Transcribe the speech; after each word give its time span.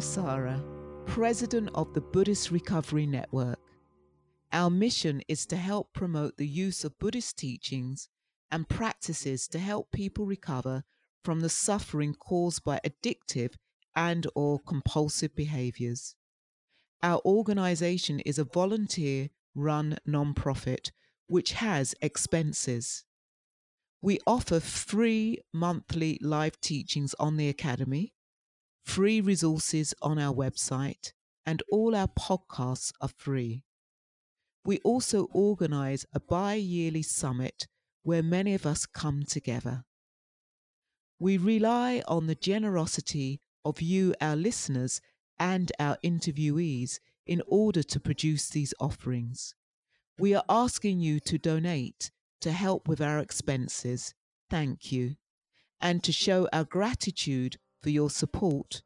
Sara, 0.00 0.62
President 1.06 1.70
of 1.74 1.92
the 1.92 2.00
Buddhist 2.00 2.50
Recovery 2.50 3.06
Network. 3.06 3.58
Our 4.52 4.70
mission 4.70 5.22
is 5.28 5.44
to 5.46 5.56
help 5.56 5.92
promote 5.92 6.36
the 6.36 6.46
use 6.46 6.84
of 6.84 6.98
Buddhist 6.98 7.38
teachings 7.38 8.08
and 8.50 8.68
practices 8.68 9.48
to 9.48 9.58
help 9.58 9.90
people 9.90 10.24
recover 10.26 10.84
from 11.24 11.40
the 11.40 11.48
suffering 11.48 12.14
caused 12.14 12.64
by 12.64 12.80
addictive 12.84 13.54
and 13.96 14.26
or 14.34 14.60
compulsive 14.60 15.34
behaviors. 15.34 16.14
Our 17.02 17.20
organization 17.24 18.20
is 18.20 18.38
a 18.38 18.44
volunteer 18.44 19.30
run 19.54 19.98
nonprofit 20.08 20.92
which 21.26 21.52
has 21.52 21.94
expenses. 22.00 23.04
We 24.00 24.20
offer 24.26 24.60
free 24.60 25.40
monthly 25.52 26.18
live 26.22 26.60
teachings 26.60 27.14
on 27.18 27.36
the 27.36 27.48
Academy, 27.48 28.12
free 28.88 29.20
resources 29.20 29.92
on 30.00 30.18
our 30.18 30.34
website, 30.34 31.12
and 31.44 31.62
all 31.70 31.94
our 31.94 32.08
podcasts 32.08 32.90
are 33.02 33.10
free. 33.16 33.62
We 34.64 34.78
also 34.78 35.28
organize 35.32 36.06
a 36.14 36.20
bi 36.20 36.54
yearly 36.54 37.02
summit 37.02 37.66
where 38.02 38.22
many 38.22 38.54
of 38.54 38.64
us 38.64 38.86
come 38.86 39.24
together. 39.24 39.84
We 41.20 41.36
rely 41.36 42.02
on 42.08 42.28
the 42.28 42.34
generosity 42.34 43.40
of 43.62 43.82
you, 43.82 44.14
our 44.22 44.36
listeners, 44.36 45.02
and 45.38 45.70
our 45.78 45.98
interviewees 46.02 46.98
in 47.26 47.42
order 47.46 47.82
to 47.82 48.00
produce 48.00 48.48
these 48.48 48.72
offerings. 48.80 49.54
We 50.18 50.34
are 50.34 50.44
asking 50.48 51.00
you 51.00 51.20
to 51.20 51.36
donate 51.36 52.10
to 52.40 52.52
help 52.52 52.88
with 52.88 53.02
our 53.02 53.18
expenses. 53.18 54.14
Thank 54.48 54.90
you. 54.90 55.16
And 55.78 56.02
to 56.04 56.10
show 56.10 56.48
our 56.54 56.64
gratitude 56.64 57.58
for 57.88 57.92
your 57.92 58.10
support, 58.10 58.82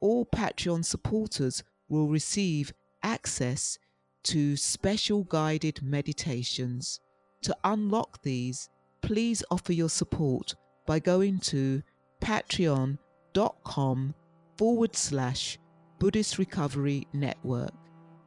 all 0.00 0.24
Patreon 0.24 0.82
supporters 0.82 1.62
will 1.90 2.08
receive 2.08 2.72
access 3.02 3.78
to 4.22 4.56
special 4.56 5.24
guided 5.24 5.82
meditations. 5.82 6.98
To 7.42 7.54
unlock 7.62 8.22
these, 8.22 8.70
please 9.02 9.44
offer 9.50 9.74
your 9.74 9.90
support 9.90 10.54
by 10.86 10.98
going 10.98 11.40
to 11.40 11.82
patreon.com 12.22 14.14
forward 14.56 14.96
slash 14.96 15.58
Buddhist 15.98 16.38
Recovery 16.38 17.06
Network. 17.12 17.74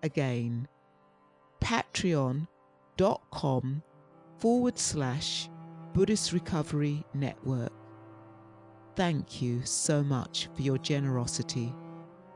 Again, 0.03 0.67
patreon.com 1.61 2.45
forward 4.38 4.78
slash 4.78 5.50
Buddhist 5.95 6.31
Recovery 6.31 7.03
Network. 7.16 7.81
Thank 9.02 9.41
you 9.41 9.66
so 9.66 10.03
much 10.03 10.47
for 10.55 10.61
your 10.61 10.77
generosity. 10.77 11.73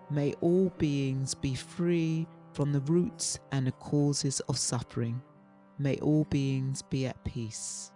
May 0.09 0.33
all 0.41 0.73
beings 0.79 1.35
be 1.35 1.53
free 1.53 2.25
from 2.53 2.73
the 2.73 2.79
roots 2.79 3.37
and 3.51 3.67
the 3.67 3.71
causes 3.73 4.39
of 4.49 4.57
suffering. 4.57 5.21
May 5.77 5.97
all 5.97 6.23
beings 6.23 6.81
be 6.81 7.05
at 7.05 7.23
peace. 7.23 7.91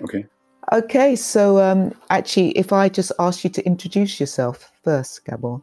Okay. 0.00 0.26
Okay, 0.72 1.14
so 1.14 1.60
um, 1.60 1.94
actually, 2.10 2.58
if 2.58 2.72
I 2.72 2.88
just 2.88 3.12
ask 3.20 3.44
you 3.44 3.50
to 3.50 3.64
introduce 3.64 4.18
yourself 4.18 4.72
first, 4.82 5.24
Gabor. 5.24 5.62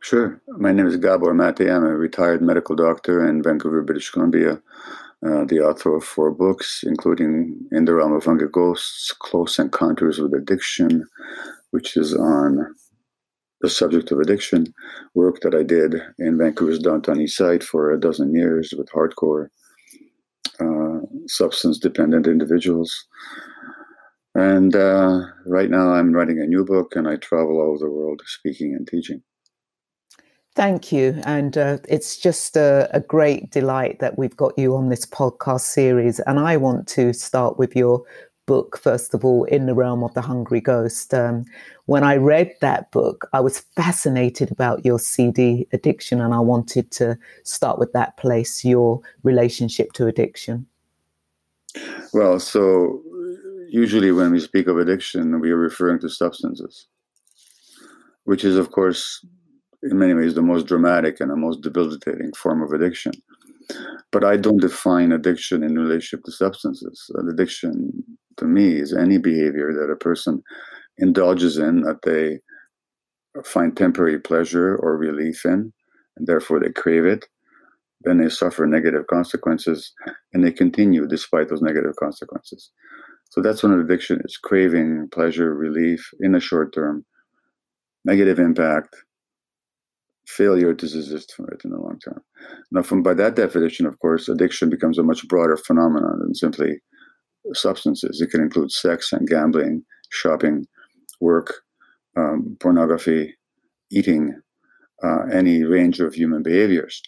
Sure. 0.00 0.40
My 0.46 0.72
name 0.72 0.86
is 0.86 0.96
Gabor 0.96 1.34
Mate. 1.34 1.68
I'm 1.68 1.84
a 1.84 1.96
retired 1.96 2.40
medical 2.40 2.76
doctor 2.76 3.28
in 3.28 3.42
Vancouver, 3.42 3.82
British 3.82 4.10
Columbia. 4.10 4.62
Uh, 5.26 5.44
the 5.44 5.58
author 5.58 5.96
of 5.96 6.04
four 6.04 6.30
books, 6.30 6.84
including 6.86 7.58
In 7.72 7.84
the 7.84 7.94
Realm 7.94 8.12
of 8.12 8.24
Hungry 8.24 8.48
Ghosts, 8.48 9.12
Close 9.18 9.58
Encounters 9.58 10.20
with 10.20 10.32
Addiction, 10.34 11.04
which 11.72 11.96
is 11.96 12.14
on 12.14 12.74
the 13.60 13.68
subject 13.68 14.12
of 14.12 14.20
addiction, 14.20 14.72
work 15.14 15.40
that 15.40 15.54
I 15.54 15.64
did 15.64 15.96
in 16.20 16.38
Vancouver's 16.38 16.78
downtown 16.78 17.20
east 17.20 17.36
side 17.36 17.64
for 17.64 17.90
a 17.90 17.98
dozen 17.98 18.32
years 18.32 18.72
with 18.78 18.88
hardcore 18.90 19.48
uh, 20.60 21.00
substance 21.26 21.78
dependent 21.78 22.28
individuals. 22.28 23.06
And 24.36 24.76
uh, 24.76 25.22
right 25.44 25.68
now 25.68 25.90
I'm 25.90 26.12
writing 26.12 26.40
a 26.40 26.46
new 26.46 26.64
book 26.64 26.94
and 26.94 27.08
I 27.08 27.16
travel 27.16 27.60
all 27.60 27.70
over 27.70 27.78
the 27.80 27.90
world 27.90 28.22
speaking 28.24 28.74
and 28.74 28.86
teaching. 28.86 29.22
Thank 30.58 30.90
you. 30.90 31.22
And 31.24 31.56
uh, 31.56 31.78
it's 31.88 32.16
just 32.16 32.56
a, 32.56 32.90
a, 32.92 32.98
great 32.98 33.52
delight 33.52 34.00
that 34.00 34.18
we've 34.18 34.36
got 34.36 34.58
you 34.58 34.74
on 34.74 34.88
this 34.88 35.06
podcast 35.06 35.60
series. 35.60 36.18
And 36.18 36.40
I 36.40 36.56
want 36.56 36.88
to 36.88 37.12
start 37.12 37.60
with 37.60 37.76
your 37.76 38.02
book, 38.46 38.76
first 38.76 39.14
of 39.14 39.24
all, 39.24 39.44
In 39.44 39.66
the 39.66 39.74
Realm 39.74 40.02
of 40.02 40.14
the 40.14 40.20
Hungry 40.20 40.60
Ghost. 40.60 41.14
Um, 41.14 41.44
when 41.86 42.02
I 42.02 42.16
read 42.16 42.56
that 42.60 42.90
book, 42.90 43.28
I 43.32 43.38
was 43.38 43.60
fascinated 43.76 44.50
about 44.50 44.84
your 44.84 44.98
CD 44.98 45.68
addiction. 45.72 46.20
And 46.20 46.34
I 46.34 46.40
wanted 46.40 46.90
to 46.90 47.16
start 47.44 47.78
with 47.78 47.92
that 47.92 48.16
place, 48.16 48.64
your 48.64 49.00
relationship 49.22 49.92
to 49.92 50.08
addiction. 50.08 50.66
Well, 52.12 52.40
so 52.40 53.00
usually 53.68 54.10
when 54.10 54.32
we 54.32 54.40
speak 54.40 54.66
of 54.66 54.76
addiction, 54.76 55.38
we 55.38 55.52
are 55.52 55.56
referring 55.56 56.00
to 56.00 56.08
substances, 56.08 56.88
which 58.24 58.42
is, 58.42 58.56
of 58.56 58.72
course, 58.72 59.24
in 59.82 59.98
many 59.98 60.14
ways 60.14 60.34
the 60.34 60.42
most 60.42 60.66
dramatic 60.66 61.20
and 61.20 61.30
the 61.30 61.36
most 61.36 61.62
debilitating 61.62 62.32
form 62.32 62.62
of 62.62 62.72
addiction. 62.72 63.12
But 64.10 64.24
I 64.24 64.36
don't 64.36 64.60
define 64.60 65.12
addiction 65.12 65.62
in 65.62 65.78
relationship 65.78 66.24
to 66.24 66.32
substances. 66.32 67.10
Addiction 67.30 68.02
to 68.38 68.46
me 68.46 68.76
is 68.76 68.94
any 68.94 69.18
behavior 69.18 69.72
that 69.74 69.92
a 69.92 69.96
person 69.96 70.42
indulges 70.96 71.58
in 71.58 71.82
that 71.82 72.02
they 72.02 72.40
find 73.44 73.76
temporary 73.76 74.18
pleasure 74.18 74.76
or 74.76 74.96
relief 74.96 75.44
in, 75.44 75.72
and 76.16 76.26
therefore 76.26 76.60
they 76.60 76.70
crave 76.70 77.04
it. 77.04 77.26
Then 78.02 78.18
they 78.18 78.28
suffer 78.28 78.66
negative 78.66 79.06
consequences 79.08 79.92
and 80.32 80.44
they 80.44 80.52
continue 80.52 81.06
despite 81.06 81.48
those 81.48 81.62
negative 81.62 81.96
consequences. 81.96 82.70
So 83.30 83.42
that's 83.42 83.62
when 83.62 83.72
addiction 83.72 84.22
is 84.24 84.38
craving 84.38 85.08
pleasure, 85.12 85.54
relief 85.54 86.08
in 86.20 86.32
the 86.32 86.40
short 86.40 86.72
term, 86.72 87.04
negative 88.04 88.38
impact, 88.38 88.96
failure 90.28 90.74
to 90.74 90.86
desist 90.86 91.34
from 91.34 91.46
it 91.52 91.62
in 91.64 91.70
the 91.70 91.78
long 91.78 91.98
term. 92.04 92.22
Now, 92.70 92.82
from 92.82 93.02
by 93.02 93.14
that 93.14 93.34
definition, 93.34 93.86
of 93.86 93.98
course, 93.98 94.28
addiction 94.28 94.68
becomes 94.68 94.98
a 94.98 95.02
much 95.02 95.26
broader 95.26 95.56
phenomenon 95.56 96.18
than 96.20 96.34
simply 96.34 96.80
substances. 97.54 98.20
It 98.20 98.30
can 98.30 98.42
include 98.42 98.70
sex 98.70 99.12
and 99.12 99.26
gambling, 99.26 99.84
shopping, 100.10 100.66
work, 101.20 101.54
um, 102.16 102.56
pornography, 102.60 103.34
eating, 103.90 104.38
uh, 105.02 105.24
any 105.32 105.64
range 105.64 106.00
of 106.00 106.14
human 106.14 106.42
behaviors. 106.42 107.00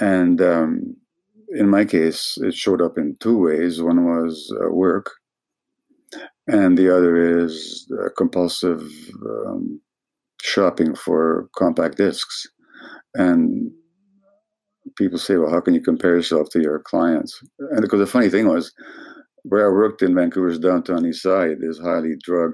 And 0.00 0.40
um, 0.42 0.96
in 1.48 1.68
my 1.68 1.84
case, 1.84 2.38
it 2.42 2.54
showed 2.54 2.82
up 2.82 2.98
in 2.98 3.16
two 3.20 3.38
ways. 3.38 3.82
One 3.82 4.04
was 4.04 4.52
uh, 4.60 4.70
work, 4.70 5.10
and 6.46 6.76
the 6.76 6.94
other 6.94 7.42
is 7.42 7.90
uh, 7.98 8.08
compulsive 8.16 8.82
um, 9.26 9.80
shopping 10.42 10.94
for 10.94 11.48
compact 11.56 11.96
discs. 11.96 12.46
And 13.14 13.70
people 14.96 15.18
say, 15.18 15.36
well, 15.36 15.50
how 15.50 15.60
can 15.60 15.74
you 15.74 15.82
compare 15.82 16.16
yourself 16.16 16.48
to 16.50 16.60
your 16.60 16.80
clients? 16.80 17.40
And 17.58 17.82
because 17.82 18.00
the 18.00 18.06
funny 18.06 18.28
thing 18.28 18.48
was, 18.48 18.72
where 19.44 19.66
I 19.66 19.72
worked 19.72 20.02
in 20.02 20.14
Vancouver's 20.14 20.58
downtown 20.58 21.06
east 21.06 21.22
side, 21.22 21.58
this 21.60 21.78
highly 21.78 22.14
drug 22.22 22.52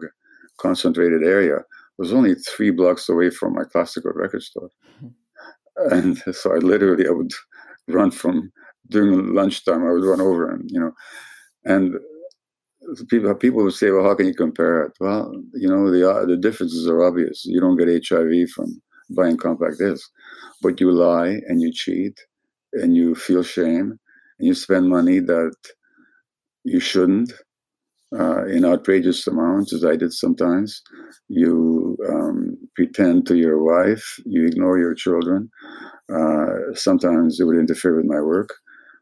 concentrated 0.59 1.23
area, 1.23 1.59
was 1.99 2.13
only 2.13 2.35
three 2.35 2.71
blocks 2.71 3.09
away 3.09 3.31
from 3.31 3.55
my 3.55 3.65
classical 3.65 4.13
record 4.15 4.43
store. 4.43 4.71
Mm-hmm. 5.03 5.93
And 5.93 6.19
so 6.35 6.55
I 6.55 6.59
literally, 6.59 7.07
I 7.07 7.11
would 7.11 7.33
run 7.89 8.11
from 8.11 8.53
during 8.89 9.35
lunchtime, 9.35 9.85
I 9.85 9.93
would 9.93 10.05
run 10.05 10.21
over 10.21 10.49
and, 10.51 10.71
you 10.71 10.79
know, 10.79 10.93
and 11.65 11.97
people 13.09 13.35
people 13.35 13.63
would 13.65 13.75
say, 13.75 13.91
well, 13.91 14.05
how 14.05 14.15
can 14.15 14.27
you 14.27 14.35
compare 14.35 14.85
it? 14.85 14.93
Well, 15.01 15.33
you 15.55 15.69
know, 15.69 15.91
the 15.91 16.11
uh, 16.11 16.25
the 16.27 16.37
differences 16.37 16.87
are 16.89 17.05
obvious. 17.05 17.45
You 17.45 17.61
don't 17.61 17.77
get 17.77 18.07
HIV 18.09 18.51
from 18.51 18.81
buying 19.11 19.37
compact 19.37 19.79
discs, 19.79 20.11
but 20.63 20.81
you 20.81 20.91
lie 20.91 21.41
and 21.49 21.61
you 21.63 21.73
cheat 21.73 22.19
and 22.73 22.97
you 22.97 23.15
feel 23.15 23.43
shame 23.43 23.99
and 24.39 24.49
you 24.49 24.55
spend 24.55 24.89
money 24.89 25.21
that 25.21 25.55
you 26.65 26.81
shouldn't 26.81 27.33
uh, 28.19 28.45
in 28.47 28.65
outrageous 28.65 29.27
amounts, 29.27 29.73
as 29.73 29.85
I 29.85 29.97
did 29.97 30.13
sometimes. 30.13 30.83
You 31.29 31.97
um, 32.09 32.57
pretend 32.75 33.27
to 33.27 33.37
your 33.37 33.63
wife, 33.63 34.21
you 34.25 34.47
ignore 34.47 34.79
your 34.79 34.95
children. 34.95 35.51
Uh, 36.13 36.75
sometimes 36.75 37.41
it 37.41 37.45
would 37.45 37.59
interfere 37.59 37.97
with 37.97 38.07
my 38.07 38.21
work. 38.21 38.51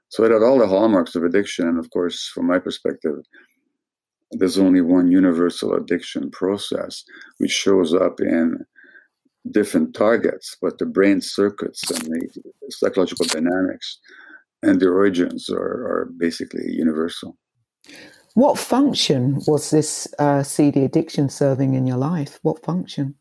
So 0.09 0.25
it 0.25 0.31
had 0.31 0.43
all 0.43 0.59
the 0.59 0.67
hallmarks 0.67 1.15
of 1.15 1.25
addiction. 1.25 1.67
And 1.69 1.79
of 1.79 1.91
course, 1.91 2.31
from 2.33 2.47
my 2.47 2.59
perspective, 2.59 3.17
there's 4.33 4.59
only 4.59 4.81
one 4.81 5.11
universal 5.11 5.75
addiction 5.75 6.31
process, 6.31 7.05
which 7.39 7.53
shows 7.53 7.95
up 7.95 8.21
in 8.21 8.65
different 9.51 9.95
targets, 9.95 10.57
but 10.61 10.79
the 10.79 10.87
brain 10.87 11.21
circuits 11.21 11.91
and 11.91 12.03
the 12.05 12.29
psychological 12.71 13.27
dynamics 13.27 13.99
and 14.63 14.81
the 14.81 14.89
origins 14.89 15.51
are, 15.51 15.59
are 15.59 16.11
basically 16.17 16.73
universal. 16.73 17.37
What 18.35 18.59
function 18.59 19.41
was 19.47 19.71
this 19.71 20.13
uh, 20.19 20.43
CD 20.43 20.85
addiction 20.85 21.29
serving 21.29 21.75
in 21.75 21.87
your 21.87 21.99
life? 21.99 22.41
What 22.43 22.65
function? 22.65 23.15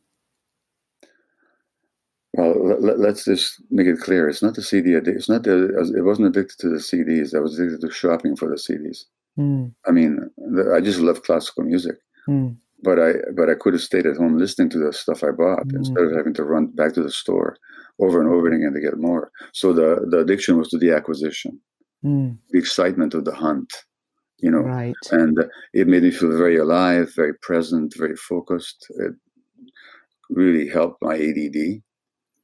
Well, 2.36 2.80
let, 2.80 3.00
us 3.00 3.26
just 3.26 3.62
make 3.70 3.86
it 3.86 4.00
clear. 4.00 4.28
It's 4.28 4.42
not 4.42 4.56
the 4.56 4.64
CD. 4.64 4.94
It's 4.94 5.30
not 5.30 5.44
the. 5.44 5.94
It 5.96 6.02
wasn't 6.02 6.30
addicted 6.30 6.58
to 6.62 6.70
the 6.70 6.78
CDs. 6.78 7.36
I 7.36 7.40
was 7.40 7.60
addicted 7.60 7.86
to 7.86 7.94
shopping 7.94 8.36
for 8.36 8.50
the 8.50 8.56
CDs. 8.56 9.06
Mm. 9.38 9.74
I 9.88 9.92
mean, 9.92 10.20
I 10.74 10.80
just 10.80 11.00
love 11.00 11.24
classical 11.24 11.64
music, 11.64 11.96
mm. 12.28 12.56
but 12.84 13.00
I 13.00 13.14
but 13.36 13.50
I 13.50 13.56
could 13.56 13.74
have 13.74 13.82
stayed 13.82 14.06
at 14.06 14.18
home 14.18 14.38
listening 14.38 14.70
to 14.72 14.80
the 14.80 14.94
stuff 14.94 15.24
I 15.24 15.32
bought 15.32 15.68
mm. 15.68 15.76
instead 15.76 16.04
of 16.04 16.16
having 16.16 16.34
to 16.36 16.44
run 16.44 16.68
back 16.68 16.94
to 16.94 17.04
the 17.04 17.12
store 17.12 17.58
over 18.00 18.22
and 18.22 18.30
over 18.30 18.48
again 18.48 18.74
to 18.74 18.82
get 18.82 18.98
more. 18.98 19.32
So 19.54 19.74
the 19.74 20.06
the 20.10 20.20
addiction 20.20 20.58
was 20.58 20.70
to 20.70 20.78
the 20.78 20.92
acquisition, 20.92 21.60
mm. 22.06 22.38
the 22.52 22.60
excitement 22.60 23.16
of 23.16 23.26
the 23.26 23.34
hunt, 23.34 23.74
you 24.38 24.52
know, 24.52 24.60
right. 24.60 24.96
and 25.12 25.38
it 25.74 25.88
made 25.88 26.04
me 26.04 26.12
feel 26.12 26.38
very 26.38 26.58
alive, 26.58 27.12
very 27.16 27.34
present, 27.42 27.94
very 27.98 28.16
focused. 28.16 28.86
It 29.00 29.14
really 30.30 30.70
helped 30.70 31.02
my 31.02 31.16
ADD. 31.16 31.82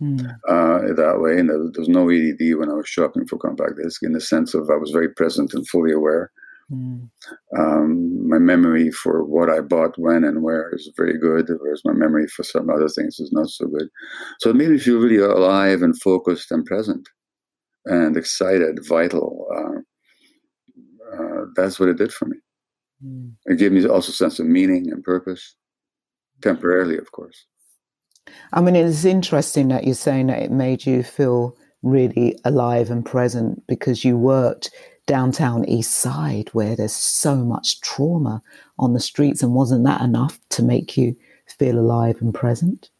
Mm. 0.01 0.25
Uh, 0.47 0.93
that 0.95 1.19
way, 1.19 1.37
and 1.37 1.49
there 1.49 1.59
was 1.77 1.89
no 1.89 2.09
ADD 2.09 2.57
when 2.57 2.69
I 2.69 2.73
was 2.73 2.87
shopping 2.87 3.27
for 3.27 3.37
compact 3.37 3.73
disc, 3.83 4.01
in 4.01 4.13
the 4.13 4.21
sense 4.21 4.53
of 4.53 4.69
I 4.71 4.77
was 4.77 4.91
very 4.91 5.09
present 5.09 5.53
and 5.53 5.67
fully 5.67 5.91
aware. 5.91 6.31
Mm. 6.71 7.09
Um, 7.57 8.29
my 8.29 8.37
memory 8.37 8.91
for 8.91 9.23
what 9.23 9.49
I 9.49 9.61
bought 9.61 9.97
when 9.97 10.23
and 10.23 10.43
where 10.43 10.69
is 10.73 10.91
very 10.95 11.17
good, 11.17 11.49
whereas 11.59 11.81
my 11.83 11.93
memory 11.93 12.27
for 12.27 12.43
some 12.43 12.69
other 12.69 12.87
things 12.87 13.19
is 13.19 13.31
not 13.31 13.49
so 13.49 13.65
good. 13.67 13.87
So 14.39 14.51
it 14.51 14.55
made 14.55 14.69
me 14.69 14.77
feel 14.77 14.99
really 14.99 15.17
alive 15.17 15.81
and 15.81 15.99
focused 15.99 16.51
and 16.51 16.65
present 16.65 17.09
and 17.85 18.15
excited, 18.15 18.79
vital. 18.87 19.47
Uh, 19.55 19.79
uh, 21.15 21.45
that's 21.55 21.79
what 21.79 21.89
it 21.89 21.97
did 21.97 22.13
for 22.13 22.25
me. 22.25 22.37
Mm. 23.03 23.33
It 23.45 23.57
gave 23.57 23.71
me 23.71 23.87
also 23.87 24.11
a 24.11 24.13
sense 24.13 24.39
of 24.39 24.45
meaning 24.45 24.91
and 24.91 25.03
purpose, 25.03 25.55
temporarily, 26.41 26.97
of 26.97 27.11
course. 27.11 27.45
I 28.53 28.61
mean, 28.61 28.75
it's 28.75 29.05
interesting 29.05 29.69
that 29.69 29.85
you're 29.85 29.95
saying 29.95 30.27
that 30.27 30.43
it 30.43 30.51
made 30.51 30.85
you 30.85 31.01
feel 31.01 31.57
really 31.81 32.37
alive 32.45 32.91
and 32.91 33.05
present 33.05 33.65
because 33.67 34.03
you 34.03 34.17
worked 34.17 34.69
downtown 35.09 35.67
east 35.67 35.95
side 35.95 36.49
where 36.53 36.75
there's 36.75 36.93
so 36.93 37.37
much 37.37 37.81
trauma 37.81 38.43
on 38.77 38.93
the 38.93 38.99
streets 38.99 39.41
and 39.41 39.55
wasn't 39.55 39.83
that 39.83 40.01
enough 40.01 40.39
to 40.49 40.61
make 40.61 40.95
you 40.95 41.15
feel 41.47 41.79
alive 41.79 42.15
and 42.21 42.31
present 42.31 42.91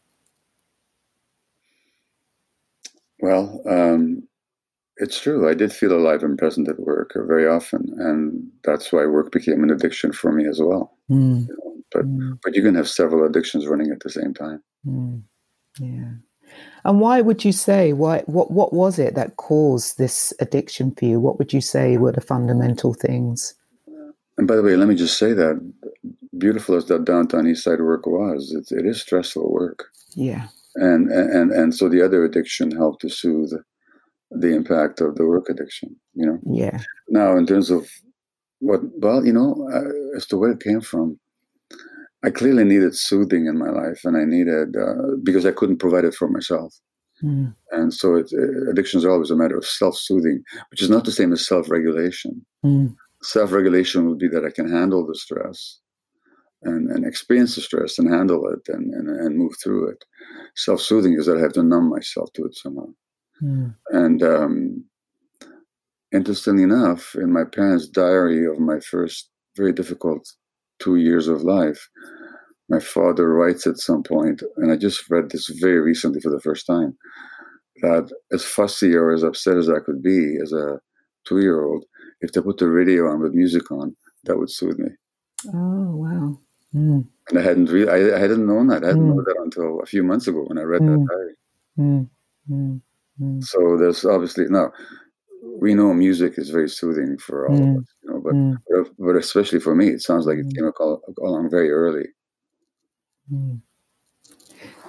well 3.20 3.62
um, 3.68 4.26
it's 4.96 5.20
true 5.20 5.48
i 5.48 5.54
did 5.54 5.72
feel 5.72 5.92
alive 5.92 6.24
and 6.24 6.36
present 6.36 6.68
at 6.68 6.80
work 6.80 7.12
very 7.14 7.46
often 7.46 7.94
and 7.98 8.42
that's 8.64 8.92
why 8.92 9.06
work 9.06 9.30
became 9.30 9.62
an 9.62 9.70
addiction 9.70 10.10
for 10.10 10.32
me 10.32 10.48
as 10.48 10.60
well 10.60 10.92
mm. 11.08 11.46
you 11.46 11.56
know? 11.56 11.76
but 11.92 12.04
mm. 12.06 12.36
but 12.42 12.56
you 12.56 12.62
can 12.62 12.74
have 12.74 12.88
several 12.88 13.24
addictions 13.24 13.68
running 13.68 13.92
at 13.92 14.00
the 14.00 14.10
same 14.10 14.34
time 14.34 14.60
mm. 14.84 15.22
yeah 15.78 16.10
and 16.84 17.00
why 17.00 17.20
would 17.20 17.44
you 17.44 17.52
say 17.52 17.92
why 17.92 18.22
what 18.26 18.50
what 18.50 18.72
was 18.72 18.98
it 18.98 19.14
that 19.14 19.36
caused 19.36 19.98
this 19.98 20.32
addiction 20.40 20.94
for 20.94 21.04
you? 21.04 21.20
What 21.20 21.38
would 21.38 21.52
you 21.52 21.60
say 21.60 21.96
were 21.96 22.12
the 22.12 22.20
fundamental 22.20 22.94
things? 22.94 23.54
And 24.38 24.48
by 24.48 24.56
the 24.56 24.62
way, 24.62 24.74
let 24.74 24.88
me 24.88 24.94
just 24.94 25.18
say 25.18 25.34
that 25.34 25.60
beautiful 26.38 26.74
as 26.74 26.86
that 26.86 27.04
downtown 27.04 27.46
east 27.46 27.64
side 27.64 27.80
work 27.80 28.06
was, 28.06 28.52
it, 28.52 28.74
it 28.74 28.86
is 28.86 29.02
stressful 29.02 29.52
work. 29.52 29.88
Yeah. 30.14 30.46
And, 30.76 31.10
and 31.10 31.50
and 31.50 31.74
so 31.74 31.88
the 31.88 32.02
other 32.02 32.24
addiction 32.24 32.70
helped 32.70 33.02
to 33.02 33.10
soothe 33.10 33.52
the 34.30 34.54
impact 34.54 35.00
of 35.00 35.16
the 35.16 35.26
work 35.26 35.50
addiction. 35.50 35.94
You 36.14 36.26
know. 36.26 36.38
Yeah. 36.46 36.80
Now, 37.08 37.36
in 37.36 37.46
terms 37.46 37.70
of 37.70 37.90
what, 38.60 38.80
well, 38.98 39.26
you 39.26 39.32
know, 39.32 39.68
uh, 39.72 40.16
as 40.16 40.26
to 40.28 40.38
where 40.38 40.52
it 40.52 40.62
came 40.62 40.80
from, 40.80 41.18
I 42.22 42.30
clearly 42.30 42.64
needed 42.64 42.94
soothing 42.96 43.46
in 43.46 43.58
my 43.58 43.70
life, 43.70 44.00
and 44.04 44.16
I 44.16 44.24
needed 44.24 44.76
uh, 44.76 45.16
because 45.22 45.46
I 45.46 45.52
couldn't 45.52 45.78
provide 45.78 46.04
it 46.04 46.14
for 46.14 46.28
myself. 46.28 46.74
Mm. 47.22 47.54
And 47.70 47.92
so, 47.92 48.16
it, 48.16 48.30
uh, 48.32 48.70
addiction 48.70 48.98
is 48.98 49.06
always 49.06 49.30
a 49.30 49.36
matter 49.36 49.56
of 49.56 49.64
self-soothing, 49.64 50.42
which 50.70 50.82
is 50.82 50.90
not 50.90 51.04
the 51.04 51.12
same 51.12 51.32
as 51.32 51.46
self-regulation. 51.46 52.44
Mm. 52.64 52.94
Self-regulation 53.22 54.08
would 54.08 54.18
be 54.18 54.28
that 54.28 54.44
I 54.44 54.50
can 54.50 54.70
handle 54.70 55.06
the 55.06 55.14
stress 55.14 55.78
and, 56.62 56.90
and 56.90 57.06
experience 57.06 57.54
the 57.54 57.62
stress 57.62 57.98
and 57.98 58.08
handle 58.08 58.48
it 58.48 58.72
and, 58.72 58.92
and, 58.94 59.08
and 59.08 59.36
move 59.36 59.52
through 59.62 59.88
it. 59.90 60.04
Self-soothing 60.56 61.14
is 61.14 61.26
that 61.26 61.36
I 61.36 61.40
have 61.40 61.52
to 61.54 61.62
numb 61.62 61.88
myself 61.88 62.32
to 62.34 62.44
it 62.44 62.54
somehow. 62.54 62.88
Mm. 63.42 63.74
And 63.90 64.22
um, 64.22 64.84
interestingly 66.12 66.62
enough, 66.62 67.14
in 67.14 67.32
my 67.32 67.44
parents' 67.44 67.88
diary 67.88 68.46
of 68.46 68.58
my 68.58 68.80
first 68.80 69.30
very 69.56 69.72
difficult 69.72 70.30
two 70.80 70.96
years 70.96 71.28
of 71.28 71.42
life. 71.42 71.88
My 72.68 72.80
father 72.80 73.28
writes 73.28 73.66
at 73.66 73.78
some 73.78 74.02
point, 74.02 74.42
and 74.56 74.70
I 74.72 74.76
just 74.76 75.10
read 75.10 75.30
this 75.30 75.48
very 75.60 75.80
recently 75.80 76.20
for 76.20 76.30
the 76.30 76.40
first 76.40 76.66
time, 76.66 76.96
that 77.82 78.12
as 78.32 78.44
fussy 78.44 78.94
or 78.94 79.12
as 79.12 79.22
upset 79.22 79.56
as 79.56 79.68
I 79.68 79.80
could 79.80 80.02
be 80.02 80.36
as 80.42 80.52
a 80.52 80.78
two 81.26 81.40
year 81.40 81.64
old, 81.64 81.84
if 82.20 82.32
they 82.32 82.40
put 82.40 82.58
the 82.58 82.68
radio 82.68 83.10
on 83.10 83.20
with 83.20 83.32
music 83.32 83.70
on, 83.70 83.96
that 84.24 84.38
would 84.38 84.50
soothe 84.50 84.78
me. 84.78 84.90
Oh, 85.48 85.96
wow. 85.96 86.38
Mm. 86.74 87.06
And 87.30 87.38
I 87.38 87.42
hadn't 87.42 87.70
really, 87.70 87.90
I, 87.90 88.16
I 88.16 88.20
hadn't 88.20 88.46
known 88.46 88.68
that. 88.68 88.84
I 88.84 88.88
hadn't 88.88 89.02
mm. 89.02 89.16
known 89.16 89.24
that 89.24 89.40
until 89.42 89.80
a 89.80 89.86
few 89.86 90.02
months 90.02 90.28
ago 90.28 90.44
when 90.46 90.58
I 90.58 90.62
read 90.62 90.82
mm. 90.82 90.96
that 90.96 91.06
diary. 91.08 91.34
Mm. 91.78 92.08
Mm. 92.50 92.80
Mm. 93.20 93.42
So 93.42 93.76
there's 93.78 94.04
obviously, 94.04 94.44
now, 94.48 94.70
we 95.42 95.74
know 95.74 95.92
music 95.92 96.34
is 96.36 96.50
very 96.50 96.68
soothing 96.68 97.18
for 97.18 97.48
all 97.48 97.58
mm. 97.58 97.76
of 97.76 97.82
us, 97.82 97.88
you 98.02 98.10
know, 98.10 98.20
but, 98.20 98.34
mm. 98.34 98.56
but, 98.68 98.86
but 98.98 99.16
especially 99.16 99.60
for 99.60 99.74
me, 99.74 99.88
it 99.88 100.02
sounds 100.02 100.26
like 100.26 100.38
it 100.38 100.46
mm. 100.46 100.54
came 100.54 101.14
along 101.22 101.50
very 101.50 101.70
early. 101.70 102.06
Mm. 103.32 103.60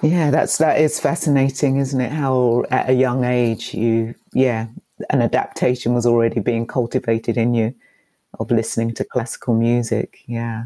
Yeah, 0.02 0.30
that's 0.30 0.58
that 0.58 0.80
is 0.80 0.98
fascinating, 0.98 1.76
isn't 1.76 2.00
it? 2.00 2.10
How 2.10 2.64
at 2.70 2.90
a 2.90 2.92
young 2.92 3.24
age 3.24 3.72
you, 3.72 4.14
yeah, 4.32 4.66
an 5.10 5.22
adaptation 5.22 5.94
was 5.94 6.06
already 6.06 6.40
being 6.40 6.66
cultivated 6.66 7.36
in 7.36 7.54
you 7.54 7.72
of 8.40 8.50
listening 8.50 8.94
to 8.94 9.04
classical 9.04 9.54
music. 9.54 10.18
Yeah, 10.26 10.64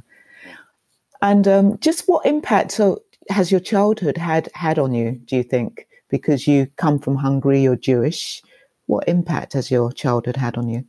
and 1.21 1.47
um, 1.47 1.79
just 1.81 2.09
what 2.09 2.25
impact 2.25 2.81
has 3.29 3.51
your 3.51 3.61
childhood 3.61 4.17
had 4.17 4.49
had 4.55 4.79
on 4.79 4.95
you? 4.95 5.21
Do 5.27 5.37
you 5.37 5.43
think 5.43 5.87
because 6.09 6.47
you 6.47 6.69
come 6.77 6.99
from 6.99 7.17
Hungary, 7.17 7.61
you're 7.61 7.77
Jewish? 7.77 8.43
What 8.87 9.09
impact 9.09 9.53
has 9.55 9.71
your 9.71 9.93
childhood 9.93 10.37
had 10.37 10.57
on 10.57 10.69
you? 10.69 10.85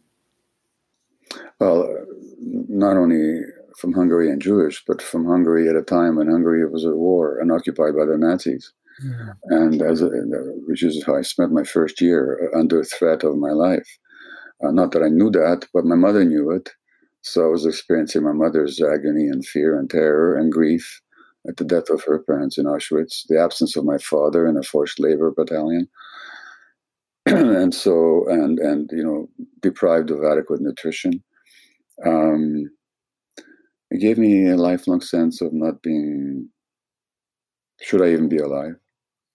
Well, 1.60 1.94
not 2.40 2.98
only 2.98 3.42
from 3.78 3.94
Hungary 3.94 4.32
and 4.32 4.42
Jewish, 4.42 4.84
but 4.86 5.02
from 5.02 5.26
Hungary 5.26 5.68
at 5.70 5.76
a 5.76 5.82
time 5.82 6.16
when 6.16 6.30
Hungary 6.30 6.68
was 6.70 6.86
at 6.86 6.96
war 6.96 7.40
and 7.40 7.52
occupied 7.52 7.96
by 7.96 8.06
the 8.06 8.18
Nazis. 8.18 8.72
Yeah. 9.04 9.34
And 9.46 9.82
as 9.82 10.02
a, 10.02 10.10
which 10.66 10.84
is 10.84 11.04
how 11.06 11.16
I 11.16 11.22
spent 11.22 11.52
my 11.52 11.64
first 11.64 12.02
year 12.02 12.52
under 12.56 12.84
threat 12.84 13.24
of 13.24 13.38
my 13.38 13.52
life. 13.52 13.88
Uh, 14.64 14.72
not 14.72 14.92
that 14.92 15.04
I 15.04 15.10
knew 15.10 15.30
that, 15.32 15.68
but 15.74 15.86
my 15.86 15.96
mother 15.96 16.26
knew 16.26 16.50
it. 16.50 16.72
So 17.22 17.46
I 17.46 17.50
was 17.50 17.66
experiencing 17.66 18.24
my 18.24 18.32
mother's 18.32 18.82
agony 18.82 19.28
and 19.28 19.46
fear 19.46 19.78
and 19.78 19.90
terror 19.90 20.36
and 20.36 20.52
grief 20.52 21.02
at 21.48 21.58
the 21.58 21.64
death 21.64 21.90
of 21.90 22.04
her 22.06 22.20
parents 22.20 22.58
in 22.58 22.66
Auschwitz, 22.66 23.28
the 23.28 23.40
absence 23.40 23.76
of 23.76 23.86
my 23.86 23.98
father 23.98 24.48
in 24.48 24.58
a 24.58 24.64
forced 24.64 25.00
labor 25.00 25.32
battalion, 25.32 25.88
and 27.34 27.74
so 27.74 28.26
and 28.30 28.58
and 28.60 28.90
you 28.94 29.04
know 29.04 29.30
deprived 29.62 30.12
of 30.12 30.24
adequate 30.24 30.62
nutrition. 30.62 31.24
Um, 32.06 32.70
it 33.92 34.00
gave 34.00 34.18
me 34.18 34.48
a 34.50 34.56
lifelong 34.56 35.02
sense 35.02 35.42
of 35.42 35.52
not 35.54 35.82
being. 35.82 36.50
Should 37.82 38.02
I 38.02 38.12
even 38.12 38.30
be 38.30 38.38
alive? 38.38 38.76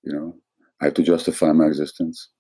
You 0.05 0.13
know, 0.15 0.35
I 0.81 0.87
had 0.87 0.97
to 0.97 1.03
justify 1.03 1.53
my 1.53 1.67
existence. 1.67 2.31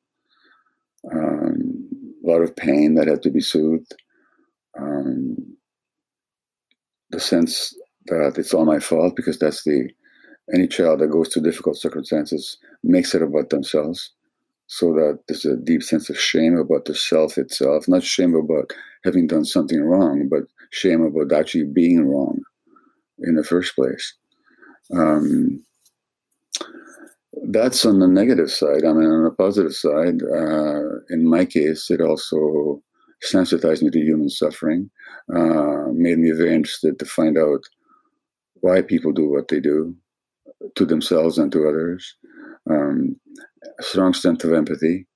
Um, 1.12 1.88
a 2.24 2.30
lot 2.30 2.42
of 2.42 2.56
pain 2.56 2.94
that 2.94 3.08
had 3.08 3.22
to 3.22 3.30
be 3.30 3.40
soothed. 3.40 3.94
Um, 4.78 5.36
the 7.10 7.20
sense 7.20 7.76
that 8.06 8.38
it's 8.38 8.54
all 8.54 8.64
my 8.64 8.78
fault 8.80 9.14
because 9.16 9.38
that's 9.38 9.64
the 9.64 9.90
any 10.54 10.66
child 10.66 11.00
that 11.00 11.08
goes 11.08 11.28
through 11.28 11.42
difficult 11.42 11.76
circumstances 11.76 12.56
makes 12.82 13.14
it 13.14 13.22
about 13.22 13.50
themselves 13.50 14.12
so 14.72 14.94
that 14.94 15.18
there's 15.28 15.44
a 15.44 15.54
deep 15.54 15.82
sense 15.82 16.08
of 16.08 16.18
shame 16.18 16.56
about 16.56 16.86
the 16.86 16.94
self 16.94 17.36
itself, 17.36 17.86
not 17.88 18.02
shame 18.02 18.34
about 18.34 18.72
having 19.04 19.26
done 19.26 19.44
something 19.44 19.82
wrong, 19.82 20.30
but 20.30 20.44
shame 20.70 21.02
about 21.02 21.30
actually 21.30 21.64
being 21.64 22.08
wrong 22.08 22.40
in 23.18 23.34
the 23.34 23.44
first 23.44 23.74
place. 23.74 24.14
Um, 24.96 25.62
that's 27.50 27.84
on 27.84 27.98
the 27.98 28.08
negative 28.08 28.50
side. 28.50 28.86
I 28.86 28.94
mean, 28.94 29.10
on 29.10 29.24
the 29.24 29.34
positive 29.36 29.74
side, 29.74 30.22
uh, 30.22 31.00
in 31.10 31.28
my 31.28 31.44
case, 31.44 31.90
it 31.90 32.00
also 32.00 32.82
sensitized 33.20 33.82
me 33.82 33.90
to 33.90 34.00
human 34.00 34.30
suffering, 34.30 34.90
uh, 35.36 35.88
made 35.92 36.18
me 36.18 36.30
very 36.30 36.54
interested 36.54 36.98
to 36.98 37.04
find 37.04 37.36
out 37.36 37.60
why 38.62 38.80
people 38.80 39.12
do 39.12 39.28
what 39.28 39.48
they 39.48 39.60
do 39.60 39.94
to 40.76 40.86
themselves 40.86 41.36
and 41.36 41.52
to 41.52 41.68
others. 41.68 42.16
Um, 42.70 43.16
a 43.78 43.82
strong 43.82 44.14
sense 44.14 44.44
of 44.44 44.52
empathy. 44.52 45.06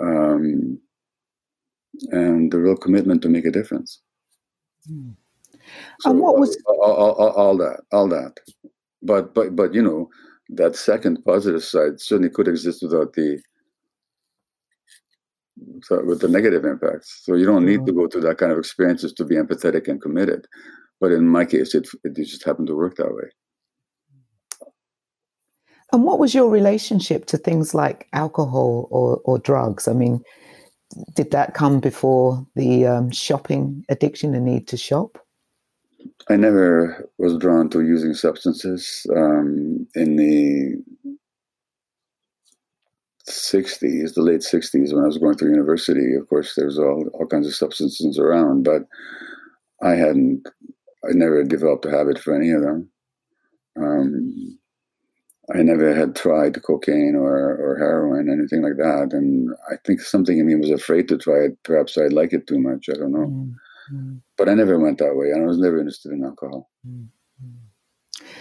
Um, 0.00 0.78
and 2.10 2.52
the 2.52 2.58
real 2.58 2.76
commitment 2.76 3.22
to 3.22 3.28
make 3.28 3.44
a 3.44 3.50
difference. 3.50 4.00
Mm. 4.90 5.14
So, 6.00 6.10
and 6.10 6.20
what 6.20 6.38
was 6.38 6.56
all, 6.66 6.82
all, 6.82 7.12
all, 7.12 7.30
all, 7.30 7.56
that, 7.56 7.80
all 7.90 8.08
that, 8.08 8.34
but 9.02 9.34
but 9.34 9.56
but 9.56 9.74
you 9.74 9.82
know 9.82 10.08
that 10.50 10.76
second 10.76 11.24
positive 11.24 11.64
side 11.64 12.00
certainly 12.00 12.30
could 12.30 12.48
exist 12.48 12.82
without 12.82 13.14
the 13.14 13.40
with 15.90 16.20
the 16.20 16.28
negative 16.28 16.64
impacts. 16.64 17.22
So 17.24 17.34
you 17.34 17.46
don't 17.46 17.64
need 17.64 17.78
mm-hmm. 17.78 17.86
to 17.86 17.92
go 17.92 18.08
through 18.08 18.20
that 18.22 18.38
kind 18.38 18.52
of 18.52 18.58
experiences 18.58 19.12
to 19.14 19.24
be 19.24 19.36
empathetic 19.36 19.88
and 19.88 20.00
committed. 20.00 20.46
But 21.00 21.12
in 21.12 21.28
my 21.28 21.44
case, 21.44 21.74
it 21.74 21.88
it 22.04 22.14
just 22.14 22.44
happened 22.44 22.68
to 22.68 22.76
work 22.76 22.96
that 22.96 23.12
way. 23.12 23.28
And 25.96 26.04
what 26.04 26.18
was 26.18 26.34
your 26.34 26.50
relationship 26.50 27.24
to 27.28 27.38
things 27.38 27.72
like 27.72 28.06
alcohol 28.12 28.86
or, 28.90 29.16
or 29.24 29.38
drugs? 29.38 29.88
I 29.88 29.94
mean, 29.94 30.22
did 31.14 31.30
that 31.30 31.54
come 31.54 31.80
before 31.80 32.46
the 32.54 32.84
um, 32.84 33.10
shopping 33.10 33.82
addiction 33.88 34.34
and 34.34 34.44
need 34.44 34.68
to 34.68 34.76
shop? 34.76 35.16
I 36.28 36.36
never 36.36 37.08
was 37.16 37.38
drawn 37.38 37.70
to 37.70 37.80
using 37.80 38.12
substances. 38.12 39.06
Um, 39.16 39.88
in 39.94 40.16
the 40.16 40.84
60s, 43.26 44.12
the 44.12 44.20
late 44.20 44.42
60s, 44.42 44.92
when 44.92 45.02
I 45.02 45.06
was 45.06 45.16
going 45.16 45.38
through 45.38 45.52
university, 45.52 46.12
of 46.12 46.28
course, 46.28 46.56
there's 46.56 46.78
all, 46.78 47.08
all 47.14 47.26
kinds 47.26 47.46
of 47.46 47.54
substances 47.54 48.18
around, 48.18 48.64
but 48.64 48.82
I 49.80 49.92
hadn't, 49.92 50.46
I 51.08 51.12
never 51.14 51.42
developed 51.42 51.86
a 51.86 51.90
habit 51.90 52.18
for 52.18 52.34
any 52.34 52.50
of 52.50 52.60
them. 52.60 52.90
Um, 53.78 54.58
I 55.54 55.62
never 55.62 55.94
had 55.94 56.16
tried 56.16 56.60
cocaine 56.62 57.14
or, 57.14 57.36
or 57.36 57.76
heroin, 57.78 58.28
anything 58.28 58.62
like 58.62 58.76
that. 58.78 59.12
And 59.12 59.50
I 59.70 59.76
think 59.84 60.00
something 60.00 60.38
in 60.38 60.46
me 60.46 60.56
was 60.56 60.70
afraid 60.70 61.08
to 61.08 61.18
try 61.18 61.44
it. 61.44 61.62
Perhaps 61.62 61.96
I 61.96 62.08
like 62.08 62.32
it 62.32 62.46
too 62.46 62.58
much. 62.58 62.88
I 62.88 62.94
don't 62.94 63.12
know. 63.12 63.28
Mm-hmm. 63.92 64.16
But 64.36 64.48
I 64.48 64.54
never 64.54 64.78
went 64.78 64.98
that 64.98 65.14
way. 65.14 65.30
And 65.30 65.44
I 65.44 65.46
was 65.46 65.58
never 65.58 65.78
interested 65.78 66.12
in 66.12 66.24
alcohol. 66.24 66.68
Mm-hmm. 66.86 67.04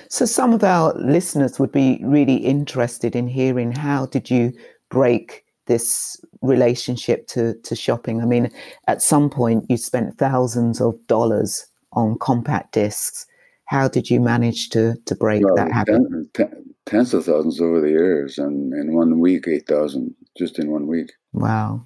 So 0.10 0.26
some 0.26 0.54
of 0.54 0.64
our 0.64 0.94
listeners 0.96 1.60
would 1.60 1.72
be 1.72 2.00
really 2.04 2.36
interested 2.36 3.16
in 3.16 3.28
hearing 3.28 3.72
how 3.72 4.08
did 4.08 4.30
you 4.30 4.52
break 4.90 5.44
this 5.68 6.20
relationship 6.42 7.28
to, 7.28 7.56
to 7.64 7.76
shopping? 7.76 8.22
I 8.22 8.26
mean, 8.26 8.52
at 8.88 9.02
some 9.02 9.30
point 9.30 9.66
you 9.70 9.78
spent 9.78 10.18
thousands 10.18 10.82
of 10.82 10.96
dollars 11.08 11.66
on 11.94 12.18
compact 12.20 12.74
discs. 12.74 13.26
How 13.66 13.88
did 13.88 14.10
you 14.10 14.20
manage 14.20 14.70
to, 14.70 14.96
to 15.06 15.16
break 15.16 15.44
well, 15.44 15.56
that 15.56 15.72
habit? 15.72 16.02
Ten, 16.02 16.30
ten, 16.34 16.75
tens 16.86 17.14
of 17.14 17.26
thousands 17.26 17.60
over 17.62 17.82
the 17.82 17.90
years, 17.90 18.38
and 18.38 18.74
in 18.74 18.94
one 18.96 19.20
week, 19.20 19.48
eight 19.48 19.68
thousand 19.68 20.14
just 20.38 20.60
in 20.60 20.72
one 20.72 20.88
week. 20.88 21.12
Wow! 21.34 21.84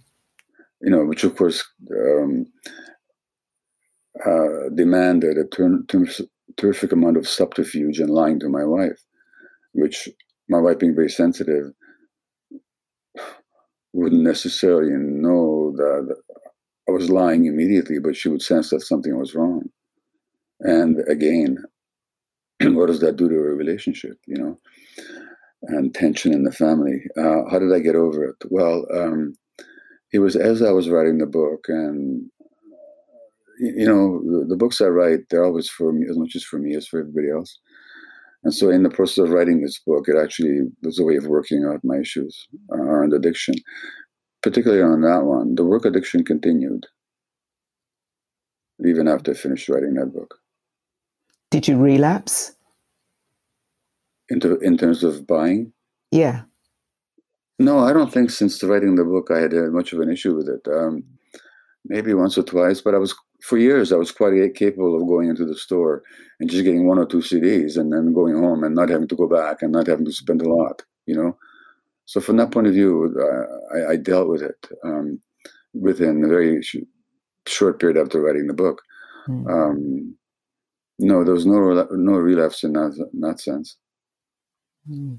You 0.81 0.91
know, 0.91 1.05
which 1.05 1.23
of 1.23 1.35
course 1.35 1.63
um, 1.91 2.45
uh, 4.25 4.69
demanded 4.75 5.37
a 5.37 5.45
ter- 5.45 5.83
ter- 5.87 6.05
terrific 6.57 6.91
amount 6.91 7.17
of 7.17 7.27
subterfuge 7.27 7.99
and 7.99 8.09
lying 8.09 8.39
to 8.39 8.49
my 8.49 8.63
wife, 8.65 8.99
which 9.73 10.09
my 10.47 10.59
wife, 10.59 10.79
being 10.79 10.95
very 10.95 11.09
sensitive, 11.09 11.71
wouldn't 13.93 14.23
necessarily 14.23 14.93
know 14.93 15.73
that 15.75 16.15
I 16.87 16.91
was 16.91 17.09
lying 17.09 17.45
immediately, 17.45 17.99
but 17.99 18.15
she 18.15 18.29
would 18.29 18.41
sense 18.41 18.71
that 18.71 18.81
something 18.81 19.17
was 19.17 19.35
wrong. 19.35 19.69
And 20.61 20.99
again, 21.07 21.63
what 22.61 22.87
does 22.87 22.99
that 23.01 23.15
do 23.15 23.29
to 23.29 23.35
a 23.35 23.39
relationship, 23.39 24.17
you 24.25 24.35
know, 24.37 24.57
and 25.63 25.93
tension 25.93 26.33
in 26.33 26.43
the 26.43 26.51
family? 26.51 27.03
Uh, 27.17 27.49
how 27.49 27.59
did 27.59 27.73
I 27.73 27.79
get 27.79 27.95
over 27.95 28.23
it? 28.23 28.35
Well, 28.49 28.85
um, 28.93 29.35
it 30.11 30.19
was 30.19 30.35
as 30.35 30.61
I 30.61 30.71
was 30.71 30.89
writing 30.89 31.17
the 31.17 31.25
book, 31.25 31.65
and 31.67 32.29
you 33.59 33.85
know, 33.85 34.21
the, 34.23 34.45
the, 34.47 34.55
books 34.55 34.79
I 34.79 34.85
write, 34.85 35.19
they're 35.29 35.43
always 35.43 35.69
for 35.69 35.91
me 35.91 36.07
as 36.09 36.17
much 36.17 36.35
as 36.35 36.43
for 36.43 36.57
me 36.59 36.75
as 36.75 36.87
for 36.87 37.01
everybody 37.01 37.29
else. 37.29 37.59
And 38.43 38.53
so, 38.53 38.69
in 38.69 38.83
the 38.83 38.89
process 38.89 39.25
of 39.25 39.31
writing 39.31 39.61
this 39.61 39.79
book, 39.85 40.05
it 40.07 40.15
actually 40.15 40.61
was 40.81 40.97
a 40.97 41.03
way 41.03 41.17
of 41.17 41.27
working 41.27 41.65
out 41.65 41.83
my 41.83 41.97
issues 41.97 42.47
uh, 42.71 42.77
around 42.77 43.13
addiction, 43.13 43.55
particularly 44.41 44.81
on 44.81 45.01
that 45.01 45.25
one. 45.25 45.55
The 45.55 45.65
work 45.65 45.83
addiction 45.83 46.23
continued 46.23 46.85
even 48.85 49.07
after 49.07 49.31
I 49.31 49.33
finished 49.33 49.69
writing 49.69 49.93
that 49.95 50.13
book. 50.13 50.35
Did 51.51 51.67
you 51.67 51.77
relapse? 51.77 52.55
Into 54.29 54.57
in 54.59 54.77
terms 54.77 55.03
of 55.03 55.25
buying? 55.25 55.73
Yeah. 56.11 56.43
No, 57.57 57.79
I 57.79 57.91
don't 57.91 58.13
think 58.13 58.29
since 58.29 58.63
writing 58.63 58.95
the 58.95 59.03
book 59.03 59.29
I 59.31 59.39
had 59.39 59.53
uh, 59.53 59.69
much 59.71 59.91
of 59.91 59.99
an 59.99 60.11
issue 60.11 60.35
with 60.35 60.47
it. 60.47 60.65
Um, 60.71 61.03
maybe 61.85 62.13
once 62.13 62.37
or 62.37 62.43
twice, 62.43 62.81
but 62.81 62.93
I 62.93 62.97
was 62.97 63.15
for 63.41 63.57
years 63.57 63.91
I 63.91 63.97
was 63.97 64.11
quite 64.11 64.55
capable 64.55 64.95
of 64.95 65.07
going 65.07 65.29
into 65.29 65.45
the 65.45 65.55
store 65.55 66.03
and 66.39 66.49
just 66.49 66.63
getting 66.63 66.87
one 66.87 66.97
or 66.97 67.05
two 67.05 67.19
CDs 67.19 67.77
and 67.77 67.91
then 67.91 68.13
going 68.13 68.35
home 68.35 68.63
and 68.63 68.75
not 68.75 68.89
having 68.89 69.07
to 69.07 69.15
go 69.15 69.27
back 69.27 69.61
and 69.61 69.71
not 69.71 69.87
having 69.87 70.05
to 70.05 70.11
spend 70.11 70.41
a 70.41 70.49
lot, 70.49 70.83
you 71.05 71.15
know. 71.15 71.37
So 72.05 72.19
from 72.19 72.37
that 72.37 72.51
point 72.51 72.67
of 72.67 72.73
view, 72.73 73.15
uh, 73.19 73.77
I, 73.77 73.91
I, 73.91 73.95
dealt 73.97 74.29
with 74.29 74.41
it 74.41 74.67
um, 74.83 75.21
within 75.73 76.23
a 76.23 76.27
very 76.27 76.61
sh- 76.63 76.77
short 77.47 77.79
period 77.79 77.97
after 77.97 78.19
writing 78.19 78.47
the 78.47 78.53
book. 78.53 78.81
Mm. 79.27 79.47
Um, 79.47 80.15
no, 80.97 81.23
there 81.23 81.35
was 81.35 81.45
no 81.45 81.87
no 81.91 82.13
relapse 82.13 82.63
in 82.63 82.73
that 82.73 82.97
in 83.13 83.21
that 83.21 83.39
sense. 83.39 83.77
Hmm. 84.87 85.15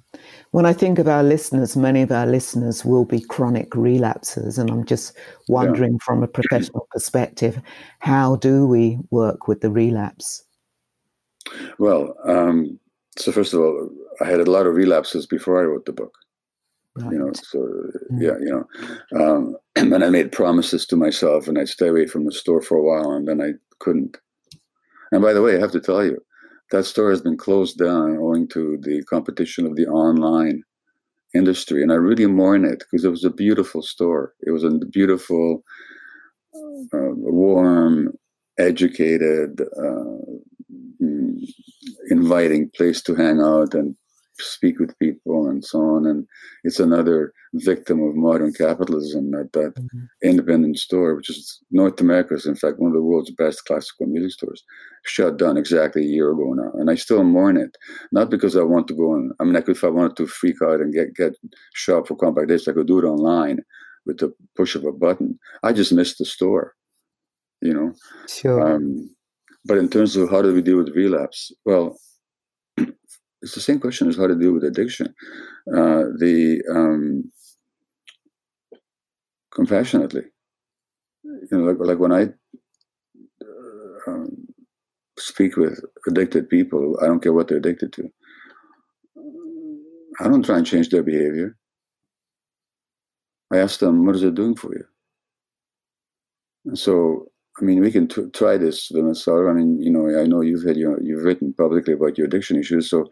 When 0.50 0.67
I 0.67 0.73
think 0.73 0.99
of 0.99 1.07
our 1.07 1.23
listeners, 1.23 1.76
many 1.76 2.02
of 2.02 2.11
our 2.11 2.26
listeners 2.26 2.85
will 2.85 3.05
be 3.05 3.21
chronic 3.21 3.71
relapsers, 3.71 4.59
and 4.59 4.71
I'm 4.71 4.85
just 4.85 5.17
wondering, 5.49 5.93
yeah. 5.93 5.99
from 6.05 6.23
a 6.23 6.29
professional 6.29 6.88
perspective, 6.90 7.61
how 8.00 8.37
do 8.37 8.67
we 8.67 8.99
work 9.11 9.49
with 9.49 9.61
the 9.61 9.71
relapse? 9.71 10.45
Well, 11.79 12.14
um, 12.25 12.79
so 13.19 13.33
first 13.33 13.52
of 13.52 13.61
all, 13.61 13.90
I 14.21 14.25
had 14.25 14.40
a 14.40 14.50
lot 14.50 14.67
of 14.67 14.75
relapses 14.75 15.26
before 15.26 15.61
I 15.61 15.64
wrote 15.64 15.87
the 15.87 15.93
book. 15.93 16.14
Right. 16.97 17.12
You 17.12 17.19
know, 17.19 17.33
so 17.35 17.59
mm. 17.59 18.21
yeah, 18.21 18.37
you 18.40 18.67
know, 19.12 19.21
um, 19.21 19.57
and 19.76 19.93
then 19.93 20.02
I 20.02 20.11
made 20.11 20.33
promises 20.33 20.87
to 20.87 20.97
myself, 20.97 21.47
and 21.47 21.59
I'd 21.59 21.69
stay 21.69 21.88
away 21.88 22.07
from 22.07 22.25
the 22.25 22.33
store 22.33 22.62
for 22.62 22.76
a 22.76 22.83
while, 22.83 23.12
and 23.12 23.29
then 23.29 23.40
I 23.40 23.52
couldn't. 23.79 24.17
And 25.12 25.23
by 25.23 25.33
the 25.33 25.43
way, 25.43 25.57
I 25.57 25.61
have 25.61 25.73
to 25.73 25.81
tell 25.81 26.05
you, 26.05 26.19
that 26.71 26.85
store 26.85 27.11
has 27.11 27.21
been 27.21 27.37
closed 27.37 27.79
down 27.79 28.17
owing 28.19 28.49
to 28.49 28.79
the 28.83 29.03
competition 29.05 29.67
of 29.67 29.77
the 29.77 29.87
online 29.87 30.62
industry. 31.35 31.83
And 31.83 31.93
I 31.93 31.97
really 31.97 32.27
mourn 32.27 32.65
it 32.65 32.81
because 32.81 33.05
it 33.05 33.11
was 33.11 33.25
a 33.25 33.31
beautiful 33.31 33.83
store. 33.83 34.35
It 34.41 34.50
was 34.50 34.65
a 34.65 34.71
beautiful, 34.71 35.62
uh, 36.55 37.15
warm, 37.15 38.17
educated, 38.59 39.61
uh, 39.61 40.19
mm, 41.03 41.39
inviting 42.11 42.71
place 42.71 43.03
to 43.03 43.15
hang 43.15 43.41
out 43.41 43.75
and 43.75 43.97
speak 44.42 44.78
with 44.78 44.99
people 44.99 45.49
and 45.49 45.64
so 45.64 45.80
on. 45.80 46.06
And 46.06 46.26
it's 46.64 46.80
another 46.80 47.32
victim 47.54 48.02
of 48.02 48.14
modern 48.14 48.52
capitalism 48.52 49.30
that 49.32 49.52
that 49.52 49.75
mm-hmm. 49.75 50.04
independent 50.23 50.78
store, 50.78 51.14
which 51.16 51.30
is 51.30 51.61
North 51.70 52.00
America's, 52.00 52.47
in 52.47 52.56
fact, 52.56 52.78
one 52.78 52.90
of 52.90 52.94
the 52.94 53.02
world's 53.02 53.30
best 53.30 53.64
classical 53.64 54.06
music 54.06 54.32
stores, 54.32 54.64
shut 55.04 55.37
down 55.37 55.56
exactly 55.56 56.02
a 56.02 56.09
year 56.09 56.30
ago 56.30 56.52
now. 56.52 56.73
And 56.75 56.90
I 56.90 56.94
still 56.94 57.25
mourn 57.25 57.56
it, 57.56 57.76
not 58.12 58.30
because 58.30 58.56
I 58.56 58.62
want 58.62 58.88
to 58.88 58.94
go 58.94 59.14
and 59.14 59.32
I 59.40 59.44
mean, 59.44 59.54
like 59.54 59.68
if 59.68 59.85
I 59.85 59.88
wanted 59.88 60.16
to 60.16 60.26
freak 60.26 60.56
out 60.62 60.80
and 60.80 60.94
get 60.94 61.14
get 61.14 61.35
shop 61.75 62.09
for 62.09 62.16
compact 62.16 62.49
discs, 62.49 62.68
I 62.68 62.73
could 62.73 62.87
do 62.87 62.99
it 62.99 63.04
online 63.04 63.59
with 64.06 64.18
the 64.18 64.32
push 64.56 64.75
of 64.75 64.85
a 64.85 64.92
button. 64.92 65.38
I 65.62 65.73
just 65.73 65.92
missed 65.92 66.18
the 66.18 66.25
store, 66.25 66.75
you 67.61 67.75
know. 67.75 67.92
Sure. 68.28 68.75
Um, 68.75 69.14
but 69.64 69.78
in 69.78 69.88
terms 69.88 70.16
of 70.16 70.30
how 70.30 70.42
do 70.42 70.54
we 70.54 70.62
deal 70.62 70.78
with 70.78 70.97
relapse, 70.97 71.52
well, 71.64 71.99
it's 73.42 73.54
the 73.54 73.61
same 73.61 73.80
question 73.80 74.09
as 74.09 74.16
how 74.16 74.26
to 74.26 74.35
deal 74.35 74.52
with 74.52 74.64
addiction. 74.64 75.14
Uh, 75.68 76.04
the 76.18 76.62
um, 76.70 77.30
compassionately, 79.54 80.25
you 81.25 81.49
know, 81.52 81.64
like, 81.64 81.78
like 81.80 81.99
when 81.99 82.12
I 82.12 82.23
uh, 83.42 84.11
um, 84.11 84.47
speak 85.18 85.56
with 85.56 85.80
addicted 86.09 86.49
people, 86.49 86.99
I 87.02 87.06
don't 87.06 87.20
care 87.20 87.32
what 87.32 87.49
they're 87.49 87.59
addicted 87.59 87.92
to. 87.94 88.11
I 90.20 90.28
don't 90.28 90.44
try 90.44 90.59
and 90.59 90.66
change 90.66 90.90
their 90.90 91.02
behavior. 91.02 91.56
I 93.52 93.59
ask 93.59 93.80
them, 93.80 94.06
what 94.06 94.16
is 94.16 94.23
it 94.23 94.35
doing 94.35 94.56
for 94.56 94.73
you? 94.75 94.85
And 96.66 96.78
so 96.78 97.29
I 97.61 97.64
mean, 97.64 97.81
we 97.81 97.90
can 97.90 98.09
t- 98.09 98.31
try 98.33 98.57
this, 98.57 98.88
Vanessa. 98.88 99.33
I 99.33 99.52
mean, 99.52 99.81
you 99.81 99.90
know, 99.90 100.19
I 100.19 100.26
know 100.26 100.40
you've 100.40 100.64
had 100.64 100.76
your, 100.76 101.00
you've 101.02 101.25
written 101.25 101.52
publicly 101.52 101.95
about 101.95 102.17
your 102.17 102.26
addiction 102.26 102.59
issues, 102.59 102.88
so 102.88 103.07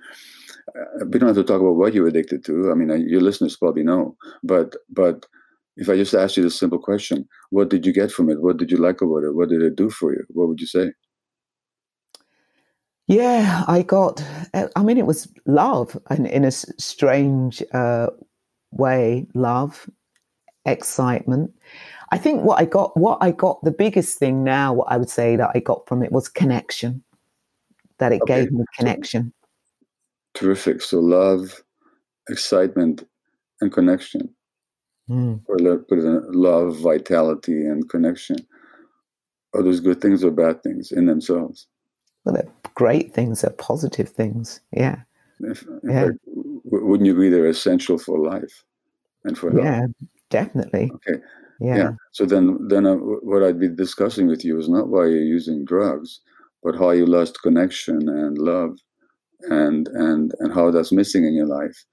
uh, 0.74 1.04
we 1.06 1.18
don't 1.18 1.28
have 1.28 1.36
to 1.36 1.44
talk 1.44 1.60
about 1.60 1.76
what 1.76 1.92
you're 1.92 2.08
addicted 2.08 2.44
to. 2.46 2.70
I 2.70 2.74
mean, 2.74 2.90
uh, 2.90 2.94
your 2.94 3.20
listeners 3.20 3.56
probably 3.56 3.82
know, 3.82 4.16
but 4.42 4.76
but 4.90 5.26
if 5.76 5.88
I 5.88 5.96
just 5.96 6.14
ask 6.14 6.36
you 6.36 6.42
this 6.42 6.58
simple 6.58 6.78
question, 6.78 7.28
what 7.50 7.70
did 7.70 7.86
you 7.86 7.92
get 7.92 8.10
from 8.10 8.30
it? 8.30 8.40
What 8.40 8.56
did 8.56 8.70
you 8.70 8.78
like 8.78 9.00
about 9.00 9.24
it? 9.24 9.34
What 9.34 9.48
did 9.48 9.62
it 9.62 9.76
do 9.76 9.90
for 9.90 10.12
you? 10.12 10.24
What 10.30 10.48
would 10.48 10.60
you 10.60 10.66
say? 10.66 10.92
Yeah, 13.06 13.64
I 13.66 13.82
got. 13.82 14.22
I 14.54 14.82
mean, 14.82 14.98
it 14.98 15.06
was 15.06 15.32
love, 15.46 15.96
and 16.10 16.26
in 16.26 16.44
a 16.44 16.50
strange 16.50 17.62
uh, 17.72 18.08
way, 18.70 19.26
love, 19.34 19.88
excitement. 20.66 21.52
I 22.10 22.18
think 22.18 22.42
what 22.42 22.60
I 22.60 22.64
got, 22.64 22.96
what 22.96 23.18
I 23.20 23.32
got, 23.32 23.62
the 23.62 23.70
biggest 23.70 24.18
thing 24.18 24.44
now, 24.44 24.72
what 24.72 24.90
I 24.90 24.96
would 24.96 25.10
say 25.10 25.36
that 25.36 25.50
I 25.54 25.60
got 25.60 25.86
from 25.86 26.02
it 26.02 26.12
was 26.12 26.28
connection. 26.28 27.02
That 27.98 28.12
it 28.12 28.22
okay. 28.22 28.42
gave 28.42 28.52
me 28.52 28.64
connection. 28.76 29.32
Terrific. 30.34 30.80
So 30.82 31.00
love, 31.00 31.62
excitement, 32.28 33.06
and 33.60 33.72
connection. 33.72 34.28
Mm. 35.10 35.40
Or 35.46 35.56
love, 35.58 36.76
vitality, 36.78 37.66
and 37.66 37.88
connection. 37.88 38.36
Are 39.54 39.62
those 39.62 39.80
good 39.80 40.00
things 40.00 40.22
or 40.22 40.30
bad 40.30 40.62
things 40.62 40.92
in 40.92 41.06
themselves? 41.06 41.66
Well, 42.24 42.34
they're 42.34 42.52
great 42.74 43.14
things. 43.14 43.40
They're 43.40 43.50
positive 43.50 44.10
things. 44.10 44.60
Yeah. 44.72 45.00
If, 45.40 45.64
yeah. 45.82 46.06
Fact, 46.06 46.18
wouldn't 46.26 47.06
you 47.06 47.12
agree 47.12 47.30
they're 47.30 47.46
essential 47.46 47.98
for 47.98 48.18
life 48.18 48.64
and 49.24 49.36
for 49.36 49.50
health? 49.50 49.64
Yeah, 49.64 49.86
definitely. 50.30 50.90
Okay. 50.94 51.20
Yeah. 51.60 51.76
yeah. 51.76 51.90
So 52.12 52.24
then, 52.24 52.58
then 52.68 52.86
uh, 52.86 52.94
what 52.94 53.42
I'd 53.42 53.58
be 53.58 53.68
discussing 53.68 54.28
with 54.28 54.44
you 54.44 54.58
is 54.58 54.68
not 54.68 54.88
why 54.88 55.06
you're 55.06 55.22
using 55.22 55.64
drugs, 55.64 56.20
but 56.62 56.76
how 56.76 56.90
you 56.90 57.06
lost 57.06 57.42
connection 57.42 58.08
and 58.08 58.38
love, 58.38 58.78
and 59.42 59.88
and 59.88 60.32
and 60.40 60.52
how 60.52 60.70
that's 60.70 60.92
missing 60.92 61.24
in 61.24 61.34
your 61.34 61.46
life, 61.46 61.84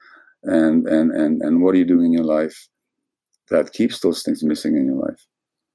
and 0.43 0.87
and 0.87 1.11
and 1.11 1.41
and 1.41 1.61
what 1.61 1.75
are 1.75 1.77
you 1.77 1.85
doing 1.85 2.07
in 2.07 2.13
your 2.13 2.23
life 2.23 2.67
that 3.49 3.73
keeps 3.73 3.99
those 3.99 4.23
things 4.23 4.43
missing 4.43 4.75
in 4.75 4.87
your 4.87 4.97
life. 4.97 5.25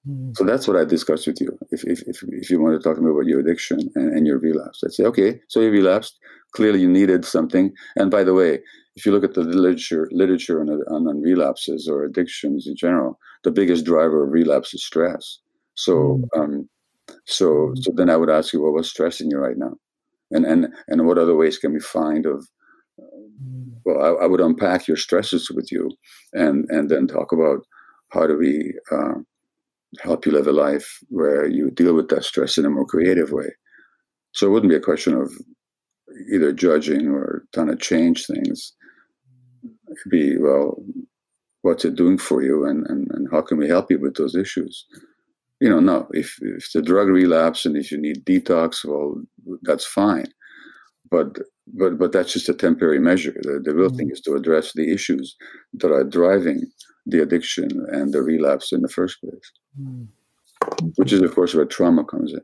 Mm. 0.08 0.36
So 0.36 0.44
that's 0.44 0.66
what 0.66 0.76
I 0.76 0.84
discussed 0.84 1.26
with 1.26 1.40
you. 1.40 1.58
If, 1.70 1.84
if, 1.84 2.02
if, 2.06 2.22
if, 2.28 2.50
you 2.50 2.60
want 2.60 2.80
to 2.80 2.82
talk 2.82 2.96
to 2.96 3.02
me 3.02 3.10
about 3.10 3.26
your 3.26 3.40
addiction 3.40 3.78
and, 3.94 4.16
and 4.16 4.26
your 4.26 4.38
relapse, 4.38 4.82
I'd 4.84 4.92
say, 4.92 5.04
okay, 5.04 5.40
so 5.48 5.60
you 5.60 5.70
relapsed. 5.70 6.18
Clearly, 6.52 6.80
you 6.80 6.88
needed 6.88 7.24
something. 7.24 7.72
And 7.96 8.10
by 8.10 8.24
the 8.24 8.34
way, 8.34 8.60
if 8.96 9.06
you 9.06 9.12
look 9.12 9.24
at 9.24 9.34
the 9.34 9.42
literature 9.42 10.08
literature 10.10 10.60
on, 10.60 10.68
on, 10.68 11.06
on, 11.06 11.20
relapses 11.20 11.86
or 11.88 12.04
addictions 12.04 12.66
in 12.66 12.74
general, 12.76 13.18
the 13.44 13.50
biggest 13.50 13.84
driver 13.84 14.24
of 14.24 14.32
relapse 14.32 14.74
is 14.74 14.84
stress. 14.84 15.38
So 15.74 16.20
mm. 16.34 16.40
um, 16.40 16.68
so 17.26 17.68
hmm. 17.68 17.74
so 17.76 17.92
then 17.94 18.10
I 18.10 18.16
would 18.16 18.30
ask 18.30 18.52
you, 18.52 18.62
well, 18.62 18.72
what's 18.72 18.90
stressing 18.90 19.30
you 19.30 19.38
right 19.38 19.56
now, 19.56 19.74
and 20.30 20.44
and 20.44 20.68
and 20.88 21.06
what 21.06 21.18
other 21.18 21.36
ways 21.36 21.58
can 21.58 21.72
we 21.72 21.80
find 21.80 22.26
of 22.26 22.46
hmm. 22.98 23.70
well, 23.84 24.00
I, 24.00 24.24
I, 24.24 24.26
would 24.26 24.40
unpack 24.40 24.86
your 24.86 24.96
stresses 24.96 25.50
with 25.50 25.72
you, 25.72 25.90
and 26.32 26.66
and 26.70 26.90
then 26.90 27.06
talk 27.06 27.32
about 27.32 27.60
how 28.10 28.26
do 28.26 28.36
we 28.36 28.74
uh, 28.92 29.14
help 30.00 30.26
you 30.26 30.32
live 30.32 30.46
a 30.46 30.52
life 30.52 30.98
where 31.08 31.46
you 31.46 31.70
deal 31.70 31.94
with 31.94 32.08
that 32.08 32.24
stress 32.24 32.58
in 32.58 32.66
a 32.66 32.70
more 32.70 32.86
creative 32.86 33.32
way. 33.32 33.48
So 34.32 34.46
it 34.46 34.50
wouldn't 34.50 34.70
be 34.70 34.76
a 34.76 34.80
question 34.80 35.14
of 35.14 35.32
either 36.32 36.52
judging 36.52 37.08
or 37.08 37.44
trying 37.52 37.68
to 37.68 37.76
change 37.76 38.26
things 38.26 38.72
It'd 39.90 40.10
be 40.10 40.38
well 40.38 40.82
what's 41.62 41.84
it 41.84 41.94
doing 41.94 42.18
for 42.18 42.42
you 42.42 42.64
and, 42.64 42.86
and, 42.88 43.10
and 43.12 43.28
how 43.30 43.42
can 43.42 43.58
we 43.58 43.68
help 43.68 43.90
you 43.90 43.98
with 43.98 44.14
those 44.14 44.34
issues? 44.34 44.86
You 45.60 45.68
know 45.68 45.80
no 45.80 46.08
if 46.12 46.38
if 46.40 46.72
the 46.72 46.80
drug 46.80 47.08
relapse 47.08 47.66
and 47.66 47.76
if 47.76 47.92
you 47.92 47.98
need 47.98 48.24
detox 48.24 48.84
well 48.84 49.22
that's 49.62 49.84
fine. 49.84 50.26
But 51.10 51.38
but 51.74 51.98
but 51.98 52.12
that's 52.12 52.32
just 52.32 52.48
a 52.48 52.54
temporary 52.54 52.98
measure. 52.98 53.34
The, 53.42 53.60
the 53.62 53.74
real 53.74 53.88
mm-hmm. 53.88 53.96
thing 53.96 54.10
is 54.10 54.22
to 54.22 54.34
address 54.34 54.72
the 54.72 54.90
issues 54.90 55.36
that 55.74 55.92
are 55.92 56.04
driving 56.04 56.62
the 57.06 57.22
addiction 57.22 57.68
and 57.92 58.12
the 58.12 58.22
relapse 58.22 58.72
in 58.72 58.80
the 58.80 58.88
first 58.88 59.20
place. 59.20 59.52
Mm-hmm. 59.80 60.88
which 60.96 61.12
is 61.12 61.22
of 61.22 61.34
course 61.34 61.54
where 61.54 61.64
trauma 61.64 62.04
comes 62.04 62.32
in 62.32 62.40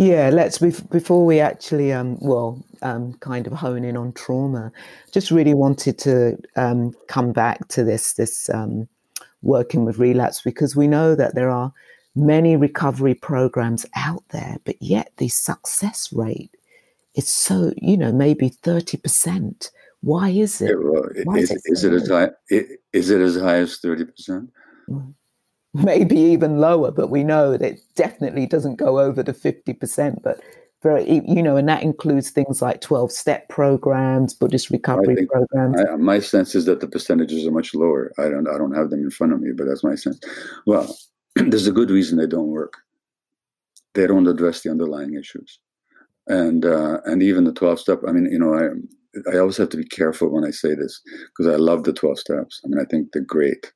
yeah, 0.00 0.30
let's 0.30 0.56
before 0.56 1.26
we 1.26 1.40
actually 1.40 1.92
um, 1.92 2.16
well 2.20 2.64
um, 2.80 3.12
kind 3.20 3.46
of 3.46 3.52
hone 3.52 3.84
in 3.84 3.98
on 3.98 4.14
trauma. 4.14 4.72
Just 5.12 5.30
really 5.30 5.52
wanted 5.52 5.98
to 5.98 6.38
um, 6.56 6.94
come 7.08 7.32
back 7.32 7.68
to 7.68 7.84
this 7.84 8.14
this 8.14 8.48
um, 8.48 8.88
working 9.42 9.84
with 9.84 9.98
relapse 9.98 10.40
because 10.40 10.74
we 10.74 10.88
know 10.88 11.14
that 11.14 11.34
there 11.34 11.50
are 11.50 11.70
many 12.16 12.56
recovery 12.56 13.12
programs 13.12 13.84
out 13.94 14.24
there, 14.30 14.56
but 14.64 14.76
yet 14.80 15.12
the 15.18 15.28
success 15.28 16.10
rate 16.14 16.56
is 17.14 17.28
so 17.28 17.74
you 17.76 17.98
know 17.98 18.10
maybe 18.10 18.48
thirty 18.48 18.96
percent. 18.96 19.70
Why 20.00 20.30
is 20.30 20.62
it? 20.62 20.74
Why 21.24 21.36
is, 21.36 21.50
is, 21.50 21.56
it, 21.56 21.62
is 21.66 21.84
it 21.84 21.92
as 21.92 22.08
high? 22.08 22.30
Is 22.48 23.10
it 23.10 23.20
as 23.20 23.36
high 23.36 23.56
as 23.56 23.76
thirty 23.76 24.06
percent? 24.06 24.48
Mm 24.88 25.12
maybe 25.74 26.18
even 26.18 26.58
lower, 26.58 26.90
but 26.90 27.10
we 27.10 27.22
know 27.22 27.56
that 27.56 27.62
it 27.62 27.80
definitely 27.94 28.46
doesn't 28.46 28.76
go 28.76 28.98
over 28.98 29.22
the 29.22 29.32
50%. 29.32 30.22
But 30.22 30.40
very, 30.82 31.22
you 31.26 31.42
know, 31.42 31.56
and 31.56 31.68
that 31.68 31.82
includes 31.82 32.30
things 32.30 32.62
like 32.62 32.80
12 32.80 33.12
step 33.12 33.48
programs, 33.48 34.34
Buddhist 34.34 34.70
recovery 34.70 35.14
think, 35.14 35.30
programs. 35.30 35.80
I, 35.80 35.96
my 35.96 36.18
sense 36.20 36.54
is 36.54 36.64
that 36.64 36.80
the 36.80 36.88
percentages 36.88 37.46
are 37.46 37.52
much 37.52 37.74
lower. 37.74 38.12
I 38.18 38.28
don't, 38.28 38.48
I 38.48 38.58
don't 38.58 38.74
have 38.74 38.90
them 38.90 39.02
in 39.02 39.10
front 39.10 39.32
of 39.32 39.40
me, 39.40 39.50
but 39.52 39.66
that's 39.66 39.84
my 39.84 39.94
sense. 39.94 40.18
Well, 40.66 40.96
there's 41.36 41.66
a 41.66 41.72
good 41.72 41.90
reason 41.90 42.18
they 42.18 42.26
don't 42.26 42.48
work. 42.48 42.78
They 43.94 44.06
don't 44.06 44.26
address 44.26 44.62
the 44.62 44.70
underlying 44.70 45.14
issues. 45.14 45.58
And, 46.26 46.64
uh, 46.64 47.00
and 47.04 47.22
even 47.22 47.44
the 47.44 47.52
12 47.52 47.78
step, 47.78 48.00
I 48.08 48.12
mean, 48.12 48.26
you 48.26 48.38
know, 48.38 48.54
I, 48.54 49.30
I 49.32 49.38
always 49.38 49.56
have 49.58 49.68
to 49.70 49.76
be 49.76 49.84
careful 49.84 50.30
when 50.30 50.44
I 50.44 50.50
say 50.50 50.74
this 50.74 51.00
because 51.26 51.52
I 51.52 51.56
love 51.56 51.84
the 51.84 51.92
12 51.92 52.18
steps. 52.18 52.60
I 52.64 52.68
mean, 52.68 52.80
I 52.80 52.84
think 52.84 53.08
they're 53.12 53.22
great 53.22 53.72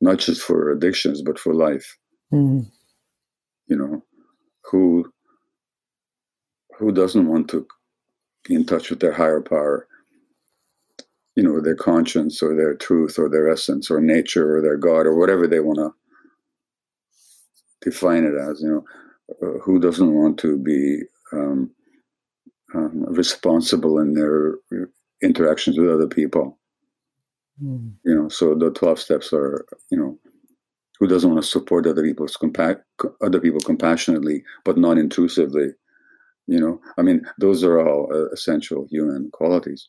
not 0.00 0.18
just 0.18 0.42
for 0.42 0.70
addictions 0.70 1.22
but 1.22 1.38
for 1.38 1.54
life. 1.54 1.96
Mm. 2.32 2.70
you 3.68 3.76
know 3.76 4.02
who 4.64 5.10
who 6.78 6.92
doesn't 6.92 7.26
want 7.26 7.48
to 7.48 7.66
be 8.44 8.54
in 8.54 8.64
touch 8.66 8.90
with 8.90 9.00
their 9.00 9.12
higher 9.12 9.40
power? 9.40 9.88
You 11.36 11.42
know 11.42 11.60
their 11.60 11.76
conscience 11.76 12.42
or 12.42 12.54
their 12.54 12.74
truth 12.74 13.18
or 13.18 13.28
their 13.28 13.50
essence 13.50 13.90
or 13.90 14.00
nature 14.00 14.56
or 14.56 14.60
their 14.60 14.76
god 14.76 15.06
or 15.06 15.16
whatever 15.16 15.46
they 15.46 15.60
want 15.60 15.78
to 15.78 15.94
define 17.80 18.24
it 18.24 18.34
as 18.34 18.60
you 18.60 18.68
know 18.68 18.84
uh, 19.42 19.58
who 19.60 19.78
doesn't 19.78 20.14
want 20.14 20.38
to 20.38 20.56
be 20.58 21.02
um, 21.32 21.70
um, 22.74 23.04
responsible 23.08 23.98
in 23.98 24.14
their 24.14 24.54
interactions 25.22 25.78
with 25.78 25.90
other 25.90 26.08
people 26.08 26.57
Mm. 27.62 27.92
You 28.04 28.14
know, 28.14 28.28
so 28.28 28.54
the 28.54 28.70
twelve 28.70 29.00
steps 29.00 29.32
are, 29.32 29.64
you 29.90 29.98
know, 29.98 30.18
who 30.98 31.06
doesn't 31.06 31.30
want 31.30 31.42
to 31.42 31.48
support 31.48 31.86
other 31.86 32.02
people's 32.02 32.36
compa- 32.36 32.80
other 33.22 33.40
people 33.40 33.60
compassionately, 33.60 34.44
but 34.64 34.78
not 34.78 34.98
intrusively. 34.98 35.68
You 36.46 36.60
know, 36.60 36.80
I 36.96 37.02
mean, 37.02 37.22
those 37.38 37.62
are 37.64 37.78
all 37.78 38.08
uh, 38.12 38.28
essential 38.30 38.86
human 38.90 39.30
qualities. 39.32 39.86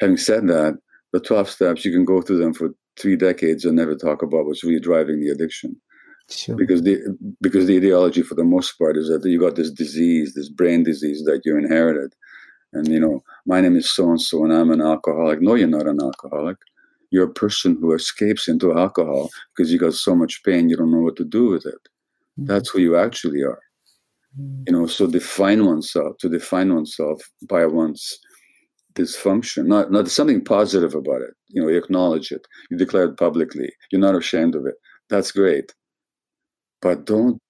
Having 0.00 0.16
said 0.18 0.48
that, 0.48 0.78
the 1.12 1.20
twelve 1.20 1.48
steps 1.48 1.84
you 1.84 1.92
can 1.92 2.04
go 2.04 2.20
through 2.20 2.38
them 2.38 2.54
for 2.54 2.70
three 3.00 3.16
decades 3.16 3.64
and 3.64 3.76
never 3.76 3.94
talk 3.94 4.22
about 4.22 4.46
what's 4.46 4.64
really 4.64 4.80
driving 4.80 5.20
the 5.20 5.30
addiction. 5.30 5.76
Sure. 6.30 6.56
Because 6.56 6.82
the 6.82 6.98
because 7.40 7.66
the 7.66 7.76
ideology 7.76 8.22
for 8.22 8.34
the 8.34 8.44
most 8.44 8.72
part 8.72 8.96
is 8.96 9.08
that 9.08 9.24
you 9.24 9.40
got 9.40 9.56
this 9.56 9.70
disease, 9.70 10.34
this 10.34 10.50
brain 10.50 10.82
disease 10.82 11.22
that 11.24 11.40
you 11.44 11.56
inherited, 11.56 12.12
and 12.74 12.86
you 12.88 13.00
know, 13.00 13.22
my 13.46 13.60
name 13.60 13.76
is 13.76 13.90
so 13.90 14.10
and 14.10 14.20
so, 14.20 14.44
and 14.44 14.52
I'm 14.52 14.70
an 14.70 14.82
alcoholic. 14.82 15.40
No, 15.40 15.54
you're 15.54 15.68
not 15.68 15.86
an 15.86 16.00
alcoholic 16.02 16.58
you're 17.10 17.26
a 17.26 17.32
person 17.32 17.76
who 17.80 17.94
escapes 17.94 18.48
into 18.48 18.76
alcohol 18.78 19.30
because 19.56 19.72
you 19.72 19.78
got 19.78 19.94
so 19.94 20.14
much 20.14 20.42
pain 20.44 20.68
you 20.68 20.76
don't 20.76 20.90
know 20.90 21.00
what 21.00 21.16
to 21.16 21.24
do 21.24 21.48
with 21.48 21.66
it 21.66 21.74
mm-hmm. 21.74 22.46
that's 22.46 22.68
who 22.70 22.80
you 22.80 22.96
actually 22.96 23.42
are 23.42 23.60
mm-hmm. 24.38 24.62
you 24.66 24.72
know 24.72 24.86
so 24.86 25.06
define 25.06 25.64
oneself 25.64 26.16
to 26.18 26.28
define 26.28 26.74
oneself 26.74 27.20
by 27.48 27.64
one's 27.66 28.18
dysfunction 28.94 29.66
not 29.66 29.92
not 29.92 30.08
something 30.08 30.44
positive 30.44 30.94
about 30.94 31.22
it 31.22 31.34
you 31.48 31.62
know 31.62 31.68
you 31.68 31.78
acknowledge 31.78 32.32
it 32.32 32.46
you 32.70 32.76
declare 32.76 33.04
it 33.04 33.16
publicly 33.16 33.70
you're 33.90 34.00
not 34.00 34.16
ashamed 34.16 34.54
of 34.54 34.66
it 34.66 34.74
that's 35.08 35.30
great 35.30 35.72
but 36.82 37.04
don't 37.06 37.40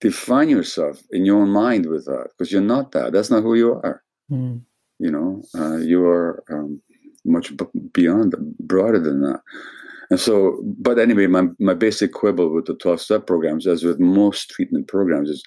define 0.00 0.48
yourself 0.48 1.00
in 1.12 1.24
your 1.24 1.40
own 1.40 1.48
mind 1.48 1.86
with 1.86 2.04
that 2.06 2.28
because 2.30 2.50
you're 2.50 2.60
not 2.60 2.92
that 2.92 3.12
that's 3.12 3.30
not 3.30 3.42
who 3.42 3.54
you 3.54 3.72
are 3.72 4.02
mm. 4.30 4.60
you 4.98 5.10
know 5.10 5.42
uh, 5.56 5.76
you 5.76 6.04
are 6.04 6.42
um, 6.50 6.80
much 7.24 7.52
beyond, 7.92 8.34
broader 8.60 9.00
than 9.00 9.22
that. 9.22 9.40
And 10.10 10.20
so, 10.20 10.60
but 10.78 10.98
anyway, 10.98 11.26
my, 11.26 11.44
my 11.58 11.74
basic 11.74 12.12
quibble 12.12 12.52
with 12.52 12.66
the 12.66 12.74
12 12.74 13.00
step 13.00 13.26
programs, 13.26 13.66
as 13.66 13.84
with 13.84 13.98
most 13.98 14.50
treatment 14.50 14.86
programs, 14.88 15.30
is 15.30 15.42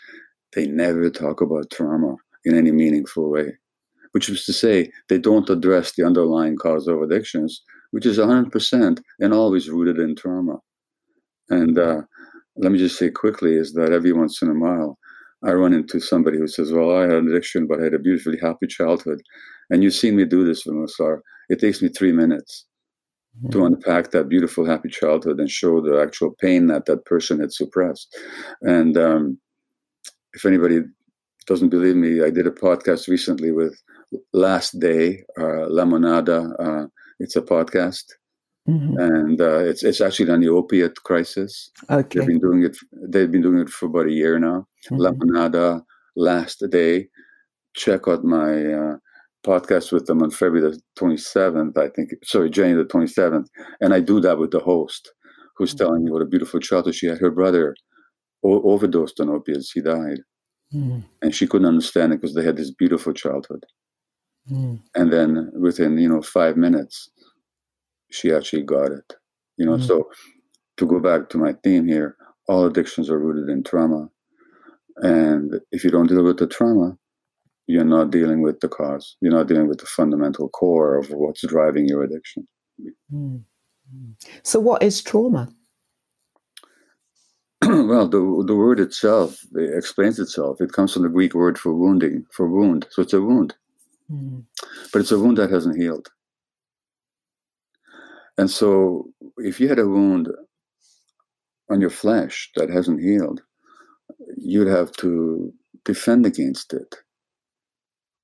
they 0.53 0.67
never 0.67 1.09
talk 1.09 1.41
about 1.41 1.69
trauma 1.71 2.15
in 2.45 2.57
any 2.57 2.71
meaningful 2.71 3.29
way, 3.29 3.53
which 4.11 4.29
is 4.29 4.45
to 4.45 4.53
say, 4.53 4.89
they 5.09 5.19
don't 5.19 5.49
address 5.49 5.93
the 5.93 6.05
underlying 6.05 6.55
cause 6.55 6.87
of 6.87 7.01
addictions, 7.01 7.61
which 7.91 8.05
is 8.05 8.17
100% 8.17 8.99
and 9.19 9.33
always 9.33 9.69
rooted 9.69 9.99
in 9.99 10.15
trauma. 10.15 10.57
And 11.49 11.77
uh, 11.77 12.01
let 12.57 12.71
me 12.71 12.77
just 12.77 12.97
say 12.97 13.09
quickly 13.09 13.55
is 13.55 13.73
that 13.73 13.91
every 13.91 14.11
once 14.13 14.41
in 14.41 14.49
a 14.49 14.53
while, 14.53 14.97
I 15.43 15.51
run 15.51 15.73
into 15.73 15.99
somebody 15.99 16.37
who 16.37 16.47
says, 16.47 16.71
Well, 16.71 16.95
I 16.97 17.01
had 17.03 17.11
an 17.11 17.29
addiction, 17.29 17.67
but 17.67 17.79
I 17.79 17.83
had 17.85 17.93
a 17.93 17.99
beautifully 17.99 18.39
happy 18.41 18.67
childhood. 18.67 19.21
And 19.69 19.83
you've 19.83 19.93
seen 19.93 20.15
me 20.15 20.25
do 20.25 20.43
this, 20.45 20.65
Vimalasara. 20.65 21.19
It 21.49 21.59
takes 21.59 21.81
me 21.81 21.89
three 21.89 22.11
minutes 22.11 22.65
mm-hmm. 23.37 23.51
to 23.51 23.65
unpack 23.65 24.11
that 24.11 24.29
beautiful, 24.29 24.65
happy 24.65 24.89
childhood 24.89 25.39
and 25.39 25.49
show 25.49 25.81
the 25.81 26.01
actual 26.01 26.31
pain 26.39 26.67
that 26.67 26.85
that 26.85 27.05
person 27.05 27.39
had 27.39 27.53
suppressed. 27.53 28.15
And 28.61 28.97
um, 28.97 29.39
if 30.33 30.45
anybody 30.45 30.81
doesn't 31.45 31.69
believe 31.69 31.95
me, 31.95 32.21
I 32.21 32.29
did 32.29 32.47
a 32.47 32.51
podcast 32.51 33.07
recently 33.07 33.51
with 33.51 33.81
Last 34.33 34.79
Day, 34.79 35.23
uh, 35.37 35.67
Lemonada. 35.69 36.53
Uh, 36.59 36.87
it's 37.19 37.35
a 37.35 37.41
podcast. 37.41 38.03
Mm-hmm. 38.67 38.99
And 38.99 39.39
uh, 39.39 39.59
it's 39.59 39.81
it's 39.81 40.01
actually 40.01 40.29
on 40.29 40.41
the 40.41 40.49
opiate 40.49 41.01
crisis. 41.03 41.71
Okay. 41.89 42.19
They've 42.19 42.27
been 42.27 42.39
doing 42.39 42.63
it. 42.63 42.75
They've 42.91 43.31
been 43.31 43.41
doing 43.41 43.59
it 43.59 43.69
for 43.69 43.85
about 43.85 44.07
a 44.07 44.11
year 44.11 44.37
now. 44.39 44.67
Mm-hmm. 44.89 45.79
Last 46.17 46.63
day. 46.69 47.07
Check 47.75 48.07
out 48.07 48.23
my 48.23 48.73
uh, 48.73 48.97
podcast 49.47 49.91
with 49.91 50.05
them 50.05 50.21
on 50.21 50.31
February 50.31 50.71
the 50.71 50.81
27th. 50.99 51.77
I 51.77 51.89
think. 51.89 52.09
Sorry, 52.23 52.49
January 52.49 52.83
the 52.83 52.89
27th. 52.89 53.47
And 53.81 53.93
I 53.93 53.99
do 53.99 54.19
that 54.21 54.37
with 54.37 54.51
the 54.51 54.59
host, 54.59 55.11
who's 55.55 55.73
mm-hmm. 55.73 55.85
telling 55.85 56.03
me 56.03 56.11
what 56.11 56.21
a 56.21 56.25
beautiful 56.25 56.59
childhood 56.59 56.95
she 56.95 57.07
had. 57.07 57.19
Her 57.19 57.31
brother 57.31 57.75
o- 58.43 58.63
overdosed 58.71 59.19
on 59.19 59.29
opiates. 59.29 59.71
He 59.71 59.81
died, 59.81 60.19
mm. 60.73 61.03
and 61.21 61.33
she 61.33 61.47
couldn't 61.47 61.67
understand 61.67 62.13
it 62.13 62.21
because 62.21 62.35
they 62.35 62.43
had 62.43 62.57
this 62.57 62.71
beautiful 62.71 63.13
childhood. 63.13 63.63
Mm. 64.51 64.81
And 64.95 65.11
then 65.11 65.51
within 65.59 65.97
you 65.97 66.09
know 66.09 66.21
five 66.21 66.57
minutes 66.57 67.09
she 68.11 68.31
actually 68.31 68.63
got 68.63 68.91
it. 68.91 69.13
You 69.57 69.65
know, 69.65 69.73
mm-hmm. 69.73 69.85
so 69.85 70.09
to 70.77 70.85
go 70.85 70.99
back 70.99 71.29
to 71.29 71.37
my 71.37 71.53
theme 71.63 71.87
here, 71.87 72.15
all 72.47 72.65
addictions 72.65 73.09
are 73.09 73.19
rooted 73.19 73.49
in 73.49 73.63
trauma. 73.63 74.09
And 74.97 75.59
if 75.71 75.83
you 75.83 75.91
don't 75.91 76.07
deal 76.07 76.23
with 76.23 76.37
the 76.37 76.47
trauma, 76.47 76.97
you're 77.67 77.83
not 77.83 78.11
dealing 78.11 78.41
with 78.41 78.61
the 78.61 78.69
cause. 78.69 79.17
You're 79.21 79.33
not 79.33 79.47
dealing 79.47 79.67
with 79.67 79.79
the 79.79 79.85
fundamental 79.85 80.49
core 80.49 80.97
of 80.97 81.09
what's 81.09 81.45
driving 81.45 81.87
your 81.87 82.03
addiction. 82.03 82.47
Mm-hmm. 83.13 83.37
So, 84.43 84.59
what 84.59 84.81
is 84.81 85.01
trauma? 85.01 85.49
well, 87.65 88.07
the 88.07 88.43
the 88.45 88.55
word 88.55 88.79
itself 88.79 89.39
it 89.55 89.77
explains 89.77 90.19
itself. 90.19 90.61
It 90.61 90.71
comes 90.71 90.93
from 90.93 91.03
the 91.03 91.09
Greek 91.09 91.33
word 91.33 91.57
for 91.57 91.73
wounding, 91.73 92.25
for 92.31 92.47
wound. 92.47 92.87
So 92.91 93.01
it's 93.01 93.13
a 93.13 93.21
wound, 93.21 93.55
mm. 94.11 94.43
but 94.93 94.99
it's 94.99 95.11
a 95.11 95.19
wound 95.19 95.37
that 95.37 95.49
hasn't 95.49 95.77
healed. 95.77 96.07
And 98.37 98.49
so, 98.49 99.09
if 99.37 99.59
you 99.59 99.67
had 99.67 99.79
a 99.79 99.87
wound 99.87 100.29
on 101.69 101.81
your 101.81 101.89
flesh 101.89 102.51
that 102.55 102.69
hasn't 102.69 103.01
healed, 103.01 103.41
you'd 104.37 104.67
have 104.67 104.91
to 104.93 105.51
defend 105.83 106.25
against 106.25 106.73
it. 106.73 106.95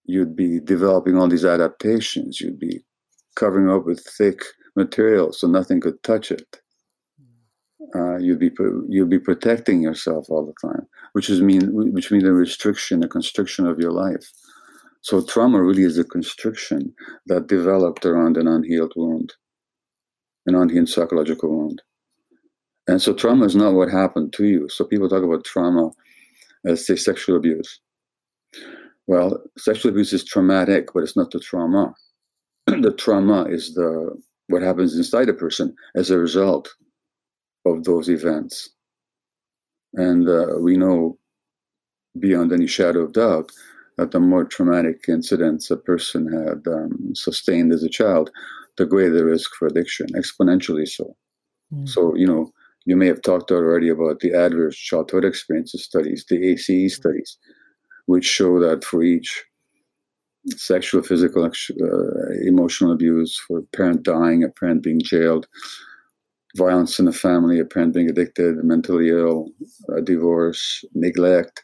You'd 0.05 0.35
be 0.35 0.59
developing 0.59 1.17
all 1.17 1.27
these 1.27 1.45
adaptations. 1.45 2.41
You'd 2.41 2.59
be 2.59 2.83
covering 3.35 3.69
up 3.69 3.85
with 3.85 4.03
thick 4.05 4.41
material 4.75 5.31
so 5.31 5.47
nothing 5.47 5.81
could 5.81 6.01
touch 6.03 6.31
it. 6.31 6.59
Uh, 7.95 8.17
you'd 8.17 8.39
be 8.39 8.51
you'd 8.89 9.09
be 9.09 9.19
protecting 9.19 9.81
yourself 9.81 10.25
all 10.29 10.45
the 10.45 10.67
time, 10.67 10.87
which 11.13 11.29
is 11.29 11.41
mean 11.41 11.69
which 11.93 12.11
means 12.11 12.23
a 12.23 12.33
restriction, 12.33 13.03
a 13.03 13.07
constriction 13.07 13.67
of 13.67 13.79
your 13.79 13.91
life. 13.91 14.31
So 15.01 15.21
trauma 15.21 15.61
really 15.61 15.83
is 15.83 15.97
a 15.97 16.03
constriction 16.03 16.93
that 17.27 17.47
developed 17.47 18.05
around 18.05 18.37
an 18.37 18.47
unhealed 18.47 18.93
wound 18.95 19.33
an 20.45 20.55
unhealed 20.55 20.89
psychological 20.89 21.49
wound. 21.49 21.81
And 22.87 23.01
so 23.01 23.13
trauma 23.13 23.45
is 23.45 23.55
not 23.55 23.73
what 23.73 23.89
happened 23.89 24.33
to 24.33 24.45
you. 24.45 24.67
So 24.69 24.83
people 24.83 25.07
talk 25.07 25.23
about 25.23 25.45
trauma 25.45 25.91
as 26.65 26.85
say 26.85 26.95
sexual 26.95 27.37
abuse. 27.37 27.79
Well, 29.07 29.43
sexual 29.57 29.91
abuse 29.91 30.13
is 30.13 30.23
traumatic, 30.23 30.89
but 30.93 31.03
it's 31.03 31.17
not 31.17 31.31
the 31.31 31.39
trauma. 31.39 31.93
the 32.67 32.93
trauma 32.97 33.43
is 33.45 33.73
the 33.73 34.15
what 34.47 34.61
happens 34.61 34.95
inside 34.95 35.29
a 35.29 35.33
person 35.33 35.75
as 35.95 36.09
a 36.09 36.17
result 36.17 36.69
of 37.65 37.83
those 37.83 38.09
events. 38.09 38.69
And 39.93 40.27
uh, 40.27 40.57
we 40.59 40.77
know 40.77 41.17
beyond 42.19 42.51
any 42.51 42.67
shadow 42.67 43.01
of 43.01 43.13
doubt 43.13 43.51
that 43.97 44.11
the 44.11 44.19
more 44.19 44.43
traumatic 44.43 45.05
incidents 45.07 45.69
a 45.71 45.77
person 45.77 46.27
had 46.31 46.71
um, 46.71 47.13
sustained 47.15 47.71
as 47.71 47.83
a 47.83 47.89
child, 47.89 48.31
the 48.77 48.85
greater 48.85 49.13
the 49.13 49.25
risk 49.25 49.51
for 49.55 49.67
addiction, 49.67 50.07
exponentially 50.15 50.87
so. 50.87 51.15
Mm. 51.73 51.87
So, 51.87 52.15
you 52.15 52.25
know, 52.25 52.51
you 52.85 52.95
may 52.95 53.07
have 53.07 53.21
talked 53.21 53.51
already 53.51 53.89
about 53.89 54.19
the 54.19 54.33
adverse 54.33 54.75
childhood 54.75 55.25
experiences 55.25 55.83
studies, 55.83 56.25
the 56.27 56.51
ACE 56.51 56.99
mm. 56.99 57.37
Which 58.05 58.25
show 58.25 58.59
that 58.59 58.83
for 58.83 59.03
each 59.03 59.43
sexual, 60.49 61.01
physical, 61.01 61.45
uh, 61.45 61.49
emotional 62.45 62.91
abuse, 62.91 63.39
for 63.47 63.59
a 63.59 63.77
parent 63.77 64.03
dying, 64.03 64.43
a 64.43 64.49
parent 64.49 64.83
being 64.83 64.99
jailed, 65.01 65.47
violence 66.57 66.99
in 66.99 67.05
the 67.05 67.13
family, 67.13 67.59
a 67.59 67.65
parent 67.65 67.93
being 67.93 68.09
addicted, 68.09 68.63
mentally 68.63 69.09
ill, 69.09 69.47
a 69.95 70.01
divorce, 70.01 70.83
neglect, 70.93 71.63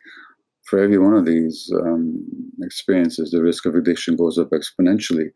for 0.70 0.80
every 0.80 1.00
one 1.00 1.16
of 1.16 1.26
these 1.26 1.72
um, 1.82 2.24
experiences, 2.62 3.32
the 3.32 3.42
risk 3.42 3.66
of 3.66 3.74
addiction 3.74 4.16
goes 4.16 4.38
up 4.38 4.52
exponentially. 4.52 5.30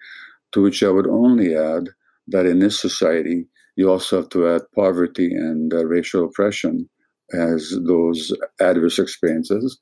To 0.51 0.61
which 0.61 0.83
I 0.83 0.89
would 0.89 1.07
only 1.07 1.55
add 1.55 1.89
that 2.27 2.45
in 2.45 2.59
this 2.59 2.79
society, 2.79 3.47
you 3.75 3.89
also 3.89 4.17
have 4.17 4.29
to 4.29 4.47
add 4.47 4.61
poverty 4.75 5.33
and 5.33 5.73
uh, 5.73 5.85
racial 5.85 6.25
oppression 6.25 6.87
as 7.33 7.75
those 7.87 8.31
adverse 8.61 8.99
experiences. 8.99 9.79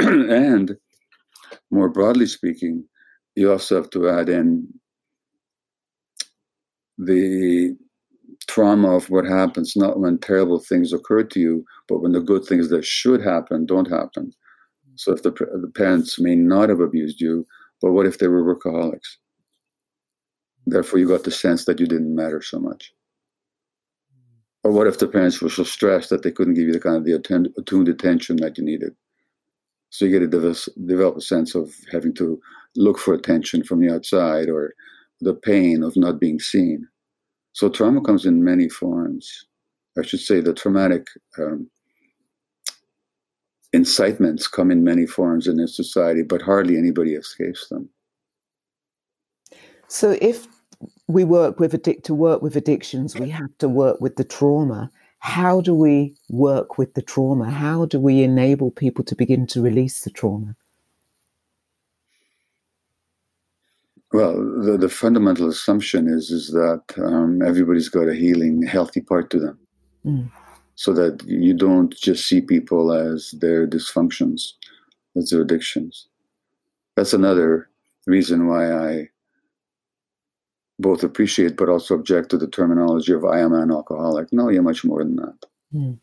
and 0.30 0.76
more 1.70 1.88
broadly 1.88 2.26
speaking, 2.26 2.84
you 3.36 3.52
also 3.52 3.76
have 3.76 3.90
to 3.90 4.08
add 4.08 4.28
in 4.28 4.66
the 6.98 7.76
trauma 8.48 8.96
of 8.96 9.10
what 9.10 9.24
happens, 9.24 9.74
not 9.76 10.00
when 10.00 10.18
terrible 10.18 10.58
things 10.58 10.92
occur 10.92 11.22
to 11.22 11.40
you, 11.40 11.64
but 11.88 12.00
when 12.00 12.12
the 12.12 12.20
good 12.20 12.44
things 12.44 12.68
that 12.70 12.84
should 12.84 13.22
happen 13.22 13.66
don't 13.66 13.90
happen. 13.90 14.32
So 14.96 15.12
if 15.12 15.22
the, 15.22 15.30
the 15.30 15.70
parents 15.74 16.18
may 16.18 16.34
not 16.34 16.68
have 16.68 16.80
abused 16.80 17.20
you, 17.20 17.46
but 17.80 17.92
what 17.92 18.06
if 18.06 18.18
they 18.18 18.28
were 18.28 18.42
workaholics? 18.42 19.16
Therefore, 20.66 20.98
you 20.98 21.08
got 21.08 21.24
the 21.24 21.30
sense 21.30 21.64
that 21.64 21.80
you 21.80 21.86
didn't 21.86 22.14
matter 22.14 22.42
so 22.42 22.58
much. 22.58 22.92
Or 24.62 24.72
what 24.72 24.86
if 24.86 24.98
the 24.98 25.08
parents 25.08 25.40
were 25.40 25.48
so 25.48 25.64
stressed 25.64 26.10
that 26.10 26.22
they 26.22 26.30
couldn't 26.30 26.54
give 26.54 26.66
you 26.66 26.72
the 26.72 26.80
kind 26.80 26.96
of 26.96 27.04
the 27.04 27.14
attuned 27.14 27.88
attention 27.88 28.36
that 28.36 28.58
you 28.58 28.64
needed? 28.64 28.94
So 29.90 30.04
you 30.04 30.18
get 30.18 30.30
to 30.30 30.70
develop 30.86 31.16
a 31.16 31.20
sense 31.20 31.54
of 31.54 31.74
having 31.92 32.14
to 32.14 32.40
look 32.76 32.98
for 32.98 33.12
attention 33.12 33.64
from 33.64 33.80
the 33.80 33.92
outside 33.92 34.48
or 34.48 34.74
the 35.20 35.34
pain 35.34 35.82
of 35.82 35.96
not 35.96 36.20
being 36.20 36.38
seen. 36.38 36.86
So 37.52 37.68
trauma 37.68 38.00
comes 38.00 38.24
in 38.24 38.44
many 38.44 38.68
forms. 38.68 39.46
I 39.98 40.02
should 40.02 40.20
say 40.20 40.40
the 40.40 40.54
traumatic 40.54 41.06
um, 41.38 41.68
incitements 43.72 44.46
come 44.46 44.70
in 44.70 44.84
many 44.84 45.06
forms 45.06 45.46
in 45.46 45.56
this 45.56 45.76
society, 45.76 46.22
but 46.22 46.42
hardly 46.42 46.76
anybody 46.76 47.14
escapes 47.14 47.68
them. 47.68 47.88
So 49.88 50.16
if 50.20 50.46
we 51.08 51.24
work 51.24 51.58
with 51.58 51.74
addict 51.74 52.04
to 52.06 52.14
work 52.14 52.42
with 52.42 52.54
addictions, 52.56 53.16
we 53.16 53.28
have 53.30 53.56
to 53.58 53.68
work 53.68 54.00
with 54.00 54.16
the 54.16 54.24
trauma. 54.24 54.90
How 55.20 55.60
do 55.60 55.74
we 55.74 56.16
work 56.30 56.78
with 56.78 56.94
the 56.94 57.02
trauma? 57.02 57.50
How 57.50 57.84
do 57.84 58.00
we 58.00 58.22
enable 58.22 58.70
people 58.70 59.04
to 59.04 59.14
begin 59.14 59.46
to 59.48 59.62
release 59.62 60.00
the 60.00 60.10
trauma? 60.10 60.56
Well, 64.12 64.34
the, 64.62 64.76
the 64.78 64.88
fundamental 64.88 65.48
assumption 65.48 66.08
is 66.08 66.30
is 66.30 66.48
that 66.48 66.82
um, 66.96 67.42
everybody's 67.42 67.88
got 67.88 68.08
a 68.08 68.14
healing, 68.14 68.62
healthy 68.62 69.02
part 69.02 69.30
to 69.30 69.38
them, 69.38 69.58
mm. 70.04 70.30
so 70.74 70.92
that 70.94 71.22
you 71.26 71.54
don't 71.54 71.94
just 71.96 72.26
see 72.26 72.40
people 72.40 72.90
as 72.90 73.30
their 73.32 73.68
dysfunctions, 73.68 74.54
as 75.16 75.30
their 75.30 75.42
addictions. 75.42 76.08
That's 76.96 77.12
another 77.12 77.68
reason 78.06 78.48
why 78.48 78.72
I 78.72 79.08
both 80.80 81.02
appreciate 81.02 81.56
but 81.56 81.68
also 81.68 81.94
object 81.94 82.30
to 82.30 82.38
the 82.38 82.48
terminology 82.48 83.12
of 83.12 83.24
I 83.24 83.40
am 83.40 83.52
an 83.52 83.70
alcoholic. 83.70 84.32
No, 84.32 84.48
you're 84.48 84.62
much 84.62 84.84
more 84.84 85.04
than 85.04 85.16
that. 85.16 85.46
Mm. 85.74 85.98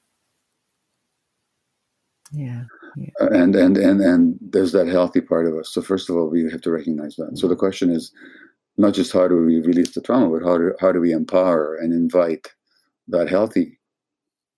Yeah. 2.31 2.63
yeah. 2.95 3.09
Uh, 3.21 3.29
and 3.31 3.55
and 3.55 3.77
and 3.77 4.01
and 4.01 4.37
there's 4.41 4.73
that 4.73 4.87
healthy 4.87 5.21
part 5.21 5.47
of 5.47 5.55
us. 5.55 5.69
So 5.69 5.81
first 5.81 6.09
of 6.09 6.15
all, 6.15 6.29
we 6.29 6.49
have 6.51 6.61
to 6.61 6.71
recognize 6.71 7.15
that. 7.15 7.37
So 7.37 7.47
the 7.47 7.55
question 7.55 7.89
is 7.89 8.11
not 8.77 8.93
just 8.93 9.13
how 9.13 9.27
do 9.27 9.37
we 9.37 9.59
release 9.61 9.93
the 9.93 10.01
trauma, 10.01 10.29
but 10.29 10.45
how 10.45 10.57
do 10.57 10.73
how 10.79 10.91
do 10.91 10.99
we 10.99 11.11
empower 11.11 11.75
and 11.75 11.93
invite 11.93 12.47
that 13.07 13.29
healthy 13.29 13.79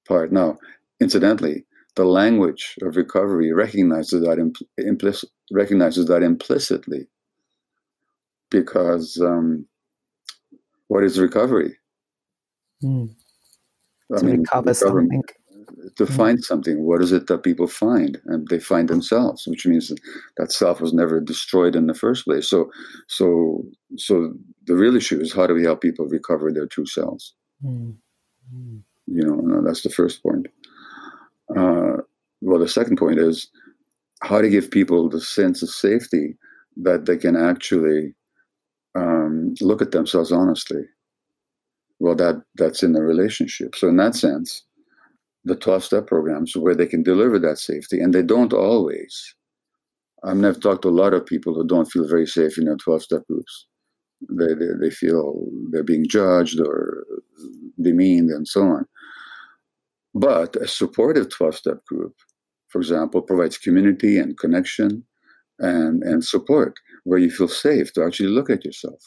part? 0.07 0.31
Now, 0.31 0.57
incidentally, 0.99 1.65
the 1.95 2.05
language 2.05 2.75
of 2.81 2.95
recovery 2.95 3.53
recognizes 3.53 4.21
that 4.23 4.37
impl- 4.37 4.67
implicit 4.77 5.29
recognizes 5.51 6.07
that 6.07 6.23
implicitly 6.23 7.07
because 8.49 9.19
um, 9.21 9.65
what 10.89 11.03
is 11.03 11.19
recovery? 11.19 11.77
Mm. 12.83 13.15
to 14.17 14.25
mean, 14.25 14.39
recover 14.41 14.73
something. 14.73 15.23
To 15.95 16.05
mm. 16.05 16.15
find 16.15 16.43
something. 16.43 16.83
What 16.83 17.01
is 17.01 17.11
it 17.11 17.27
that 17.27 17.43
people 17.43 17.67
find? 17.67 18.19
And 18.25 18.47
they 18.47 18.59
find 18.59 18.89
themselves, 18.89 19.47
which 19.47 19.65
means 19.65 19.93
that 20.37 20.51
self 20.51 20.81
was 20.81 20.91
never 20.93 21.21
destroyed 21.21 21.75
in 21.75 21.87
the 21.87 21.93
first 21.93 22.25
place. 22.25 22.49
So, 22.49 22.71
so, 23.07 23.63
so 23.97 24.33
the 24.65 24.75
real 24.75 24.95
issue 24.95 25.19
is 25.21 25.31
how 25.31 25.47
do 25.47 25.53
we 25.53 25.63
help 25.63 25.81
people 25.81 26.07
recover 26.07 26.51
their 26.51 26.67
true 26.67 26.87
selves? 26.87 27.33
Mm. 27.63 27.95
You 29.05 29.23
know, 29.23 29.61
that's 29.63 29.83
the 29.83 29.89
first 29.89 30.23
point. 30.23 30.47
Uh, 31.55 31.97
well, 32.41 32.59
the 32.59 32.67
second 32.67 32.97
point 32.97 33.19
is 33.19 33.49
how 34.21 34.41
to 34.41 34.49
give 34.49 34.71
people 34.71 35.07
the 35.07 35.21
sense 35.21 35.61
of 35.61 35.69
safety 35.69 36.35
that 36.77 37.05
they 37.05 37.17
can 37.17 37.35
actually 37.35 38.15
um, 38.95 39.53
look 39.61 39.81
at 39.81 39.91
themselves 39.91 40.31
honestly. 40.31 40.81
Well, 41.99 42.15
that 42.15 42.41
that's 42.55 42.81
in 42.81 42.93
the 42.93 43.01
relationship. 43.01 43.75
So 43.75 43.89
in 43.89 43.97
that 43.97 44.15
sense, 44.15 44.63
the 45.43 45.55
12 45.55 45.83
step 45.83 46.07
programs 46.07 46.55
where 46.55 46.75
they 46.75 46.87
can 46.87 47.03
deliver 47.03 47.39
that 47.39 47.57
safety 47.57 47.99
and 47.99 48.13
they 48.13 48.23
don't 48.23 48.53
always. 48.53 49.35
I've 50.23 50.37
never 50.37 50.59
talked 50.59 50.81
to 50.83 50.89
a 50.89 50.91
lot 50.91 51.13
of 51.13 51.25
people 51.25 51.53
who 51.53 51.65
don't 51.65 51.89
feel 51.89 52.07
very 52.07 52.27
safe 52.27 52.57
in 52.57 52.65
their 52.65 52.75
12 52.75 53.03
step 53.03 53.21
groups. 53.27 53.67
They, 54.29 54.53
they, 54.53 54.67
they 54.81 54.89
feel 54.89 55.45
they're 55.71 55.83
being 55.83 56.05
judged 56.07 56.59
or 56.59 57.05
demeaned 57.81 58.29
and 58.29 58.47
so 58.47 58.63
on. 58.63 58.85
But 60.13 60.55
a 60.57 60.67
supportive 60.67 61.29
12 61.29 61.55
step 61.55 61.85
group, 61.85 62.15
for 62.67 62.79
example, 62.79 63.21
provides 63.21 63.57
community 63.57 64.17
and 64.17 64.37
connection 64.37 65.05
and, 65.59 66.03
and 66.03 66.23
support 66.23 66.79
where 67.09 67.19
you 67.19 67.31
feel 67.31 67.47
safe 67.47 67.91
to 67.93 68.03
actually 68.03 68.29
look 68.29 68.51
at 68.51 68.63
yourself 68.63 69.01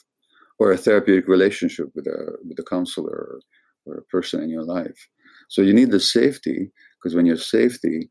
or 0.59 0.73
a 0.73 0.77
therapeutic 0.77 1.29
relationship 1.29 1.87
with 1.95 2.07
a, 2.09 2.37
with 2.49 2.59
a 2.59 2.65
counselor 2.65 3.17
or, 3.31 3.41
or 3.87 3.95
a 3.99 4.09
person 4.15 4.43
in 4.43 4.51
your 4.51 4.65
life. 4.65 5.09
So 5.49 5.63
you 5.63 5.73
need 5.73 5.93
the 5.93 6.01
safety 6.01 6.73
because 6.97 7.15
when 7.15 7.27
you're 7.27 7.37
safety, 7.37 8.11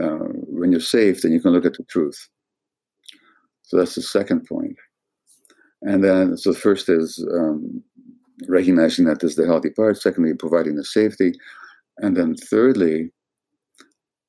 uh, 0.00 0.28
when 0.58 0.72
you're 0.72 0.80
safe, 0.98 1.22
then 1.22 1.32
you 1.32 1.40
can 1.40 1.52
look 1.52 1.64
at 1.64 1.72
the 1.72 1.84
truth. 1.84 2.28
So 3.62 3.78
that's 3.78 3.94
the 3.94 4.02
second 4.02 4.46
point. 4.46 4.76
And 5.80 6.04
then, 6.04 6.36
so 6.36 6.52
first 6.52 6.90
is 6.90 7.24
um, 7.32 7.82
recognizing 8.46 9.06
that 9.06 9.20
there's 9.20 9.36
the 9.36 9.46
healthy 9.46 9.70
part. 9.70 9.96
Secondly, 9.96 10.34
providing 10.38 10.76
the 10.76 10.84
safety. 10.84 11.32
And 11.96 12.14
then 12.14 12.34
thirdly, 12.34 13.10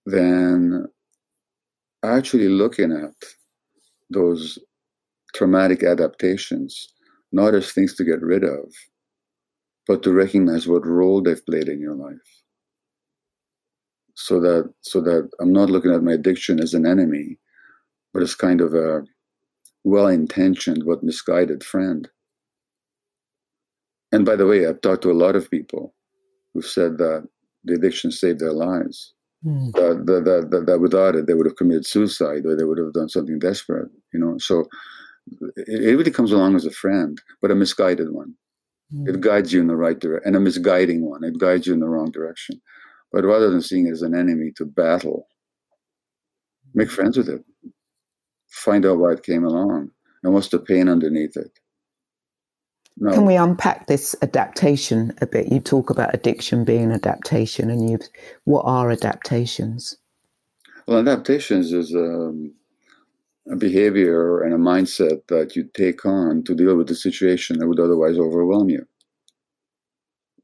then 0.06 0.86
actually 2.02 2.48
looking 2.48 2.94
at 2.94 3.16
those 4.10 4.58
traumatic 5.34 5.84
adaptations, 5.84 6.94
not 7.32 7.54
as 7.54 7.72
things 7.72 7.96
to 7.96 8.04
get 8.04 8.22
rid 8.22 8.44
of, 8.44 8.74
but 9.88 10.04
to 10.04 10.12
recognize 10.12 10.68
what 10.68 10.86
role 10.86 11.22
they've 11.22 11.46
played 11.46 11.68
in 11.68 11.80
your 11.80 11.96
life. 11.96 12.44
So 14.16 14.40
that 14.42 14.74
so 14.82 15.02
that 15.02 15.30
I'm 15.40 15.54
not 15.54 15.70
looking 15.70 15.94
at 15.94 16.04
my 16.04 16.14
addiction 16.14 16.60
as 16.60 16.74
an 16.74 16.86
enemy, 16.86 17.40
but 18.14 18.22
as 18.22 18.36
kind 18.36 18.62
of 18.62 18.74
a 18.74 19.04
well-intentioned 19.84 20.84
but 20.86 21.04
misguided 21.04 21.64
friend. 21.64 22.08
And 24.12 24.26
by 24.26 24.36
the 24.36 24.46
way, 24.46 24.68
I've 24.68 24.82
talked 24.82 25.04
to 25.04 25.12
a 25.12 25.14
lot 25.14 25.36
of 25.36 25.50
people 25.50 25.96
who've 26.54 26.66
said 26.66 26.98
that 26.98 27.28
the 27.64 27.76
addiction 27.76 28.12
saved 28.12 28.40
their 28.40 28.54
lives. 28.54 29.14
Mm. 29.46 29.72
That, 29.74 30.06
that, 30.06 30.50
that, 30.52 30.66
that, 30.68 30.82
without 30.82 31.16
it, 31.16 31.26
they 31.26 31.34
would 31.34 31.48
have 31.48 31.56
committed 31.56 31.86
suicide 31.86 32.46
or 32.46 32.56
they 32.56 32.64
would 32.64 32.78
have 32.78 32.94
done 32.94 33.10
something 33.10 33.40
desperate, 33.40 33.90
you 34.14 34.20
know. 34.20 34.38
So 34.38 34.66
it, 35.28 35.98
really 35.98 36.12
comes 36.12 36.32
along 36.32 36.56
as 36.56 36.66
a 36.66 36.72
friend, 36.72 37.22
but 37.42 37.52
a 37.52 37.56
misguided 37.56 38.12
one. 38.12 38.34
Mm. 38.94 39.08
It 39.08 39.22
guides 39.22 39.54
you 39.54 39.62
in 39.62 39.68
the 39.68 39.76
right 39.76 40.00
direction, 40.00 40.28
and 40.28 40.36
a 40.36 40.40
misguiding 40.40 41.08
one. 41.10 41.24
It 41.24 41.38
guides 41.38 41.68
you 41.68 41.74
in 41.74 41.80
the 41.80 41.90
wrong 41.90 42.12
direction. 42.12 42.62
But 43.12 43.26
rather 43.26 43.50
than 43.50 43.62
seeing 43.62 43.88
it 43.88 43.92
as 43.92 44.02
an 44.02 44.16
enemy 44.16 44.52
to 44.56 44.66
battle, 44.66 45.28
make 46.74 46.90
friends 46.90 47.18
with 47.18 47.30
it. 47.30 47.44
Find 48.50 48.86
out 48.86 49.00
why 49.00 49.14
it 49.14 49.24
came 49.24 49.44
along 49.44 49.92
and 50.24 50.34
what's 50.34 50.50
the 50.50 50.60
pain 50.60 50.88
underneath 50.88 51.36
it. 51.36 51.52
No. 52.98 53.14
Can 53.14 53.26
we 53.26 53.36
unpack 53.36 53.88
this 53.88 54.16
adaptation 54.22 55.14
a 55.22 55.26
bit? 55.26 55.52
You 55.52 55.60
talk 55.60 55.90
about 55.90 56.14
addiction 56.14 56.66
being 56.66 56.92
adaptation, 56.92 57.70
and 57.70 57.90
you've 57.90 58.08
what 58.44 58.64
are 58.64 58.92
adaptations? 58.92 59.98
Well, 60.88 61.00
adaptations 61.00 61.72
is 61.72 61.96
um, 61.96 62.54
a 63.50 63.56
behavior 63.56 64.42
and 64.42 64.54
a 64.54 64.58
mindset 64.58 65.26
that 65.28 65.56
you 65.56 65.70
take 65.74 66.06
on 66.06 66.44
to 66.44 66.54
deal 66.54 66.76
with 66.76 66.88
the 66.88 66.96
situation 66.96 67.58
that 67.60 67.68
would 67.68 67.80
otherwise 67.80 68.18
overwhelm 68.18 68.70
you. 68.70 68.86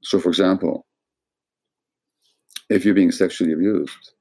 So, 0.02 0.20
for 0.20 0.30
example, 0.30 0.86
if 2.70 2.86
you're 2.86 2.94
being 2.94 3.12
sexually 3.12 3.54
abused, 3.54 4.14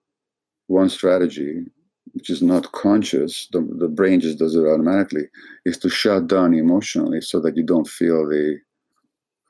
one 0.66 0.88
strategy, 0.88 1.64
which 2.12 2.30
is 2.30 2.42
not 2.42 2.72
conscious, 2.72 3.48
the, 3.52 3.66
the 3.78 3.88
brain 3.88 4.20
just 4.20 4.38
does 4.38 4.54
it 4.54 4.66
automatically, 4.66 5.24
is 5.64 5.78
to 5.78 5.88
shut 5.88 6.26
down 6.26 6.54
emotionally 6.54 7.20
so 7.20 7.40
that 7.40 7.56
you 7.56 7.62
don't 7.62 7.88
feel 7.88 8.26
the 8.26 8.58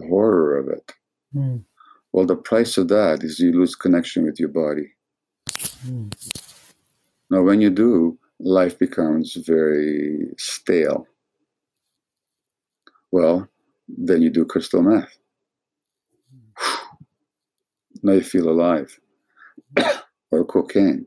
horror 0.08 0.58
of 0.58 0.68
it. 0.68 0.92
Mm. 1.34 1.64
Well, 2.12 2.26
the 2.26 2.36
price 2.36 2.78
of 2.78 2.88
that 2.88 3.22
is 3.22 3.38
you 3.38 3.52
lose 3.52 3.74
connection 3.74 4.24
with 4.24 4.38
your 4.40 4.48
body. 4.48 4.92
Mm. 5.86 6.12
Now, 7.30 7.42
when 7.42 7.60
you 7.60 7.70
do, 7.70 8.18
life 8.40 8.78
becomes 8.78 9.34
very 9.34 10.34
stale. 10.36 11.06
Well, 13.12 13.48
then 13.88 14.22
you 14.22 14.30
do 14.30 14.44
crystal 14.44 14.82
meth. 14.82 15.16
now 18.02 18.12
you 18.12 18.22
feel 18.22 18.48
alive. 18.48 18.98
or 20.30 20.44
cocaine. 20.44 21.06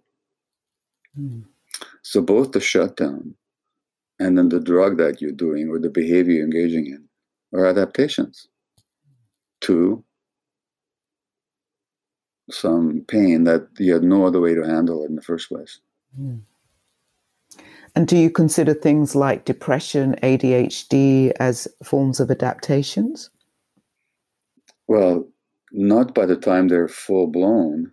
Mm. 1.19 1.43
So 2.01 2.21
both 2.21 2.51
the 2.51 2.59
shutdown 2.59 3.35
and 4.19 4.37
then 4.37 4.49
the 4.49 4.59
drug 4.59 4.97
that 4.97 5.21
you're 5.21 5.31
doing 5.31 5.69
or 5.69 5.79
the 5.79 5.89
behavior 5.89 6.35
you're 6.35 6.45
engaging 6.45 6.87
in 6.87 7.07
are 7.57 7.65
adaptations 7.65 8.47
to 9.61 10.03
some 12.49 13.05
pain 13.07 13.43
that 13.43 13.67
you 13.77 13.93
had 13.93 14.03
no 14.03 14.25
other 14.25 14.39
way 14.39 14.55
to 14.55 14.63
handle 14.63 15.05
in 15.05 15.15
the 15.15 15.21
first 15.21 15.49
place. 15.49 15.79
Mm. 16.19 16.41
And 17.95 18.07
do 18.07 18.17
you 18.17 18.29
consider 18.29 18.73
things 18.73 19.15
like 19.15 19.45
depression, 19.45 20.15
ADHD 20.21 21.31
as 21.39 21.67
forms 21.83 22.19
of 22.19 22.29
adaptations? 22.29 23.29
Well, 24.87 25.27
not 25.71 26.13
by 26.13 26.25
the 26.25 26.35
time 26.35 26.67
they're 26.67 26.87
full 26.87 27.27
blown, 27.27 27.91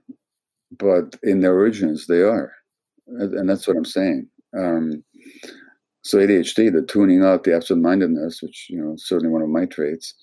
but 0.79 1.17
in 1.23 1.41
their 1.41 1.55
origins, 1.55 2.07
they 2.07 2.23
are. 2.23 2.53
And 3.07 3.49
that's 3.49 3.67
what 3.67 3.77
I'm 3.77 3.85
saying. 3.85 4.29
Um, 4.57 5.05
so 6.03 6.19
ADHD, 6.19 6.73
the 6.73 6.83
tuning 6.83 7.23
out, 7.23 7.45
the 7.45 7.55
absent-mindedness, 7.55 8.43
which 8.43 8.69
you 8.71 8.81
know, 8.81 8.95
certainly 8.97 9.33
one 9.33 9.43
of 9.43 9.49
my 9.49 9.67
traits. 9.67 10.15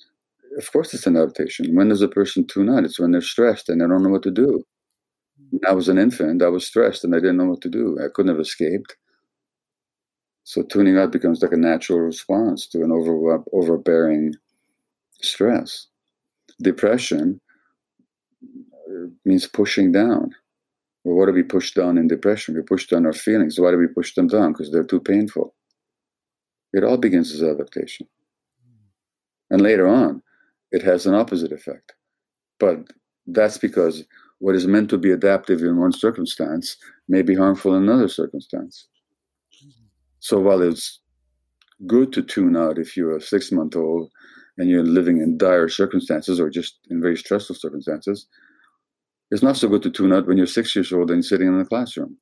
Of 0.58 0.72
course, 0.72 0.94
it's 0.94 1.08
an 1.08 1.18
adaptation. 1.18 1.76
When 1.76 1.90
does 1.90 2.02
a 2.02 2.08
person 2.08 2.46
tune 2.46 2.70
out? 2.70 2.86
It's 2.86 3.00
when 3.00 3.12
they're 3.12 3.22
stressed 3.22 3.70
and 3.70 3.82
they 3.82 3.88
don't 3.88 4.04
know 4.04 4.10
what 4.10 4.24
to 4.24 4.32
do. 4.32 4.64
When 5.50 5.62
I 5.68 5.74
was 5.74 5.90
an 5.90 5.98
infant. 5.98 6.42
I 6.42 6.48
was 6.50 6.66
stressed 6.66 7.04
and 7.04 7.16
I 7.16 7.20
didn't 7.20 7.38
know 7.38 7.46
what 7.46 7.62
to 7.62 7.70
do. 7.70 7.98
I 8.04 8.08
couldn't 8.14 8.32
have 8.32 8.40
escaped. 8.40 8.96
So 10.44 10.64
tuning 10.64 10.98
out 10.98 11.12
becomes 11.12 11.42
like 11.42 11.54
a 11.54 11.58
natural 11.58 12.00
response 12.00 12.68
to 12.68 12.84
an 12.84 12.92
over, 12.92 13.44
overbearing 13.54 14.34
stress. 15.22 15.88
Depression 16.62 17.40
uh, 18.44 19.08
means 19.26 19.48
pushing 19.48 19.92
down. 19.92 20.32
Well, 21.04 21.16
what 21.16 21.26
do 21.26 21.34
we 21.34 21.44
push 21.44 21.74
down 21.74 21.98
in 21.98 22.08
depression? 22.08 22.56
We 22.56 22.62
push 22.62 22.88
down 22.88 23.06
our 23.06 23.14
feelings. 23.14 23.60
Why 23.60 23.72
do 23.72 23.78
we 23.78 23.88
push 23.88 24.16
them 24.16 24.28
down? 24.28 24.54
Because 24.54 24.72
they're 24.72 24.84
too 24.84 25.02
painful. 25.02 25.54
It 26.74 26.84
all 26.84 26.98
begins 26.98 27.34
as 27.34 27.44
adaptation. 27.44 28.08
And 29.50 29.62
later 29.62 29.88
on, 29.88 30.22
it 30.72 30.82
has 30.82 31.06
an 31.06 31.14
opposite 31.14 31.52
effect. 31.52 31.94
But 32.60 32.80
that's 33.28 33.58
because 33.58 34.04
what 34.40 34.56
is 34.56 34.68
meant 34.68 34.90
to 34.90 34.98
be 34.98 35.12
adaptive 35.12 35.62
in 35.62 35.78
one 35.78 35.94
circumstance 35.94 36.78
may 37.08 37.22
be 37.22 37.36
harmful 37.36 37.76
in 37.76 37.84
another 37.84 38.08
circumstance. 38.08 38.88
So 40.24 40.40
while 40.40 40.62
it's 40.62 41.02
good 41.86 42.14
to 42.14 42.22
tune 42.24 42.56
out 42.56 42.80
if 42.80 42.96
you're 42.96 43.18
a 43.18 43.22
six 43.22 43.52
month 43.52 43.76
old 43.76 44.10
and 44.58 44.70
you're 44.70 44.86
living 44.86 45.18
in 45.18 45.38
dire 45.38 45.68
circumstances 45.68 46.40
or 46.40 46.50
just 46.50 46.80
in 46.90 47.02
very 47.02 47.18
stressful 47.18 47.58
circumstances, 47.58 48.26
it's 49.32 49.44
not 49.44 49.58
so 49.58 49.68
good 49.68 49.84
to 49.84 49.92
tune 49.92 50.14
out 50.14 50.26
when 50.26 50.38
you're 50.38 50.48
six 50.48 50.74
years 50.78 50.94
old 50.94 51.12
and 51.12 51.26
sitting 51.26 51.50
in 51.50 51.60
the 51.60 51.66
classroom. 51.66 52.16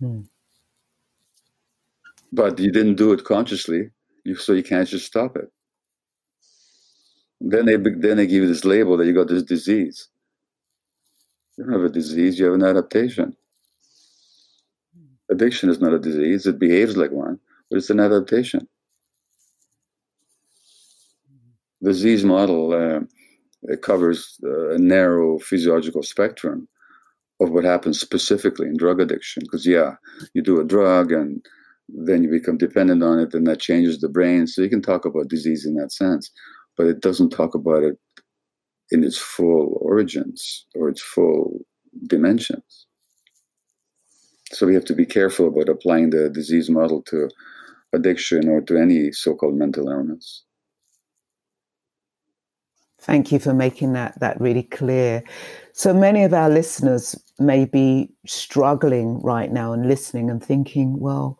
Hmm. 0.00 0.20
But 2.30 2.58
you 2.58 2.70
didn't 2.70 2.96
do 2.96 3.14
it 3.14 3.24
consciously, 3.24 3.88
you, 4.24 4.36
so 4.36 4.52
you 4.52 4.62
can't 4.62 4.86
just 4.86 5.06
stop 5.06 5.34
it. 5.34 5.50
Then 7.40 7.64
they 7.64 7.76
then 7.76 8.18
they 8.18 8.26
give 8.26 8.42
you 8.42 8.48
this 8.48 8.66
label 8.66 8.98
that 8.98 9.06
you 9.06 9.14
got 9.14 9.28
this 9.28 9.44
disease. 9.44 10.08
You 11.56 11.64
don't 11.64 11.72
have 11.72 11.84
a 11.84 11.88
disease; 11.88 12.38
you 12.38 12.44
have 12.44 12.54
an 12.54 12.64
adaptation. 12.64 13.34
Addiction 15.30 15.70
is 15.70 15.80
not 15.80 15.94
a 15.94 15.98
disease; 15.98 16.46
it 16.46 16.58
behaves 16.58 16.96
like 16.96 17.10
one, 17.10 17.38
but 17.70 17.78
it's 17.78 17.90
an 17.90 18.00
adaptation. 18.00 18.68
The 21.80 21.90
disease 21.90 22.24
model 22.24 22.72
uh, 22.72 23.00
it 23.64 23.82
covers 23.82 24.38
a 24.42 24.78
narrow 24.78 25.38
physiological 25.38 26.02
spectrum 26.02 26.68
of 27.40 27.50
what 27.50 27.64
happens 27.64 28.00
specifically 28.00 28.68
in 28.68 28.76
drug 28.76 29.00
addiction. 29.00 29.42
Because 29.44 29.66
yeah, 29.66 29.94
you 30.34 30.42
do 30.42 30.60
a 30.60 30.64
drug 30.64 31.12
and 31.12 31.44
then 31.88 32.22
you 32.22 32.30
become 32.30 32.56
dependent 32.56 33.02
on 33.02 33.18
it, 33.18 33.34
and 33.34 33.46
that 33.46 33.60
changes 33.60 34.00
the 34.00 34.08
brain. 34.08 34.46
So 34.46 34.62
you 34.62 34.70
can 34.70 34.82
talk 34.82 35.04
about 35.04 35.28
disease 35.28 35.66
in 35.66 35.74
that 35.74 35.92
sense, 35.92 36.30
but 36.76 36.86
it 36.86 37.00
doesn't 37.00 37.30
talk 37.30 37.54
about 37.54 37.82
it 37.82 37.98
in 38.90 39.04
its 39.04 39.18
full 39.18 39.78
origins 39.80 40.66
or 40.74 40.88
its 40.88 41.02
full 41.02 41.60
dimensions. 42.06 42.86
So 44.52 44.66
we 44.66 44.74
have 44.74 44.84
to 44.86 44.94
be 44.94 45.06
careful 45.06 45.48
about 45.48 45.68
applying 45.68 46.10
the 46.10 46.28
disease 46.28 46.68
model 46.68 47.02
to 47.02 47.30
addiction 47.92 48.48
or 48.48 48.60
to 48.62 48.76
any 48.76 49.12
so 49.12 49.34
called 49.34 49.54
mental 49.54 49.88
illness. 49.88 50.44
Thank 53.00 53.32
you 53.32 53.40
for 53.40 53.52
making 53.52 53.94
that 53.94 54.18
that 54.20 54.40
really 54.40 54.62
clear. 54.62 55.24
So 55.72 55.92
many 55.92 56.22
of 56.22 56.32
our 56.32 56.48
listeners 56.48 57.16
may 57.38 57.64
be 57.64 58.12
struggling 58.26 59.20
right 59.22 59.50
now 59.50 59.72
and 59.72 59.88
listening 59.88 60.30
and 60.30 60.42
thinking, 60.42 61.00
well, 61.00 61.38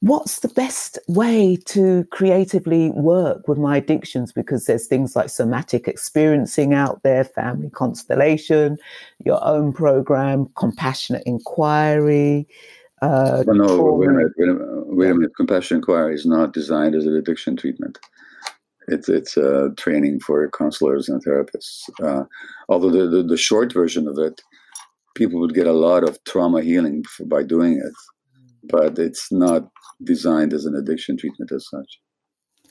what's 0.00 0.40
the 0.40 0.48
best 0.48 0.98
way 1.08 1.56
to 1.66 2.04
creatively 2.10 2.90
work 2.90 3.48
with 3.48 3.58
my 3.58 3.78
addictions? 3.78 4.32
Because 4.32 4.66
there's 4.66 4.86
things 4.86 5.16
like 5.16 5.28
somatic 5.30 5.88
experiencing 5.88 6.74
out 6.74 7.02
there, 7.02 7.24
family 7.24 7.70
constellation, 7.70 8.78
your 9.24 9.44
own 9.44 9.72
program, 9.72 10.48
compassionate 10.56 11.22
inquiry. 11.26 12.46
Uh, 13.02 13.44
well, 13.46 13.56
no, 13.56 13.82
wait 13.92 14.08
a 14.08 14.12
minute. 14.12 14.32
Wait 14.38 14.48
a 14.48 14.54
minute. 14.54 14.86
Wait 14.86 15.10
a 15.10 15.14
minute. 15.14 15.36
Compassionate 15.36 15.80
inquiry 15.80 16.14
is 16.14 16.26
not 16.26 16.52
designed 16.52 16.94
as 16.94 17.06
an 17.06 17.16
addiction 17.16 17.56
treatment. 17.56 17.98
It's 18.88 19.08
it's 19.08 19.36
uh, 19.36 19.70
training 19.76 20.20
for 20.20 20.48
counselors 20.50 21.08
and 21.08 21.24
therapists. 21.24 21.82
Uh, 22.02 22.24
although 22.68 22.90
the, 22.90 23.08
the, 23.08 23.22
the 23.22 23.36
short 23.36 23.72
version 23.72 24.06
of 24.06 24.16
it, 24.18 24.40
people 25.16 25.40
would 25.40 25.54
get 25.54 25.66
a 25.66 25.72
lot 25.72 26.04
of 26.04 26.22
trauma 26.24 26.62
healing 26.62 27.04
by 27.24 27.42
doing 27.42 27.74
it, 27.74 27.92
but 28.68 28.98
it's 28.98 29.30
not 29.30 29.68
designed 30.02 30.52
as 30.52 30.64
an 30.64 30.74
addiction 30.74 31.16
treatment 31.16 31.52
as 31.52 31.66
such. 31.68 31.98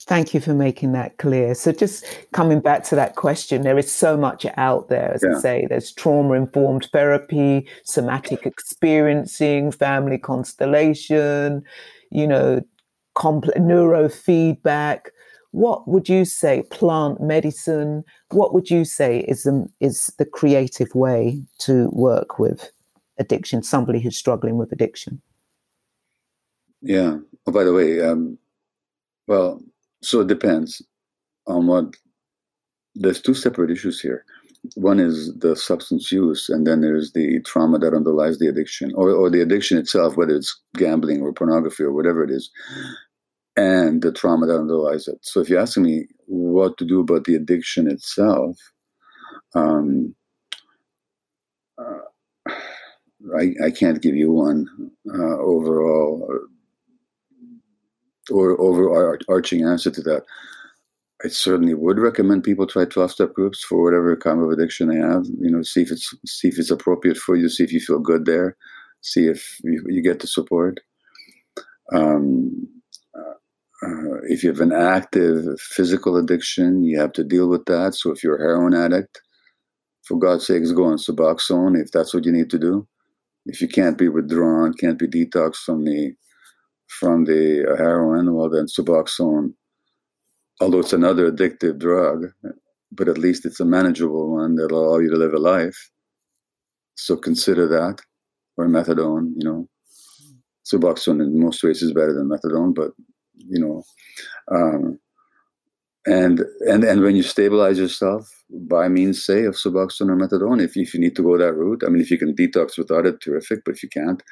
Thank 0.07 0.33
you 0.33 0.39
for 0.39 0.53
making 0.53 0.91
that 0.91 1.17
clear. 1.17 1.55
So, 1.55 1.71
just 1.71 2.05
coming 2.31 2.59
back 2.59 2.83
to 2.85 2.95
that 2.95 3.15
question, 3.15 3.63
there 3.63 3.77
is 3.77 3.91
so 3.91 4.15
much 4.17 4.45
out 4.57 4.89
there. 4.89 5.13
As 5.13 5.23
yeah. 5.23 5.37
I 5.37 5.39
say, 5.39 5.67
there's 5.67 5.93
trauma 5.93 6.33
informed 6.33 6.89
therapy, 6.91 7.67
somatic 7.85 8.45
experiencing, 8.45 9.71
family 9.71 10.17
constellation, 10.17 11.63
you 12.11 12.27
know, 12.27 12.61
compl- 13.15 13.55
neurofeedback 13.57 15.07
what 15.51 15.87
would 15.87 16.09
you 16.09 16.25
say 16.25 16.63
plant 16.69 17.21
medicine 17.21 18.03
what 18.31 18.53
would 18.53 18.69
you 18.69 18.83
say 18.83 19.19
is 19.19 19.45
um, 19.45 19.67
is 19.79 20.13
the 20.19 20.25
creative 20.25 20.93
way 20.93 21.41
to 21.57 21.89
work 21.93 22.37
with 22.37 22.71
addiction 23.19 23.63
somebody 23.63 24.01
who's 24.01 24.17
struggling 24.17 24.57
with 24.57 24.69
addiction 24.73 25.21
yeah 26.85 27.17
oh, 27.47 27.51
by 27.51 27.63
the 27.63 27.73
way 27.73 28.01
um, 28.01 28.37
well 29.27 29.61
so 30.01 30.21
it 30.21 30.27
depends 30.27 30.81
on 31.47 31.67
what 31.67 31.85
there's 32.95 33.21
two 33.21 33.33
separate 33.33 33.71
issues 33.71 33.99
here 33.99 34.23
one 34.75 34.99
is 34.99 35.31
the 35.39 35.55
substance 35.55 36.11
use 36.11 36.49
and 36.49 36.65
then 36.65 36.81
there's 36.81 37.11
the 37.13 37.41
trauma 37.45 37.77
that 37.77 37.93
underlies 37.93 38.39
the 38.39 38.47
addiction 38.47 38.91
or, 38.95 39.11
or 39.11 39.29
the 39.29 39.41
addiction 39.41 39.77
itself 39.77 40.17
whether 40.17 40.35
it's 40.35 40.59
gambling 40.75 41.21
or 41.21 41.33
pornography 41.33 41.83
or 41.83 41.91
whatever 41.91 42.23
it 42.23 42.31
is 42.31 42.49
and 43.55 44.01
the 44.01 44.11
trauma 44.11 44.45
that 44.47 44.59
underlies 44.59 45.07
it. 45.07 45.19
So 45.21 45.39
if 45.39 45.49
you're 45.49 45.61
asking 45.61 45.83
me 45.83 46.07
what 46.25 46.77
to 46.77 46.85
do 46.85 46.99
about 46.99 47.23
the 47.25 47.35
addiction 47.35 47.89
itself, 47.89 48.57
um, 49.53 50.15
uh, 51.77 52.51
I, 53.37 53.53
I 53.65 53.71
can't 53.71 54.01
give 54.01 54.15
you 54.15 54.31
one 54.31 54.67
uh, 55.09 55.37
overall 55.39 56.29
or, 58.31 58.59
overarching 58.59 59.65
answer 59.65 59.91
to 59.91 60.01
that. 60.01 60.23
I 61.23 61.29
certainly 61.29 61.73
would 61.73 61.97
recommend 61.97 62.43
people 62.43 62.67
try 62.67 62.85
12 62.85 63.11
step 63.11 63.33
groups 63.33 63.63
for 63.63 63.81
whatever 63.81 64.15
kind 64.17 64.41
of 64.41 64.49
addiction 64.49 64.89
they 64.89 64.97
have. 64.97 65.25
You 65.39 65.49
know, 65.49 65.63
see 65.63 65.81
if 65.81 65.91
it's 65.91 66.13
see 66.25 66.49
if 66.49 66.59
it's 66.59 66.71
appropriate 66.71 67.17
for 67.17 67.35
you, 67.35 67.47
see 67.47 67.63
if 67.63 67.71
you 67.71 67.79
feel 67.79 67.99
good 67.99 68.25
there, 68.25 68.57
see 69.01 69.27
if 69.27 69.57
you, 69.63 69.83
you 69.87 70.01
get 70.01 70.19
the 70.19 70.27
support. 70.27 70.81
Um, 71.93 72.67
uh, 73.15 74.21
if 74.23 74.43
you 74.43 74.49
have 74.49 74.61
an 74.61 74.73
active 74.73 75.59
physical 75.59 76.17
addiction, 76.17 76.83
you 76.83 76.99
have 76.99 77.13
to 77.13 77.23
deal 77.23 77.47
with 77.47 77.65
that. 77.65 77.95
So 77.95 78.11
if 78.11 78.23
you're 78.23 78.35
a 78.35 78.41
heroin 78.41 78.73
addict, 78.73 79.21
for 80.05 80.17
God's 80.19 80.45
sakes, 80.45 80.71
go 80.71 80.85
on 80.85 80.97
Suboxone 80.97 81.79
if 81.81 81.91
that's 81.91 82.13
what 82.13 82.25
you 82.25 82.31
need 82.31 82.49
to 82.51 82.59
do. 82.59 82.87
If 83.45 83.61
you 83.61 83.67
can't 83.67 83.97
be 83.97 84.07
withdrawn, 84.07 84.73
can't 84.73 84.97
be 84.97 85.07
detoxed 85.07 85.57
from 85.57 85.83
the 85.83 86.13
from 86.99 87.25
the 87.25 87.75
heroin, 87.77 88.33
well 88.33 88.49
then 88.49 88.65
Suboxone, 88.65 89.53
although 90.61 90.79
it's 90.79 90.93
another 90.93 91.31
addictive 91.31 91.79
drug, 91.79 92.27
but 92.91 93.07
at 93.07 93.17
least 93.17 93.45
it's 93.45 93.59
a 93.59 93.65
manageable 93.65 94.31
one 94.31 94.55
that'll 94.55 94.87
allow 94.87 94.99
you 94.99 95.09
to 95.09 95.17
live 95.17 95.33
a 95.33 95.39
life. 95.39 95.91
So 96.95 97.17
consider 97.17 97.67
that, 97.67 98.01
or 98.57 98.67
methadone. 98.67 99.33
You 99.37 99.45
know, 99.45 99.69
Suboxone 100.65 101.21
in 101.21 101.39
most 101.39 101.63
ways 101.63 101.81
is 101.81 101.93
better 101.93 102.13
than 102.13 102.29
methadone, 102.29 102.73
but 102.73 102.91
you 103.37 103.59
know, 103.59 103.83
um, 104.51 104.99
and 106.05 106.45
and 106.67 106.83
and 106.83 107.01
when 107.01 107.15
you 107.15 107.23
stabilize 107.23 107.79
yourself 107.79 108.29
by 108.49 108.87
means, 108.87 109.25
say, 109.25 109.43
of 109.43 109.55
Suboxone 109.55 110.09
or 110.09 110.15
methadone, 110.15 110.61
if 110.63 110.77
if 110.77 110.93
you 110.93 110.99
need 110.99 111.15
to 111.15 111.23
go 111.23 111.37
that 111.37 111.53
route, 111.53 111.83
I 111.85 111.89
mean, 111.89 112.01
if 112.01 112.11
you 112.11 112.17
can 112.17 112.35
detox 112.35 112.77
without 112.77 113.05
it, 113.05 113.21
terrific. 113.21 113.63
But 113.65 113.75
if 113.75 113.83
you 113.83 113.89
can't, 113.89 114.23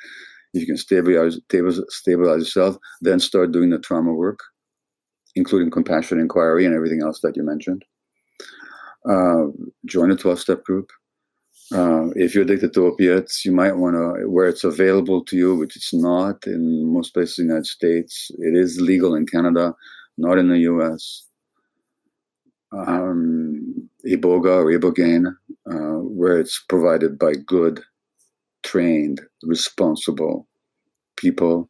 if 0.54 0.62
you 0.62 0.68
can 0.68 0.78
stabilize 0.78 1.40
stabilize 1.90 2.40
yourself, 2.40 2.78
then 3.02 3.20
start 3.20 3.52
doing 3.52 3.70
the 3.72 3.80
trauma 3.80 4.14
work, 4.14 4.40
including 5.36 5.72
compassion 5.72 6.20
inquiry 6.20 6.66
and 6.66 6.76
everything 6.76 7.02
else 7.02 7.20
that 7.22 7.36
you 7.36 7.44
mentioned. 7.44 7.84
Uh, 9.10 9.48
join 9.86 10.12
a 10.12 10.16
12 10.16 10.40
step 10.40 10.64
group. 10.64 10.92
Uh, 11.74 12.10
if 12.16 12.36
you're 12.36 12.44
addicted 12.44 12.74
to 12.74 12.86
opiates, 12.86 13.44
you 13.44 13.52
might 13.52 13.74
want 13.74 13.96
to, 13.96 14.30
where 14.30 14.48
it's 14.48 14.64
available 14.64 15.24
to 15.26 15.36
you, 15.36 15.56
which 15.56 15.76
it's 15.76 15.94
not 15.94 16.46
in 16.46 16.92
most 16.94 17.14
places 17.14 17.40
in 17.40 17.48
the 17.48 17.54
United 17.54 17.66
States. 17.68 18.32
It 18.38 18.56
is 18.56 18.80
legal 18.80 19.16
in 19.16 19.26
Canada, 19.26 19.74
not 20.18 20.38
in 20.38 20.50
the 20.50 20.60
US. 20.60 21.26
Um, 22.72 23.90
Iboga 24.06 24.64
or 24.64 24.72
Ibogaine, 24.72 25.34
uh, 25.72 26.00
where 26.02 26.40
it's 26.40 26.62
provided 26.68 27.18
by 27.18 27.34
good, 27.34 27.82
trained, 28.64 29.22
responsible 29.44 30.48
people, 31.18 31.70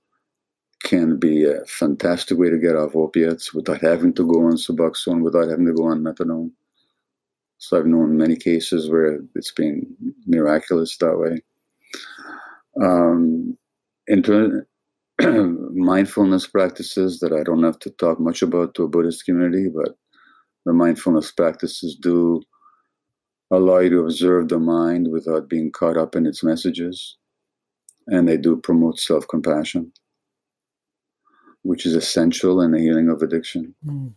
can 0.84 1.18
be 1.18 1.46
a 1.46 1.66
fantastic 1.66 2.38
way 2.38 2.50
to 2.50 2.58
get 2.58 2.76
off 2.76 2.96
opiates 2.96 3.54
without 3.54 3.82
having 3.82 4.14
to 4.14 4.28
go 4.28 4.46
on 4.46 4.58
Suboxone, 4.58 5.24
without 5.24 5.50
having 5.50 5.66
to 5.66 5.74
go 5.74 5.86
on 5.86 6.04
methadone. 6.04 6.52
So 7.58 7.80
I've 7.80 7.86
known 7.86 8.18
many 8.18 8.36
cases 8.36 8.90
where 8.90 9.22
it's 9.36 9.54
been 9.54 9.96
miraculous 10.28 10.98
that 10.98 11.18
way. 11.18 11.42
Um, 12.82 13.58
into 14.08 14.64
mindfulness 15.22 16.48
practices 16.48 17.20
that 17.20 17.32
I 17.32 17.44
don't 17.44 17.64
have 17.64 17.80
to 17.80 17.90
talk 17.92 18.20
much 18.20 18.42
about 18.42 18.76
to 18.76 18.84
a 18.84 18.88
Buddhist 18.90 19.24
community, 19.26 19.70
but 19.74 19.96
the 20.66 20.74
mindfulness 20.74 21.32
practices 21.32 21.96
do 21.96 22.42
allow 23.52 23.80
you 23.80 23.90
to 23.90 24.00
observe 24.00 24.50
the 24.50 24.60
mind 24.60 25.12
without 25.12 25.50
being 25.50 25.72
caught 25.72 25.98
up 25.98 26.16
in 26.16 26.26
its 26.26 26.44
messages. 26.44 27.18
And 28.08 28.28
they 28.28 28.38
do 28.38 28.58
promote 28.58 29.00
self 29.00 29.28
compassion, 29.28 29.92
which 31.62 31.86
is 31.86 31.96
essential 31.96 32.62
in 32.62 32.72
the 32.72 32.80
healing 32.80 33.10
of 33.10 33.22
addiction. 33.22 33.74
Mm. 33.86 34.14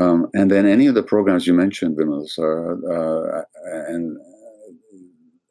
Um, 0.00 0.28
and 0.34 0.50
then 0.50 0.66
any 0.66 0.86
of 0.86 0.94
the 0.94 1.02
programs 1.02 1.46
you 1.46 1.54
mentioned, 1.54 1.96
Vimal, 1.96 2.26
are, 2.38 3.38
uh, 3.38 3.42
and 3.88 4.18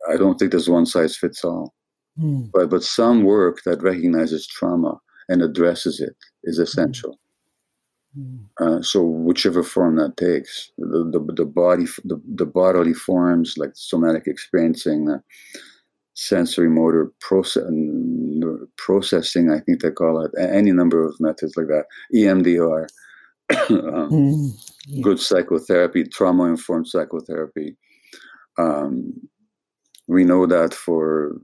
I 0.10 0.18
don't 0.18 0.38
think 0.38 0.52
there's 0.52 0.70
one 0.70 0.86
size 0.86 1.16
fits 1.16 1.44
all. 1.44 1.74
Mm. 2.20 2.52
But 2.54 2.70
but 2.70 2.84
some 2.84 3.24
work 3.24 3.62
that 3.66 3.82
recognizes 3.82 4.46
trauma 4.46 5.00
and 5.30 5.42
addresses 5.42 6.00
it 6.00 6.16
is 6.44 6.60
essential. 6.60 7.18
Uh, 8.60 8.82
so 8.82 9.04
whichever 9.04 9.64
form 9.64 9.96
that 9.96 10.18
takes, 10.18 10.72
the 10.78 11.10
the, 11.12 11.34
the 11.34 11.46
body 11.46 11.86
the, 12.04 12.22
the 12.36 12.46
bodily 12.46 12.94
forms 12.94 13.56
like 13.58 13.72
somatic 13.74 14.28
experiencing, 14.28 15.10
uh, 15.10 15.18
sensory 16.14 16.70
motor 16.70 17.12
process, 17.20 17.64
processing, 18.78 19.52
I 19.52 19.60
think 19.60 19.82
they 19.82 19.92
call 19.92 20.24
it, 20.24 20.32
any 20.38 20.72
number 20.72 21.04
of 21.04 21.20
methods 21.20 21.58
like 21.58 21.68
that, 21.68 21.86
EMDR 22.14 22.88
um, 23.70 24.10
mm, 24.12 24.50
yeah. 24.88 25.02
good 25.02 25.20
psychotherapy, 25.20 26.04
trauma 26.06 26.46
informed 26.46 26.88
psychotherapy. 26.88 27.76
Um, 28.58 29.14
we 30.08 30.24
know 30.24 30.46
that 30.46 30.74
for 30.74 31.42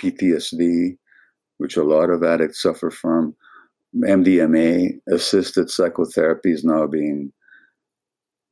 PTSD, 0.00 0.96
which 1.58 1.76
a 1.76 1.84
lot 1.84 2.10
of 2.10 2.22
addicts 2.22 2.62
suffer 2.62 2.90
from, 2.90 3.34
MDMA 3.96 4.98
assisted 5.10 5.70
psychotherapy 5.70 6.52
is 6.52 6.64
now 6.64 6.86
being 6.86 7.32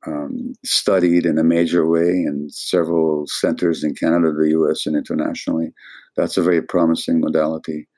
um, 0.07 0.55
studied 0.65 1.27
in 1.27 1.39
a 1.39 1.45
major 1.45 1.87
way 1.87 2.09
in 2.09 2.49
several 2.51 3.27
centers 3.27 3.85
in 3.85 3.95
Canada, 3.95 4.33
the 4.33 4.51
US, 4.51 4.87
and 4.87 4.97
internationally. 4.97 5.73
That's 6.17 6.37
a 6.37 6.43
very 6.43 6.63
promising 6.63 7.21
modality. 7.21 7.89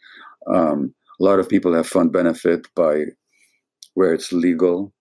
Um, 0.53 0.95
a 1.21 1.25
lot 1.25 1.39
of 1.39 1.49
people 1.49 1.75
have 1.75 1.87
found 1.87 2.13
benefit 2.13 2.67
by 2.75 3.05
where 3.95 4.13
it's 4.13 4.33
legal 4.33 4.93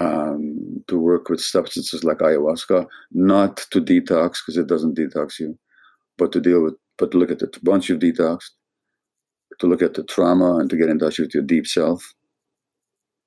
um, 0.00 0.84
to 0.88 0.98
work 0.98 1.28
with 1.28 1.40
substances 1.40 2.04
like 2.04 2.18
ayahuasca, 2.18 2.86
not 3.12 3.58
to 3.70 3.80
detox 3.80 4.38
because 4.44 4.56
it 4.56 4.66
doesn't 4.66 4.96
detox 4.96 5.38
you, 5.38 5.58
but 6.18 6.32
to 6.32 6.40
deal 6.40 6.62
with, 6.62 6.74
but 6.98 7.14
look 7.14 7.30
at 7.30 7.38
the 7.38 7.50
once 7.62 7.88
you've 7.88 8.00
detoxed, 8.00 8.50
to 9.60 9.66
look 9.66 9.82
at 9.82 9.94
the 9.94 10.04
trauma 10.04 10.58
and 10.58 10.70
to 10.70 10.76
get 10.76 10.88
in 10.90 10.98
touch 10.98 11.18
with 11.18 11.34
your 11.34 11.42
deep 11.44 11.66
self. 11.66 12.14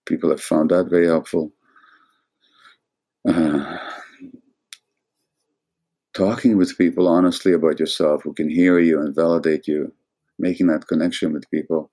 People 0.08 0.30
have 0.32 0.42
found 0.42 0.72
that 0.72 0.90
very 0.90 1.08
helpful. 1.08 1.52
uh, 3.28 3.78
talking 6.14 6.58
with 6.58 6.78
people 6.78 7.08
honestly 7.08 7.54
about 7.54 7.80
yourself 7.80 8.24
who 8.24 8.34
can 8.34 8.50
hear 8.50 8.80
you 8.80 9.00
and 9.00 9.16
validate 9.16 9.68
you, 9.68 9.94
making 10.40 10.68
that 10.68 10.88
connection 10.88 11.34
with 11.34 11.50
people, 11.52 11.92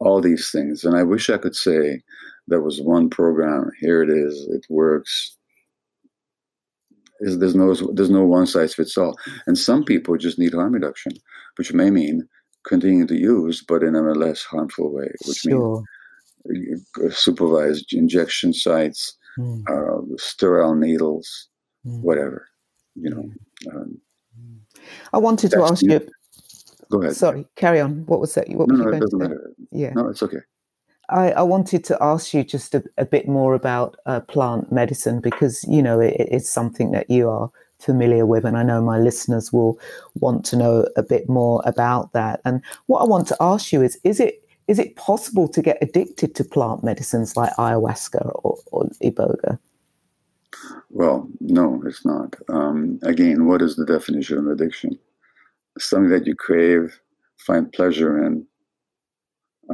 all 0.00 0.20
these 0.20 0.50
things. 0.52 0.84
And 0.84 0.96
I 0.96 1.02
wish 1.02 1.30
I 1.30 1.38
could 1.38 1.56
say 1.56 2.02
there 2.48 2.62
was 2.62 2.80
one 2.80 3.10
program, 3.10 3.70
here 3.80 4.02
it 4.02 4.10
is, 4.10 4.48
it 4.52 4.66
works. 4.70 5.36
There's 7.20 7.54
no 7.54 7.74
there's 7.94 8.10
no 8.10 8.24
one 8.24 8.46
size 8.46 8.74
fits 8.74 8.98
all, 8.98 9.16
and 9.46 9.56
some 9.56 9.84
people 9.84 10.16
just 10.18 10.38
need 10.38 10.54
harm 10.54 10.72
reduction, 10.72 11.12
which 11.56 11.72
may 11.72 11.90
mean 11.90 12.28
continuing 12.66 13.06
to 13.08 13.16
use, 13.16 13.62
but 13.66 13.82
in 13.82 13.94
a 13.94 14.00
less 14.00 14.42
harmful 14.42 14.92
way, 14.92 15.10
which 15.26 15.38
sure. 15.38 15.82
means 16.46 16.86
supervised 17.10 17.92
injection 17.92 18.52
sites, 18.52 19.16
mm. 19.38 19.62
uh, 19.68 20.16
sterile 20.16 20.74
needles, 20.74 21.48
mm. 21.86 22.00
whatever. 22.00 22.48
You 22.94 23.10
know. 23.10 23.30
Um, 23.72 23.98
I 25.12 25.18
wanted 25.18 25.50
to 25.52 25.62
ask 25.62 25.82
you. 25.82 26.06
Go 26.90 27.00
ahead. 27.00 27.16
Sorry, 27.16 27.46
carry 27.56 27.80
on. 27.80 28.04
What 28.06 28.20
was 28.20 28.34
that? 28.34 28.48
What 28.50 28.68
no, 28.68 28.76
no, 28.76 28.88
it 28.88 29.00
doesn't 29.00 29.18
matter. 29.18 29.50
Yeah. 29.70 29.92
No, 29.94 30.08
it's 30.08 30.22
okay. 30.22 30.40
I, 31.08 31.32
I 31.32 31.42
wanted 31.42 31.84
to 31.84 31.98
ask 32.00 32.32
you 32.32 32.44
just 32.44 32.74
a, 32.74 32.82
a 32.96 33.04
bit 33.04 33.28
more 33.28 33.54
about 33.54 33.96
uh, 34.06 34.20
plant 34.20 34.72
medicine 34.72 35.20
because 35.20 35.64
you 35.68 35.82
know 35.82 36.00
it, 36.00 36.14
it's 36.18 36.50
something 36.50 36.90
that 36.92 37.10
you 37.10 37.28
are 37.28 37.50
familiar 37.82 38.26
with, 38.26 38.44
and 38.44 38.56
I 38.56 38.62
know 38.62 38.80
my 38.80 38.98
listeners 38.98 39.52
will 39.52 39.78
want 40.14 40.44
to 40.46 40.56
know 40.56 40.86
a 40.96 41.02
bit 41.02 41.28
more 41.28 41.62
about 41.64 42.12
that. 42.12 42.40
And 42.44 42.62
what 42.86 43.00
I 43.00 43.04
want 43.04 43.26
to 43.28 43.36
ask 43.40 43.72
you 43.72 43.82
is: 43.82 43.98
is 44.04 44.20
it 44.20 44.42
is 44.68 44.78
it 44.78 44.96
possible 44.96 45.48
to 45.48 45.62
get 45.62 45.78
addicted 45.82 46.34
to 46.36 46.44
plant 46.44 46.84
medicines 46.84 47.36
like 47.36 47.52
ayahuasca 47.54 48.30
or, 48.42 48.58
or 48.70 48.88
iboga? 49.02 49.58
Well, 50.90 51.28
no, 51.40 51.82
it's 51.86 52.04
not. 52.04 52.36
Um, 52.48 52.98
again, 53.02 53.46
what 53.46 53.62
is 53.62 53.76
the 53.76 53.86
definition 53.86 54.38
of 54.38 54.46
addiction? 54.46 54.98
Something 55.78 56.10
that 56.10 56.26
you 56.26 56.34
crave, 56.34 57.00
find 57.38 57.72
pleasure 57.72 58.22
in, 58.22 58.46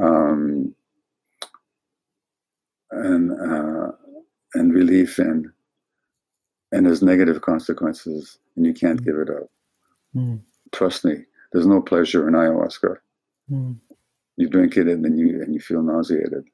um, 0.01 0.73
and 2.91 3.31
uh, 3.31 3.91
and 4.53 4.73
relief 4.73 5.19
in, 5.19 5.51
and 6.71 6.85
there's 6.85 7.01
negative 7.01 7.41
consequences, 7.41 8.37
and 8.55 8.65
you 8.65 8.73
can't 8.73 9.01
mm. 9.01 9.05
give 9.05 9.15
it 9.15 9.29
up. 9.29 9.49
Mm. 10.15 10.41
Trust 10.71 11.05
me, 11.05 11.15
there's 11.51 11.65
no 11.65 11.81
pleasure 11.81 12.27
in 12.27 12.33
ayahuasca. 12.35 12.97
Mm. 13.51 13.77
You 14.37 14.49
drink 14.49 14.77
it 14.77 14.87
and 14.87 15.03
then 15.03 15.17
you 15.17 15.41
and 15.41 15.53
you 15.53 15.59
feel 15.59 15.81
nauseated. 15.81 16.45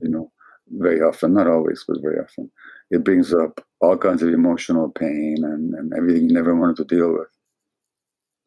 You 0.00 0.08
know, 0.08 0.32
very 0.70 1.00
often, 1.00 1.34
not 1.34 1.46
always, 1.46 1.84
but 1.86 2.00
very 2.00 2.18
often. 2.18 2.50
It 2.90 3.04
brings 3.04 3.32
up 3.34 3.60
all 3.80 3.96
kinds 3.96 4.22
of 4.22 4.28
emotional 4.28 4.90
pain 4.90 5.38
and, 5.42 5.74
and 5.74 5.92
everything 5.94 6.28
you 6.28 6.34
never 6.34 6.54
wanted 6.54 6.76
to 6.76 6.84
deal 6.84 7.12
with. 7.12 7.28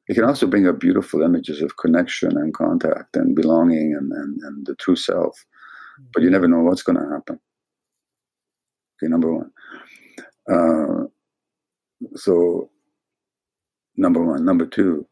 It 0.07 0.13
can 0.13 0.24
also 0.24 0.47
bring 0.47 0.68
up 0.68 0.80
beautiful 0.80 1.22
images 1.22 1.61
of 1.61 1.78
connection 1.78 2.38
and 2.38 2.53
contact 2.53 3.18
and 3.18 3.36
belonging 3.36 3.93
and, 3.93 4.11
and, 4.11 4.41
and 4.41 4.65
the 4.65 4.76
true 4.76 4.95
self. 4.95 5.45
But 6.13 6.24
you 6.24 6.30
never 6.30 6.47
know 6.47 6.61
what's 6.61 6.84
going 6.84 6.97
to 6.97 7.09
happen. 7.09 7.39
Okay, 8.97 9.09
number 9.09 9.34
one. 9.34 9.51
Uh, 10.51 11.05
so, 12.15 12.69
number 13.95 14.23
one. 14.23 14.45
Number 14.45 14.65
two, 14.65 15.05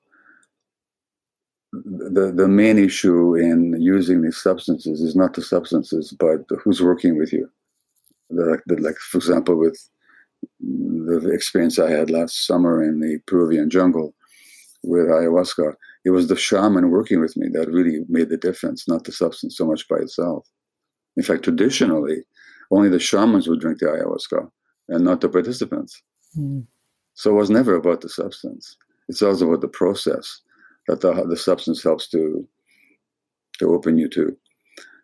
the, 1.73 2.31
the 2.35 2.47
main 2.47 2.77
issue 2.77 3.35
in 3.35 3.79
using 3.81 4.21
these 4.21 4.37
substances 4.37 5.01
is 5.01 5.15
not 5.15 5.33
the 5.33 5.41
substances, 5.41 6.15
but 6.17 6.45
who's 6.63 6.81
working 6.81 7.17
with 7.17 7.33
you. 7.33 7.49
The, 8.29 8.59
the, 8.65 8.77
like, 8.77 8.97
for 8.97 9.17
example, 9.17 9.57
with 9.57 9.77
the 10.59 11.31
experience 11.33 11.79
I 11.79 11.91
had 11.91 12.09
last 12.09 12.45
summer 12.45 12.83
in 12.83 12.99
the 12.99 13.19
Peruvian 13.27 13.69
jungle 13.69 14.13
with 14.83 15.07
ayahuasca, 15.07 15.73
it 16.05 16.11
was 16.11 16.27
the 16.27 16.35
shaman 16.35 16.91
working 16.91 17.19
with 17.19 17.35
me 17.35 17.47
that 17.53 17.69
really 17.69 18.05
made 18.07 18.29
the 18.29 18.37
difference, 18.37 18.87
not 18.87 19.03
the 19.03 19.11
substance 19.11 19.57
so 19.57 19.65
much 19.65 19.87
by 19.87 19.97
itself. 19.97 20.47
In 21.17 21.23
fact, 21.23 21.43
traditionally, 21.43 22.23
only 22.71 22.89
the 22.89 22.99
shamans 22.99 23.47
would 23.47 23.59
drink 23.59 23.79
the 23.79 23.87
ayahuasca 23.87 24.49
and 24.89 25.03
not 25.03 25.21
the 25.21 25.29
participants. 25.29 26.01
Mm. 26.37 26.65
So 27.13 27.31
it 27.31 27.33
was 27.33 27.49
never 27.49 27.75
about 27.75 28.01
the 28.01 28.09
substance. 28.09 28.77
It's 29.07 29.21
also 29.21 29.47
about 29.47 29.61
the 29.61 29.67
process 29.67 30.41
that 30.87 31.01
the, 31.01 31.13
the 31.27 31.37
substance 31.37 31.83
helps 31.83 32.07
to 32.09 32.47
to 33.59 33.73
open 33.73 33.97
you 33.97 34.09
to. 34.09 34.35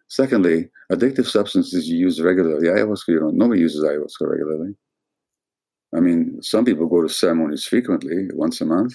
Secondly, 0.10 0.70
addictive 0.92 1.26
substances 1.26 1.88
you 1.88 1.98
use 1.98 2.20
regularly. 2.20 2.68
Ayahuasca, 2.68 3.08
you 3.08 3.20
don't. 3.20 3.38
Nobody 3.38 3.62
uses 3.62 3.84
ayahuasca 3.84 4.30
regularly. 4.30 4.76
I 5.96 6.02
mean, 6.02 6.42
some 6.42 6.66
people 6.66 6.88
go 6.88 7.02
to 7.02 7.10
ceremonies 7.10 7.66
frequently, 7.66 8.28
once 8.34 8.60
a 8.60 8.66
month, 8.66 8.94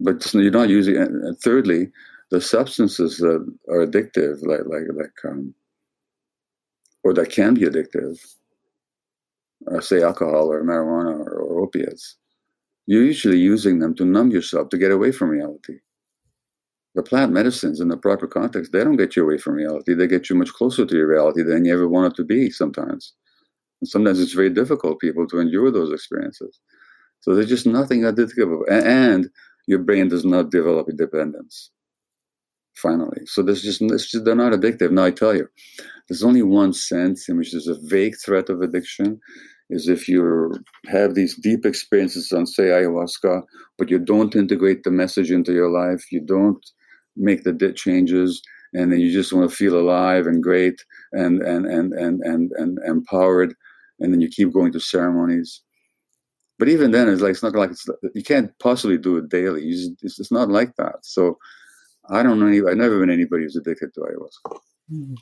but 0.00 0.32
you're 0.32 0.50
not 0.50 0.68
using. 0.68 0.96
And 0.96 1.38
thirdly, 1.40 1.90
the 2.30 2.40
substances 2.40 3.18
that 3.18 3.46
are 3.68 3.86
addictive, 3.86 4.44
like 4.46 4.66
like 4.66 4.84
like 4.94 5.30
um, 5.30 5.54
or 7.02 7.12
that 7.14 7.30
can 7.30 7.54
be 7.54 7.62
addictive, 7.62 8.18
uh, 9.74 9.80
say 9.80 10.02
alcohol 10.02 10.52
or 10.52 10.62
marijuana 10.62 11.18
or, 11.18 11.40
or 11.40 11.60
opiates, 11.60 12.16
you're 12.86 13.04
usually 13.04 13.38
using 13.38 13.78
them 13.80 13.94
to 13.96 14.04
numb 14.04 14.30
yourself 14.30 14.68
to 14.70 14.78
get 14.78 14.92
away 14.92 15.12
from 15.12 15.30
reality. 15.30 15.78
The 16.94 17.02
plant 17.02 17.32
medicines, 17.32 17.80
in 17.80 17.88
the 17.88 17.96
proper 17.96 18.26
context, 18.26 18.72
they 18.72 18.82
don't 18.82 18.96
get 18.96 19.16
you 19.16 19.24
away 19.24 19.38
from 19.38 19.54
reality. 19.54 19.92
They 19.92 20.06
get 20.06 20.30
you 20.30 20.36
much 20.36 20.52
closer 20.52 20.86
to 20.86 20.96
your 20.96 21.08
reality 21.08 21.42
than 21.42 21.64
you 21.64 21.74
ever 21.74 21.88
wanted 21.88 22.14
to 22.14 22.24
be 22.24 22.50
sometimes. 22.50 23.12
And 23.80 23.88
sometimes 23.88 24.18
it's 24.18 24.32
very 24.32 24.48
difficult 24.48 25.00
people 25.00 25.26
to 25.26 25.38
endure 25.38 25.70
those 25.70 25.92
experiences. 25.92 26.58
So 27.20 27.34
there's 27.34 27.48
just 27.48 27.66
nothing 27.66 28.00
addictive. 28.02 28.62
And 28.70 29.28
your 29.66 29.80
brain 29.80 30.08
does 30.08 30.24
not 30.24 30.50
develop 30.50 30.88
independence. 30.88 31.70
Finally. 32.76 33.22
So 33.26 33.42
there's 33.42 33.62
just, 33.62 33.80
just 33.80 34.24
they're 34.24 34.34
not 34.34 34.52
addictive. 34.52 34.90
Now 34.90 35.04
I 35.04 35.10
tell 35.10 35.34
you, 35.34 35.48
there's 36.08 36.22
only 36.22 36.42
one 36.42 36.72
sense 36.72 37.28
in 37.28 37.36
which 37.36 37.52
there's 37.52 37.68
a 37.68 37.78
vague 37.82 38.14
threat 38.24 38.48
of 38.48 38.62
addiction, 38.62 39.20
is 39.70 39.88
if 39.88 40.08
you 40.08 40.52
have 40.86 41.14
these 41.14 41.34
deep 41.34 41.66
experiences 41.66 42.30
on, 42.32 42.46
say, 42.46 42.64
ayahuasca, 42.64 43.42
but 43.78 43.90
you 43.90 43.98
don't 43.98 44.36
integrate 44.36 44.84
the 44.84 44.90
message 44.90 45.30
into 45.30 45.52
your 45.52 45.70
life, 45.70 46.04
you 46.12 46.20
don't 46.20 46.64
make 47.16 47.42
the 47.44 47.72
changes, 47.74 48.42
and 48.74 48.92
then 48.92 49.00
you 49.00 49.12
just 49.12 49.32
want 49.32 49.48
to 49.48 49.56
feel 49.56 49.78
alive 49.78 50.26
and 50.26 50.42
great 50.42 50.84
and 51.12 51.42
and 51.42 51.66
and 51.66 51.92
and 51.94 52.20
and, 52.22 52.52
and 52.56 52.78
empowered, 52.86 53.54
and 54.00 54.12
then 54.12 54.20
you 54.20 54.28
keep 54.28 54.52
going 54.52 54.72
to 54.72 54.80
ceremonies. 54.80 55.62
But 56.58 56.68
even 56.68 56.90
then, 56.90 57.08
it's 57.08 57.22
like 57.22 57.32
it's 57.32 57.42
not 57.42 57.54
like 57.54 57.70
it's, 57.70 57.86
you 58.14 58.22
can't 58.22 58.56
possibly 58.60 58.98
do 58.98 59.16
it 59.18 59.28
daily. 59.28 59.70
Just, 59.70 59.92
it's, 60.02 60.18
it's, 60.18 60.32
not 60.32 60.48
like 60.48 60.74
that. 60.76 60.96
So 61.02 61.38
I 62.08 62.22
don't 62.22 62.38
know. 62.38 62.46
Any, 62.46 62.58
I've 62.58 62.76
never 62.76 62.98
been 62.98 63.10
anybody 63.10 63.42
who's 63.42 63.56
addicted 63.56 63.92
to 63.94 64.00
ayahuasca. 64.00 64.58
Mm-hmm. 64.92 65.14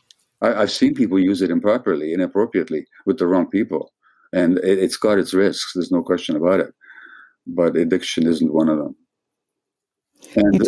I, 0.43 0.61
have 0.61 0.71
seen 0.71 0.95
people 0.95 1.19
use 1.19 1.41
it 1.43 1.51
improperly, 1.51 2.13
inappropriately, 2.13 2.87
with 3.07 3.19
the 3.19 3.27
wrong 3.27 3.49
people 3.49 3.93
and 4.35 4.59
it, 4.59 4.81
has 4.81 4.97
got 4.97 5.19
its 5.19 5.33
risks. 5.33 5.73
There's 5.75 5.93
no 5.93 6.03
question 6.03 6.37
about 6.37 6.61
it. 6.61 6.75
But 7.47 7.77
addiction 7.77 8.27
isn't 8.27 8.53
one 8.53 8.69
of 8.69 8.79
them. 8.79 8.97
And, 10.37 10.63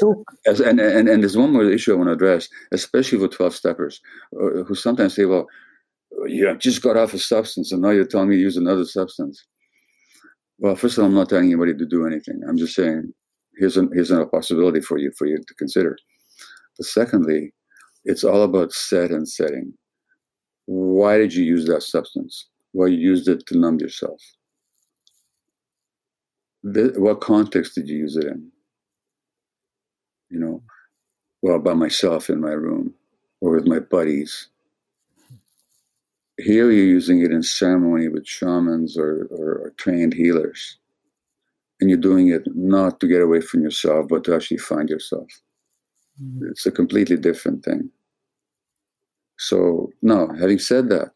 as, 0.47 0.61
and, 0.61 0.79
and, 0.79 1.09
and 1.09 1.23
there's 1.23 1.37
one 1.37 1.53
more 1.53 1.65
issue 1.65 1.93
I 1.93 1.97
want 1.97 2.09
to 2.09 2.13
address, 2.13 2.49
especially 2.73 3.19
for 3.19 3.29
12 3.29 3.55
steppers 3.55 4.01
uh, 4.41 4.63
who 4.65 4.75
sometimes 4.75 5.15
say, 5.15 5.25
well, 5.25 5.47
you 6.27 6.55
just 6.59 6.83
got 6.83 6.97
off 6.97 7.15
a 7.15 7.19
substance 7.19 7.73
and 7.73 7.83
now 7.83 7.91
you're 7.91 8.07
telling 8.07 8.29
me 8.29 8.37
to 8.37 8.43
use 8.43 8.57
another 8.57 8.85
substance. 8.85 9.45
Well, 10.59 10.77
first 10.77 10.99
of 10.99 11.03
all, 11.03 11.09
I'm 11.09 11.15
not 11.15 11.29
telling 11.29 11.47
anybody 11.47 11.75
to 11.75 11.87
do 11.87 12.07
anything. 12.07 12.41
I'm 12.49 12.57
just 12.57 12.75
saying 12.75 13.13
here's, 13.59 13.77
a 13.77 13.89
here's 13.93 14.11
a 14.11 14.27
possibility 14.27 14.81
for 14.81 14.99
you 14.99 15.11
for 15.19 15.27
you 15.27 15.39
to 15.39 15.55
consider. 15.55 15.97
But 16.79 16.87
secondly, 16.87 17.53
it's 18.05 18.25
all 18.25 18.43
about 18.43 18.73
set 18.73 19.11
and 19.11 19.29
setting. 19.29 19.73
Why 20.67 21.19
did 21.19 21.35
you 21.35 21.45
use 21.45 21.67
that 21.67 21.83
substance? 21.83 22.49
Well, 22.77 22.89
you 22.89 22.99
used 22.99 23.27
it 23.27 23.47
to 23.47 23.57
numb 23.57 23.79
yourself. 23.81 24.21
The, 26.63 26.93
what 26.99 27.23
context 27.23 27.75
did 27.75 27.89
you 27.89 27.97
use 27.97 28.17
it 28.17 28.27
in? 28.27 28.53
You 30.29 30.41
know, 30.41 30.63
well, 31.41 31.59
by 31.59 31.73
myself 31.73 32.29
in 32.29 32.39
my 32.39 32.51
room 32.51 32.93
or 33.41 33.53
with 33.53 33.67
my 33.67 33.79
buddies. 33.79 34.49
Here 36.37 36.71
you're 36.71 36.85
using 36.85 37.23
it 37.23 37.33
in 37.33 37.43
ceremony 37.43 38.09
with 38.09 38.27
shamans 38.27 38.99
or, 38.99 39.27
or, 39.31 39.55
or 39.55 39.73
trained 39.79 40.13
healers. 40.13 40.77
And 41.81 41.89
you're 41.89 41.99
doing 41.99 42.29
it 42.29 42.43
not 42.55 43.01
to 43.01 43.09
get 43.09 43.23
away 43.23 43.41
from 43.41 43.63
yourself, 43.63 44.09
but 44.09 44.25
to 44.25 44.35
actually 44.35 44.59
find 44.59 44.91
yourself. 44.91 45.29
Mm-hmm. 46.23 46.49
It's 46.51 46.67
a 46.67 46.71
completely 46.71 47.17
different 47.17 47.65
thing. 47.65 47.89
So, 49.39 49.93
now, 50.03 50.29
having 50.39 50.59
said 50.59 50.91
that, 50.91 51.13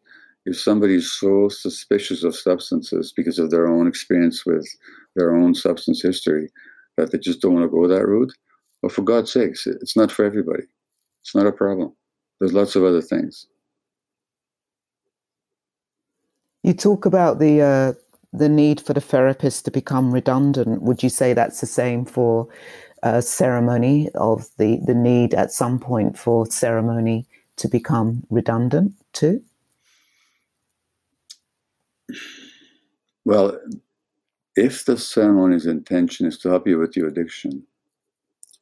if 0.46 0.58
somebody's 0.58 1.10
so 1.10 1.48
suspicious 1.48 2.24
of 2.24 2.34
substances 2.34 3.12
because 3.14 3.38
of 3.38 3.50
their 3.50 3.68
own 3.68 3.86
experience 3.86 4.46
with 4.46 4.66
their 5.16 5.36
own 5.36 5.54
substance 5.54 6.02
history 6.02 6.50
that 6.96 7.12
they 7.12 7.18
just 7.18 7.40
don't 7.40 7.54
want 7.54 7.64
to 7.64 7.68
go 7.68 7.86
that 7.86 8.06
route, 8.06 8.32
well, 8.82 8.90
for 8.90 9.02
God's 9.02 9.32
sakes, 9.32 9.66
it's 9.66 9.96
not 9.96 10.10
for 10.10 10.24
everybody. 10.24 10.64
It's 11.22 11.34
not 11.34 11.46
a 11.46 11.52
problem. 11.52 11.94
There's 12.38 12.54
lots 12.54 12.74
of 12.76 12.84
other 12.84 13.02
things. 13.02 13.46
You 16.62 16.72
talk 16.72 17.06
about 17.06 17.38
the 17.38 17.60
uh, 17.62 17.92
the 18.32 18.48
need 18.48 18.80
for 18.80 18.92
the 18.92 19.00
therapist 19.00 19.64
to 19.64 19.70
become 19.70 20.12
redundant. 20.12 20.82
Would 20.82 21.02
you 21.02 21.08
say 21.08 21.32
that's 21.32 21.60
the 21.60 21.66
same 21.66 22.04
for 22.04 22.48
uh, 23.02 23.20
ceremony 23.20 24.10
of 24.14 24.46
the 24.58 24.80
the 24.86 24.94
need 24.94 25.34
at 25.34 25.52
some 25.52 25.78
point 25.78 26.18
for 26.18 26.46
ceremony 26.46 27.26
to 27.56 27.68
become 27.68 28.24
redundant 28.30 28.92
too? 29.12 29.42
Well, 33.24 33.58
if 34.56 34.84
the 34.84 34.96
ceremony's 34.96 35.66
intention 35.66 36.26
is 36.26 36.38
to 36.38 36.48
help 36.48 36.66
you 36.66 36.78
with 36.78 36.96
your 36.96 37.08
addiction, 37.08 37.66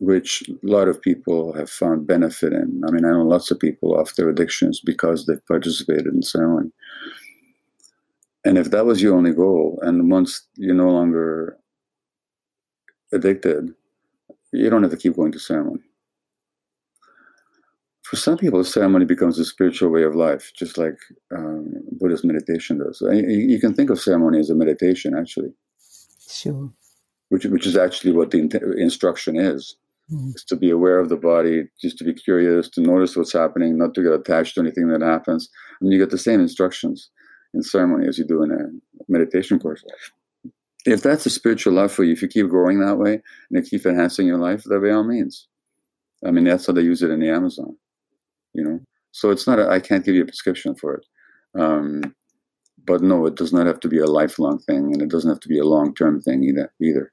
which 0.01 0.49
a 0.49 0.67
lot 0.67 0.89
of 0.89 1.01
people 1.01 1.53
have 1.55 1.69
found 1.69 2.07
benefit 2.07 2.53
in. 2.53 2.83
I 2.87 2.91
mean, 2.91 3.05
I 3.05 3.11
know 3.11 3.23
lots 3.23 3.51
of 3.51 3.59
people 3.59 3.99
off 3.99 4.15
their 4.15 4.29
addictions 4.29 4.81
because 4.81 5.27
they've 5.27 5.45
participated 5.47 6.07
in 6.07 6.23
ceremony. 6.23 6.71
And 8.45 8.57
if 8.57 8.71
that 8.71 8.87
was 8.87 9.03
your 9.03 9.17
only 9.17 9.33
goal, 9.33 9.79
and 9.83 10.11
once 10.11 10.47
you're 10.55 10.75
no 10.75 10.91
longer 10.91 11.59
addicted, 13.13 13.75
you 14.53 14.71
don't 14.71 14.83
have 14.83 14.93
to 14.93 14.97
keep 14.97 15.17
going 15.17 15.33
to 15.33 15.41
ceremony. 15.41 15.83
For 18.09 18.17
some 18.17 18.39
people, 18.39 18.65
ceremony 18.65 19.05
becomes 19.05 19.39
a 19.39 19.45
spiritual 19.45 19.91
way 19.91 20.03
of 20.03 20.15
life, 20.15 20.51
just 20.57 20.79
like 20.79 20.97
um, 21.37 21.75
Buddhist 22.01 22.25
meditation 22.25 22.79
does. 22.79 23.03
You, 23.03 23.13
you 23.13 23.61
can 23.61 23.75
think 23.75 23.91
of 23.91 24.01
ceremony 24.01 24.39
as 24.41 24.49
a 24.49 24.55
meditation, 24.55 25.15
actually. 25.15 25.53
Sure. 26.27 26.73
Which, 27.29 27.45
which 27.45 27.67
is 27.67 27.77
actually 27.77 28.13
what 28.13 28.31
the 28.31 28.39
instruction 28.79 29.39
is 29.39 29.77
mm. 30.11 30.35
is 30.35 30.43
to 30.45 30.57
be 30.57 30.71
aware 30.71 30.99
of 30.99 31.11
the 31.11 31.19
body, 31.19 31.65
just 31.79 31.99
to 31.99 32.05
be 32.05 32.15
curious, 32.15 32.71
to 32.71 32.81
notice 32.81 33.15
what's 33.15 33.35
happening, 33.35 33.77
not 33.77 33.93
to 33.93 34.03
get 34.03 34.15
attached 34.15 34.55
to 34.55 34.63
anything 34.63 34.89
that 34.89 35.03
happens. 35.03 35.51
And 35.83 35.93
you 35.93 35.99
get 35.99 36.09
the 36.09 36.17
same 36.17 36.41
instructions 36.41 37.11
in 37.53 37.63
ceremony 37.63 38.09
as 38.09 38.17
you 38.19 38.25
do 38.25 38.43
in 38.43 38.53
a 38.53 39.13
meditation 39.13 39.59
course. 39.59 39.85
If 40.87 41.03
that's 41.03 41.27
a 41.27 41.31
spiritual 41.31 41.75
life 41.75 41.93
for 41.93 42.05
you, 42.05 42.15
if 42.15 42.23
you 42.23 42.29
keep 42.29 42.49
growing 42.49 42.81
that 42.81 42.97
way 42.97 43.15
and 43.15 43.23
you 43.51 43.63
keep 43.63 43.85
enhancing 43.85 44.27
your 44.27 44.39
life, 44.39 44.63
that 44.65 44.81
by 44.81 44.93
all 44.93 45.05
means. 45.05 45.47
I 46.25 46.31
mean, 46.31 46.45
that's 46.45 46.67
how 46.67 46.73
they 46.73 46.81
use 46.81 47.03
it 47.03 47.11
in 47.11 47.21
the 47.21 47.29
Amazon, 47.29 47.77
you 48.59 48.65
know. 48.65 48.81
So 49.13 49.31
it's 49.31 49.47
not. 49.47 49.61
I 49.61 49.81
can't 49.81 50.05
give 50.05 50.15
you 50.15 50.23
a 50.23 50.27
prescription 50.33 50.75
for 50.75 50.95
it. 50.95 51.07
Um, 51.59 52.15
but 52.85 53.03
no, 53.03 53.27
it 53.27 53.37
does 53.37 53.53
not 53.53 53.67
have 53.67 53.81
to 53.81 53.89
be 53.89 53.99
a 53.99 54.07
lifelong 54.07 54.59
thing, 54.59 54.93
and 54.93 55.01
it 55.03 55.11
doesn't 55.11 55.31
have 55.31 55.41
to 55.41 55.49
be 55.49 55.59
a 55.59 55.65
long-term 55.65 56.21
thing 56.23 56.43
either. 56.43 56.73
Either. 56.81 57.13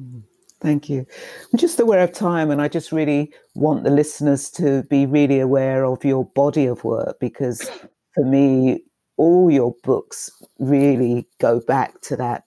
Mm. 0.00 0.22
Thank 0.60 0.88
you. 0.88 1.04
I'm 1.52 1.58
just 1.58 1.80
aware 1.80 2.02
of 2.02 2.12
time, 2.12 2.50
and 2.50 2.62
I 2.62 2.68
just 2.68 2.90
really 2.90 3.32
want 3.54 3.84
the 3.84 3.90
listeners 3.90 4.50
to 4.52 4.84
be 4.84 5.04
really 5.06 5.38
aware 5.38 5.84
of 5.84 6.04
your 6.04 6.24
body 6.24 6.66
of 6.66 6.82
work 6.82 7.18
because 7.20 7.70
for 8.14 8.24
me, 8.24 8.82
all 9.18 9.50
your 9.50 9.74
books 9.82 10.30
really 10.58 11.28
go 11.40 11.60
back 11.60 12.00
to 12.02 12.16
that 12.16 12.44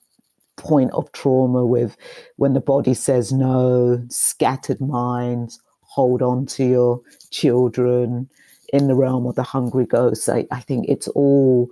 point 0.57 0.91
of 0.91 1.11
trauma 1.13 1.65
with 1.65 1.95
when 2.37 2.53
the 2.53 2.59
body 2.59 2.93
says 2.93 3.31
no, 3.31 4.03
scattered 4.09 4.81
minds, 4.81 5.59
hold 5.89 6.21
on 6.21 6.45
to 6.45 6.63
your 6.63 7.01
children 7.31 8.29
in 8.71 8.87
the 8.87 8.95
realm 8.95 9.25
of 9.25 9.35
the 9.35 9.43
hungry 9.43 9.85
ghost. 9.85 10.29
I, 10.29 10.45
I 10.51 10.61
think 10.61 10.85
it's 10.87 11.07
all, 11.09 11.71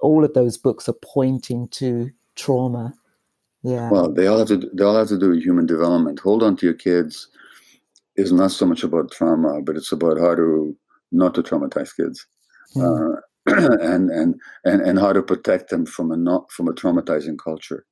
all 0.00 0.24
of 0.24 0.34
those 0.34 0.58
books 0.58 0.88
are 0.88 0.96
pointing 1.02 1.68
to 1.68 2.10
trauma 2.36 2.94
yeah. 3.62 3.90
Well, 3.90 4.12
they 4.12 4.26
all 4.26 4.38
have 4.38 4.48
to. 4.48 4.56
They 4.56 4.82
all 4.82 4.96
have 4.96 5.08
to 5.08 5.18
do 5.18 5.30
with 5.30 5.42
human 5.42 5.66
development. 5.66 6.18
Hold 6.20 6.42
on 6.42 6.56
to 6.56 6.66
your 6.66 6.74
kids 6.74 7.28
is 8.16 8.32
not 8.32 8.50
so 8.50 8.66
much 8.66 8.82
about 8.82 9.12
trauma, 9.12 9.62
but 9.62 9.76
it's 9.76 9.92
about 9.92 10.18
how 10.18 10.34
to 10.34 10.76
not 11.12 11.34
to 11.34 11.42
traumatize 11.42 11.94
kids, 11.96 12.26
mm. 12.74 13.16
uh, 13.16 13.20
and, 13.80 14.10
and 14.10 14.34
and 14.64 14.82
and 14.82 14.98
how 14.98 15.12
to 15.12 15.22
protect 15.22 15.70
them 15.70 15.86
from 15.86 16.10
a 16.10 16.16
not 16.16 16.50
from 16.50 16.68
a 16.68 16.72
traumatizing 16.72 17.38
culture, 17.38 17.86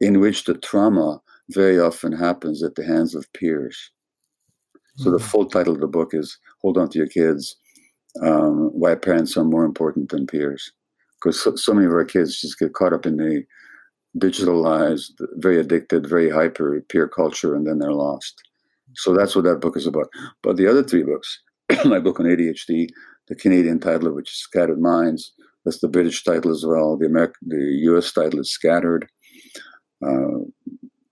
in 0.00 0.20
which 0.20 0.44
the 0.44 0.54
trauma 0.54 1.20
very 1.50 1.78
often 1.78 2.12
happens 2.12 2.62
at 2.62 2.74
the 2.74 2.84
hands 2.84 3.14
of 3.14 3.32
peers. 3.32 3.90
So 4.96 5.10
the 5.10 5.18
hmm. 5.18 5.24
full 5.24 5.46
title 5.46 5.74
of 5.74 5.80
the 5.80 5.86
book 5.86 6.10
is 6.12 6.38
"Hold 6.62 6.78
On 6.78 6.88
to 6.90 6.98
Your 6.98 7.08
Kids: 7.08 7.56
um, 8.22 8.70
Why 8.72 8.94
Parents 8.94 9.36
Are 9.36 9.44
More 9.44 9.64
Important 9.64 10.10
Than 10.10 10.26
Peers." 10.26 10.72
Because 11.20 11.42
so, 11.42 11.56
so 11.56 11.72
many 11.72 11.86
of 11.86 11.92
our 11.92 12.04
kids 12.04 12.40
just 12.40 12.58
get 12.58 12.74
caught 12.74 12.92
up 12.92 13.06
in 13.06 13.16
the 13.16 13.44
digitalized, 14.18 15.12
very 15.36 15.58
addicted, 15.58 16.08
very 16.08 16.30
hyper 16.30 16.80
peer 16.88 17.08
culture, 17.08 17.54
and 17.54 17.66
then 17.66 17.78
they're 17.78 17.92
lost. 17.92 18.40
So 18.96 19.14
that's 19.14 19.34
what 19.34 19.44
that 19.44 19.60
book 19.60 19.76
is 19.76 19.86
about. 19.86 20.08
But 20.42 20.56
the 20.56 20.68
other 20.68 20.82
three 20.82 21.02
books, 21.02 21.42
my 21.84 21.98
book 21.98 22.20
on 22.20 22.26
ADHD, 22.26 22.88
the 23.28 23.34
Canadian 23.34 23.80
title 23.80 24.08
of 24.08 24.14
which 24.14 24.30
is 24.30 24.38
Scattered 24.38 24.80
Minds, 24.80 25.32
that's 25.64 25.80
the 25.80 25.88
British 25.88 26.22
title 26.22 26.50
as 26.50 26.64
well. 26.66 26.96
The 26.96 27.06
American, 27.06 27.48
the 27.48 27.78
U.S. 27.84 28.12
title 28.12 28.40
is 28.40 28.52
Scattered. 28.52 29.08
Uh, 30.06 30.44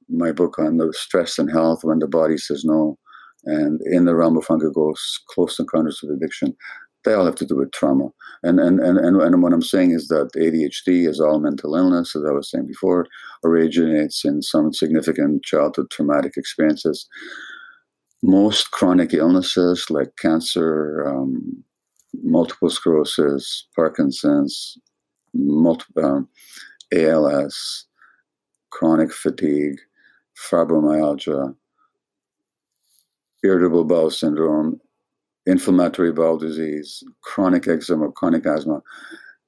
my 0.09 0.31
book 0.31 0.59
on 0.59 0.77
the 0.77 0.93
stress 0.93 1.39
and 1.39 1.51
health, 1.51 1.81
When 1.83 1.99
the 1.99 2.07
Body 2.07 2.37
Says 2.37 2.65
No, 2.65 2.99
and 3.45 3.81
In 3.87 4.05
the 4.05 4.15
Realm 4.15 4.37
of 4.37 4.47
Hungry 4.47 4.71
Ghosts, 4.73 5.21
Close 5.29 5.59
Encounters 5.59 6.01
with 6.03 6.13
Addiction 6.13 6.57
they 7.05 7.15
all 7.15 7.27
have 7.27 7.35
to 7.37 7.47
do 7.47 7.57
with 7.57 7.73
trauma. 7.73 8.09
And, 8.43 8.61
and, 8.61 8.81
and, 8.81 8.99
and, 8.99 9.21
and 9.21 9.43
what 9.43 9.53
I'm 9.53 9.63
saying 9.63 9.93
is 9.93 10.09
that 10.09 10.31
ADHD 10.37 11.09
is 11.09 11.21
all 11.21 11.41
mental 11.41 11.75
illness, 11.75 12.15
as 12.15 12.23
I 12.25 12.33
was 12.33 12.51
saying 12.51 12.67
before, 12.67 13.07
originates 13.45 14.25
in 14.25 14.43
some 14.43 14.73
significant 14.73 15.45
childhood 15.45 15.91
traumatic 15.91 16.37
experiences. 16.37 17.07
Most 18.23 18.71
chronic 18.71 19.13
illnesses 19.15 19.87
like 19.91 20.13
cancer, 20.17 21.05
um, 21.07 21.65
multiple 22.23 22.71
sclerosis, 22.71 23.67
Parkinson's, 23.75 24.77
um, 25.35 26.29
ALS, 26.93 27.87
chronic 28.71 29.13
fatigue, 29.13 29.79
fibromyalgia, 30.39 31.55
irritable 33.45 33.85
bowel 33.85 34.11
syndrome, 34.11 34.81
inflammatory 35.47 36.13
bowel 36.13 36.39
disease, 36.39 37.03
chronic 37.23 37.67
eczema, 37.69 38.11
chronic 38.13 38.47
asthma, 38.47 38.81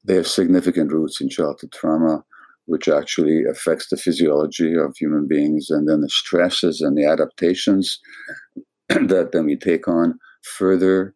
they 0.05 0.17
have 0.17 0.27
significant 0.27 0.93
roots 0.93 1.21
in 1.21 1.29
childhood 1.29 1.73
trauma, 1.73 2.23
which 2.67 2.89
actually 2.89 3.45
affects 3.45 3.89
the 3.89 3.97
physiology 3.97 4.75
of 4.75 4.95
human 4.97 5.27
beings 5.27 5.69
and 5.71 5.89
then 5.89 6.01
the 6.01 6.09
stresses 6.09 6.81
and 6.81 6.97
the 6.97 7.05
adaptations 7.05 7.99
that 8.89 9.31
then 9.33 9.47
we 9.47 9.57
take 9.57 9.89
on 9.89 10.19
further 10.43 11.15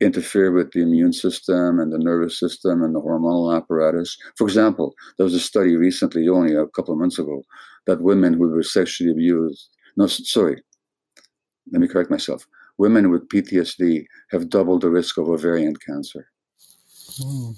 interfere 0.00 0.50
with 0.50 0.72
the 0.72 0.82
immune 0.82 1.12
system 1.12 1.78
and 1.78 1.92
the 1.92 1.98
nervous 1.98 2.38
system 2.38 2.82
and 2.82 2.94
the 2.94 3.00
hormonal 3.00 3.56
apparatus. 3.56 4.16
For 4.36 4.44
example, 4.46 4.94
there 5.16 5.24
was 5.24 5.34
a 5.34 5.40
study 5.40 5.76
recently, 5.76 6.28
only 6.28 6.54
a 6.54 6.66
couple 6.66 6.92
of 6.92 6.98
months 6.98 7.18
ago, 7.18 7.42
that 7.86 8.02
women 8.02 8.34
who 8.34 8.48
were 8.48 8.62
sexually 8.62 9.12
abused, 9.12 9.68
no, 9.96 10.06
sorry, 10.06 10.62
let 11.70 11.80
me 11.80 11.88
correct 11.88 12.10
myself 12.10 12.46
women 12.78 13.10
with 13.10 13.28
PTSD 13.28 14.06
have 14.30 14.48
double 14.48 14.78
the 14.78 14.90
risk 14.90 15.18
of 15.18 15.28
ovarian 15.28 15.76
cancer. 15.76 16.28
Mm. 17.20 17.56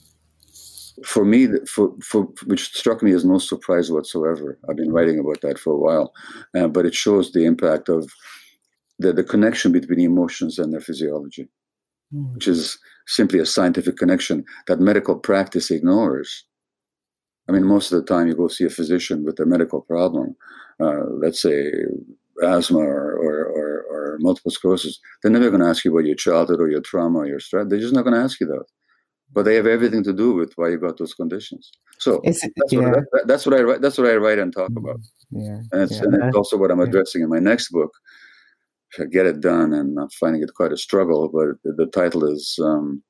For 1.05 1.25
me, 1.25 1.49
for, 1.67 1.93
for 2.03 2.23
which 2.47 2.73
struck 2.73 3.03
me 3.03 3.13
as 3.13 3.25
no 3.25 3.39
surprise 3.39 3.91
whatsoever. 3.91 4.59
I've 4.69 4.77
been 4.77 4.93
writing 4.93 5.19
about 5.19 5.41
that 5.41 5.59
for 5.59 5.73
a 5.73 5.79
while, 5.87 6.13
uh, 6.57 6.69
but 6.69 6.87
it 6.87 6.95
shows 6.95 7.33
the 7.33 7.45
impact 7.45 7.89
of 7.89 8.13
the, 9.01 9.13
the 9.13 9.25
connection 9.25 9.73
between 9.73 10.01
emotions 10.01 10.59
and 10.59 10.73
their 10.73 10.81
physiology, 10.81 11.49
mm. 12.15 12.33
which 12.35 12.47
is 12.47 12.79
simply 13.07 13.41
a 13.41 13.47
scientific 13.47 13.97
connection 13.97 14.45
that 14.69 14.79
medical 14.79 15.17
practice 15.17 15.71
ignores. 15.71 16.45
I 17.49 17.53
mean, 17.53 17.65
most 17.65 17.93
of 17.93 18.01
the 18.01 18.07
time 18.07 18.29
you 18.29 18.35
go 18.35 18.49
see 18.49 18.65
a 18.65 18.71
physician 18.71 19.25
with 19.25 19.39
a 19.41 19.47
medical 19.47 19.81
problem, 19.81 20.37
uh, 20.81 21.05
let's 21.23 21.43
say 21.43 21.73
asthma 22.43 22.79
or, 22.79 23.15
or, 23.17 23.45
or, 23.47 23.85
or 24.15 24.19
multiple 24.21 24.51
sclerosis, 24.51 24.99
they're 25.23 25.33
never 25.33 25.51
going 25.51 25.61
to 25.61 25.69
ask 25.69 25.85
you 25.85 25.93
about 25.93 26.07
your 26.07 26.17
childhood 26.17 26.61
or 26.61 26.71
your 26.71 26.81
trauma 26.81 27.21
or 27.21 27.27
your 27.27 27.41
stress. 27.41 27.67
They're 27.69 27.81
just 27.81 27.95
not 27.95 28.03
going 28.03 28.15
to 28.15 28.21
ask 28.21 28.41
you 28.41 28.47
that. 28.47 28.65
But 29.33 29.45
they 29.45 29.57
have 29.57 29.67
everything 29.67 30.05
to 30.05 30.13
do 30.13 30.33
with 30.33 30.53
why 30.57 30.69
you 30.69 30.79
got 30.79 30.99
those 30.99 31.15
conditions. 31.15 31.71
So 31.99 32.21
that's, 32.25 32.45
yeah. 32.71 32.81
what, 32.81 33.05
that, 33.13 33.25
that's, 33.27 33.47
what 33.47 33.55
I 33.55 33.63
write. 33.63 33.81
That's 33.81 33.99
what 33.99 34.07
I 34.07 34.15
write 34.15 34.39
and 34.39 34.53
talk 34.53 34.71
mm-hmm. 34.71 34.85
about. 34.85 35.01
Yeah, 35.31 35.61
and 35.73 35.83
it's, 35.83 35.97
yeah. 35.97 36.05
and 36.05 36.23
it's 36.23 36.37
also 36.37 36.57
what 36.57 36.71
I'm 36.71 36.81
addressing 36.81 37.23
in 37.23 37.29
my 37.29 37.41
next 37.41 37.71
book. 37.71 37.93
I 39.01 39.05
get 39.07 39.27
it 39.27 39.41
done, 39.41 39.73
and 39.73 39.99
I'm 39.99 40.11
finding 40.11 40.43
it 40.43 40.55
quite 40.55 40.71
a 40.71 40.77
struggle. 40.77 41.29
But 41.29 41.77
the 41.77 41.87
title 41.87 42.25
is 42.25 42.57
um, 42.63 43.03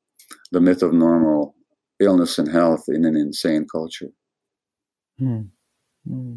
"The 0.50 0.60
Myth 0.60 0.82
of 0.82 0.94
Normal 0.94 1.54
Illness 2.00 2.38
and 2.38 2.50
Health 2.50 2.84
in 2.88 3.04
an 3.04 3.16
Insane 3.16 3.66
Culture." 3.70 4.08
Hmm. 5.18 5.42
Hmm. 6.08 6.36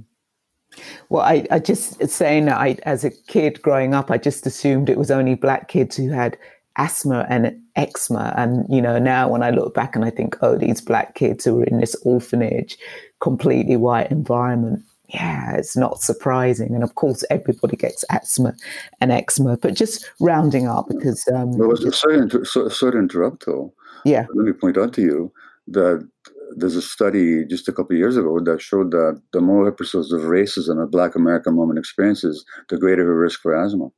Well, 1.10 1.24
I, 1.24 1.46
I 1.52 1.60
just 1.60 2.08
saying 2.10 2.50
I, 2.50 2.78
as 2.84 3.04
a 3.04 3.12
kid 3.12 3.62
growing 3.62 3.94
up, 3.94 4.12
I 4.12 4.18
just 4.18 4.46
assumed 4.46 4.90
it 4.90 4.98
was 4.98 5.12
only 5.12 5.36
black 5.36 5.68
kids 5.68 5.96
who 5.96 6.10
had 6.10 6.38
asthma 6.78 7.26
and 7.30 7.60
eczema. 7.76 8.34
And, 8.38 8.66
you 8.70 8.82
know, 8.82 9.00
now 9.00 9.30
when 9.30 9.44
I 9.44 9.50
look 9.50 9.74
back 9.74 9.96
and 9.96 10.06
I 10.06 10.10
think, 10.10 10.38
oh, 10.42 10.58
these 10.58 10.82
black 10.82 11.16
kids 11.16 11.46
who 11.46 11.56
were 11.56 11.64
in 11.64 11.80
this 11.80 11.96
orphanage, 12.04 12.78
completely 13.20 13.78
white 13.78 14.12
environment. 14.12 14.84
Yeah, 15.10 15.56
it's 15.56 15.78
not 15.78 16.02
surprising. 16.02 16.76
And 16.76 16.84
of 16.84 16.96
course, 16.96 17.24
everybody 17.30 17.78
gets 17.78 18.04
asthma 18.12 18.54
and 19.00 19.12
eczema, 19.12 19.58
but 19.58 19.74
just 19.74 20.06
rounding 20.20 20.68
up 20.68 20.88
because. 20.90 21.26
Um, 21.34 21.58
well, 21.58 21.78
sorry, 21.94 22.46
sorry 22.46 22.92
to 22.92 22.98
interrupt 22.98 23.46
though. 23.46 23.74
Yeah. 24.04 24.26
Let 24.34 24.46
me 24.46 24.52
point 24.52 24.78
out 24.78 24.94
to 24.94 25.02
you 25.02 25.32
that 25.70 26.08
there's 26.56 26.76
a 26.76 26.82
study 26.82 27.46
just 27.46 27.68
a 27.68 27.72
couple 27.72 27.96
of 27.96 28.00
years 28.00 28.18
ago 28.18 28.40
that 28.40 28.62
showed 28.62 28.92
that 28.92 29.22
the 29.34 29.42
more 29.42 29.68
episodes 29.68 30.12
of 30.12 30.22
racism 30.22 30.82
a 30.82 30.88
Black 30.88 31.16
American 31.16 31.56
woman 31.56 31.78
experiences, 31.78 32.46
the 32.70 32.78
greater 32.78 33.06
her 33.06 33.18
risk 33.18 33.42
for 33.42 33.56
asthma. 33.56 33.90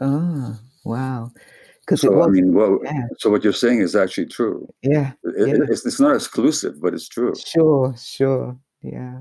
Oh, 0.00 0.58
wow. 0.84 1.30
Because 1.80 2.00
so, 2.00 2.22
I 2.22 2.28
mean, 2.28 2.54
well, 2.54 2.78
yeah. 2.82 3.04
so 3.18 3.28
what 3.30 3.44
you're 3.44 3.52
saying 3.52 3.80
is 3.80 3.94
actually 3.94 4.26
true. 4.26 4.66
Yeah, 4.82 5.12
it, 5.22 5.48
yeah. 5.48 5.64
It's, 5.68 5.84
it's 5.84 6.00
not 6.00 6.14
exclusive, 6.14 6.80
but 6.80 6.94
it's 6.94 7.08
true. 7.08 7.34
Sure, 7.36 7.94
sure. 7.98 8.56
Yeah. 8.80 9.20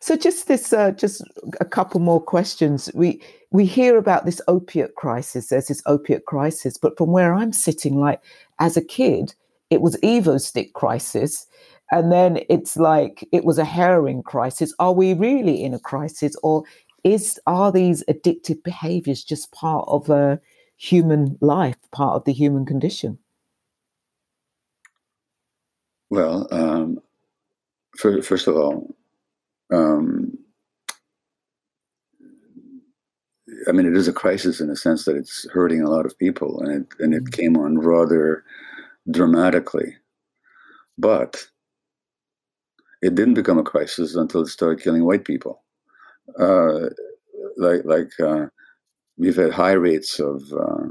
So 0.00 0.16
just 0.16 0.46
this, 0.46 0.72
uh, 0.72 0.92
just 0.92 1.22
a 1.60 1.64
couple 1.64 2.00
more 2.00 2.20
questions. 2.20 2.90
We 2.94 3.20
we 3.50 3.64
hear 3.64 3.96
about 3.96 4.26
this 4.26 4.40
opiate 4.48 4.94
crisis. 4.96 5.48
There's 5.48 5.68
this 5.68 5.82
opiate 5.86 6.26
crisis, 6.26 6.76
but 6.76 6.96
from 6.98 7.10
where 7.10 7.34
I'm 7.34 7.52
sitting, 7.52 7.98
like 7.98 8.20
as 8.58 8.76
a 8.76 8.84
kid, 8.84 9.34
it 9.70 9.80
was 9.80 9.96
Evo-Stik 9.98 10.72
crisis, 10.74 11.46
and 11.90 12.10
then 12.10 12.40
it's 12.48 12.76
like 12.76 13.26
it 13.32 13.44
was 13.44 13.58
a 13.58 13.64
heroin 13.64 14.22
crisis. 14.22 14.74
Are 14.78 14.92
we 14.92 15.14
really 15.14 15.62
in 15.62 15.74
a 15.74 15.78
crisis, 15.78 16.36
or 16.42 16.64
is 17.04 17.38
are 17.46 17.70
these 17.70 18.02
addictive 18.08 18.62
behaviors 18.62 19.24
just 19.24 19.52
part 19.52 19.84
of 19.88 20.08
a 20.08 20.40
human 20.76 21.36
life, 21.40 21.76
part 21.92 22.16
of 22.16 22.24
the 22.24 22.32
human 22.32 22.64
condition? 22.64 23.18
Well, 26.10 26.48
um, 26.50 27.00
for, 27.98 28.22
first 28.22 28.46
of 28.46 28.56
all, 28.56 28.94
um, 29.72 30.36
I 33.68 33.72
mean, 33.72 33.86
it 33.86 33.96
is 33.96 34.08
a 34.08 34.12
crisis 34.12 34.60
in 34.60 34.68
the 34.68 34.76
sense 34.76 35.04
that 35.04 35.16
it's 35.16 35.48
hurting 35.50 35.82
a 35.82 35.90
lot 35.90 36.06
of 36.06 36.18
people, 36.18 36.60
and 36.60 36.72
it 36.72 36.86
and 37.00 37.14
it 37.14 37.24
mm. 37.24 37.32
came 37.32 37.56
on 37.56 37.78
rather 37.78 38.44
dramatically. 39.10 39.96
But 40.98 41.46
it 43.04 43.14
didn't 43.14 43.34
become 43.34 43.58
a 43.58 43.70
crisis 43.72 44.14
until 44.14 44.40
it 44.42 44.48
started 44.48 44.82
killing 44.82 45.04
white 45.04 45.24
people. 45.24 45.62
Uh, 46.40 46.88
like 47.56 47.82
like 47.84 48.12
uh, 48.18 48.46
we've 49.18 49.36
had 49.36 49.52
high 49.52 49.78
rates 49.88 50.18
of, 50.18 50.40
uh, 50.52 50.86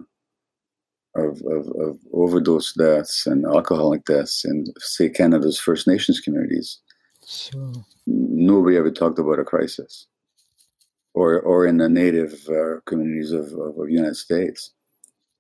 of, 1.15 1.41
of, 1.55 1.63
of 1.85 1.97
overdose 2.13 2.73
deaths 2.73 3.25
and 3.25 3.45
alcoholic 3.45 4.05
deaths 4.05 4.45
in 4.45 4.65
say 4.77 5.09
Canada's 5.09 5.59
First 5.59 5.87
Nations 5.87 6.19
communities. 6.19 6.79
Sure. 7.25 7.73
Nobody 8.05 8.77
ever 8.77 8.91
talked 8.91 9.19
about 9.19 9.39
a 9.39 9.43
crisis, 9.43 10.07
or 11.13 11.39
or 11.41 11.65
in 11.65 11.77
the 11.77 11.89
native 11.89 12.33
uh, 12.47 12.79
communities 12.85 13.31
of, 13.31 13.45
of, 13.53 13.79
of 13.79 13.89
United 13.89 14.17
States, 14.17 14.71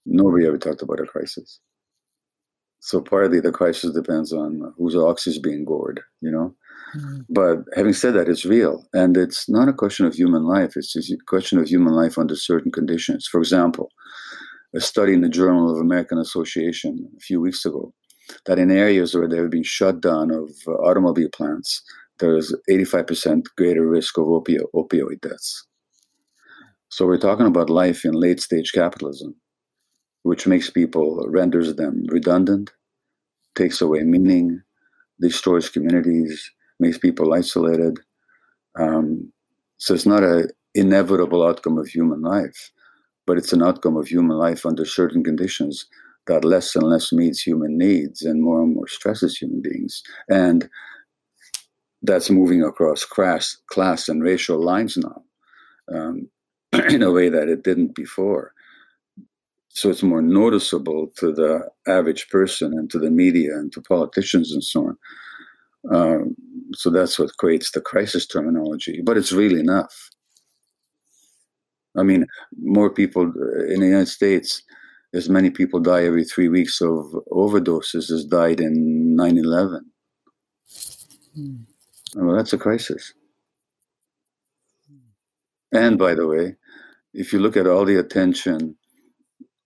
nobody 0.05 0.47
ever 0.47 0.57
talked 0.57 0.81
about 0.81 1.01
a 1.01 1.05
crisis. 1.05 1.59
So 2.79 2.99
partly 2.99 3.39
the 3.39 3.51
crisis 3.51 3.93
depends 3.93 4.33
on 4.33 4.73
whose 4.77 4.95
ox 4.95 5.27
is 5.27 5.39
being 5.39 5.65
gored, 5.65 6.01
you 6.19 6.31
know. 6.31 6.55
Mm-hmm. 6.95 7.19
But 7.29 7.59
having 7.75 7.93
said 7.93 8.13
that, 8.13 8.29
it's 8.29 8.45
real, 8.45 8.85
and 8.93 9.17
it's 9.17 9.49
not 9.49 9.67
a 9.67 9.73
question 9.73 10.05
of 10.05 10.13
human 10.13 10.43
life. 10.43 10.73
It's 10.75 10.95
a 10.95 11.17
question 11.27 11.59
of 11.59 11.67
human 11.67 11.93
life 11.93 12.17
under 12.17 12.35
certain 12.35 12.71
conditions. 12.71 13.27
For 13.27 13.39
example, 13.39 13.89
a 14.75 14.79
study 14.79 15.13
in 15.13 15.21
the 15.21 15.29
Journal 15.29 15.71
of 15.71 15.79
American 15.79 16.17
Association 16.17 17.09
a 17.15 17.19
few 17.19 17.39
weeks 17.41 17.65
ago 17.65 17.93
that 18.45 18.59
in 18.59 18.71
areas 18.71 19.13
where 19.13 19.27
there 19.27 19.41
have 19.41 19.51
been 19.51 19.63
shutdown 19.63 20.31
of 20.31 20.49
uh, 20.67 20.71
automobile 20.71 21.29
plants, 21.33 21.83
there 22.19 22.35
is 22.37 22.55
85% 22.69 23.43
greater 23.57 23.85
risk 23.85 24.17
of 24.17 24.25
opio- 24.25 24.71
opioid 24.75 25.21
deaths. 25.21 25.65
So 26.89 27.05
we're 27.05 27.17
talking 27.17 27.47
about 27.47 27.69
life 27.69 28.05
in 28.05 28.13
late 28.13 28.39
stage 28.39 28.71
capitalism, 28.71 29.35
which 30.21 30.47
makes 30.47 30.69
people, 30.69 31.25
renders 31.27 31.75
them 31.75 32.05
redundant, 32.07 32.71
takes 33.55 33.81
away 33.81 34.03
meaning, 34.03 34.61
destroys 35.19 35.69
communities, 35.69 36.51
makes 36.79 36.97
people 36.97 37.33
isolated. 37.33 37.99
Um, 38.79 39.31
so 39.77 39.93
it's 39.93 40.05
not 40.05 40.23
an 40.23 40.47
inevitable 40.75 41.45
outcome 41.45 41.77
of 41.77 41.87
human 41.87 42.21
life, 42.21 42.71
but 43.25 43.37
it's 43.37 43.53
an 43.53 43.63
outcome 43.63 43.97
of 43.97 44.07
human 44.07 44.37
life 44.37 44.65
under 44.65 44.85
certain 44.85 45.23
conditions 45.23 45.85
that 46.27 46.45
less 46.45 46.75
and 46.75 46.85
less 46.85 47.11
meets 47.11 47.41
human 47.41 47.77
needs 47.77 48.21
and 48.21 48.41
more 48.41 48.61
and 48.61 48.75
more 48.75 48.87
stresses 48.87 49.37
human 49.37 49.61
beings. 49.61 50.01
And 50.29 50.69
that's 52.01 52.29
moving 52.29 52.63
across 52.63 53.05
class, 53.05 53.57
class 53.67 54.07
and 54.07 54.23
racial 54.23 54.61
lines 54.61 54.97
now 54.97 55.23
um, 55.93 56.29
in 56.89 57.01
a 57.01 57.11
way 57.11 57.29
that 57.29 57.47
it 57.49 57.63
didn't 57.63 57.95
before. 57.95 58.53
So 59.69 59.89
it's 59.89 60.03
more 60.03 60.21
noticeable 60.21 61.11
to 61.17 61.33
the 61.33 61.67
average 61.87 62.29
person 62.29 62.73
and 62.73 62.89
to 62.91 62.99
the 62.99 63.09
media 63.09 63.53
and 63.53 63.71
to 63.73 63.81
politicians 63.81 64.51
and 64.53 64.63
so 64.63 64.87
on. 64.87 64.97
Um, 65.91 66.35
so 66.73 66.89
that's 66.89 67.19
what 67.19 67.37
creates 67.37 67.71
the 67.71 67.81
crisis 67.81 68.25
terminology, 68.25 69.01
but 69.03 69.17
it's 69.17 69.31
really 69.31 69.59
enough. 69.59 70.09
I 71.97 72.03
mean, 72.03 72.25
more 72.61 72.89
people 72.89 73.23
uh, 73.23 73.65
in 73.65 73.79
the 73.79 73.87
United 73.87 74.07
States, 74.07 74.63
as 75.13 75.29
many 75.29 75.49
people 75.49 75.79
die 75.79 76.05
every 76.05 76.23
three 76.23 76.49
weeks 76.49 76.81
of 76.81 77.05
overdoses 77.31 78.09
as 78.09 78.25
died 78.25 78.59
in 78.59 79.15
9 79.15 79.37
11. 79.37 79.85
Hmm. 81.35 81.55
Well, 82.15 82.35
that's 82.35 82.53
a 82.53 82.57
crisis. 82.57 83.13
And 85.71 85.97
by 85.97 86.13
the 86.13 86.27
way, 86.27 86.55
if 87.13 87.33
you 87.33 87.39
look 87.39 87.57
at 87.57 87.67
all 87.67 87.85
the 87.85 87.97
attention 87.97 88.75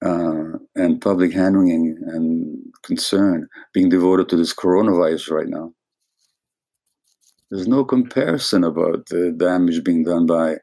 uh, 0.04 0.54
and 0.76 1.02
public 1.02 1.34
handling 1.34 1.98
and 2.08 2.58
concern 2.84 3.48
being 3.74 3.90
devoted 3.90 4.30
to 4.30 4.38
this 4.38 4.54
coronavirus 4.54 5.32
right 5.32 5.48
now, 5.48 5.74
there's 7.50 7.68
no 7.68 7.84
comparison 7.84 8.64
about 8.64 9.08
the 9.08 9.32
damage 9.32 9.84
being 9.84 10.04
done 10.04 10.26
by 10.26 10.58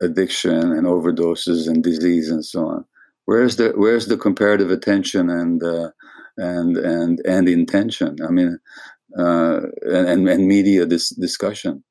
addiction 0.00 0.72
and 0.72 0.86
overdoses 0.86 1.68
and 1.68 1.82
disease 1.82 2.30
and 2.30 2.44
so 2.44 2.66
on. 2.66 2.84
Where's 3.24 3.56
the 3.56 3.72
where's 3.76 4.06
the 4.06 4.16
comparative 4.16 4.70
attention 4.70 5.30
and 5.30 5.62
uh, 5.62 5.90
and 6.36 6.76
and 6.76 7.20
and 7.24 7.48
intention? 7.48 8.16
I 8.26 8.30
mean, 8.30 8.58
uh, 9.18 9.60
and 9.82 10.28
and 10.28 10.46
media 10.48 10.86
this 10.86 11.10
discussion. 11.10 11.84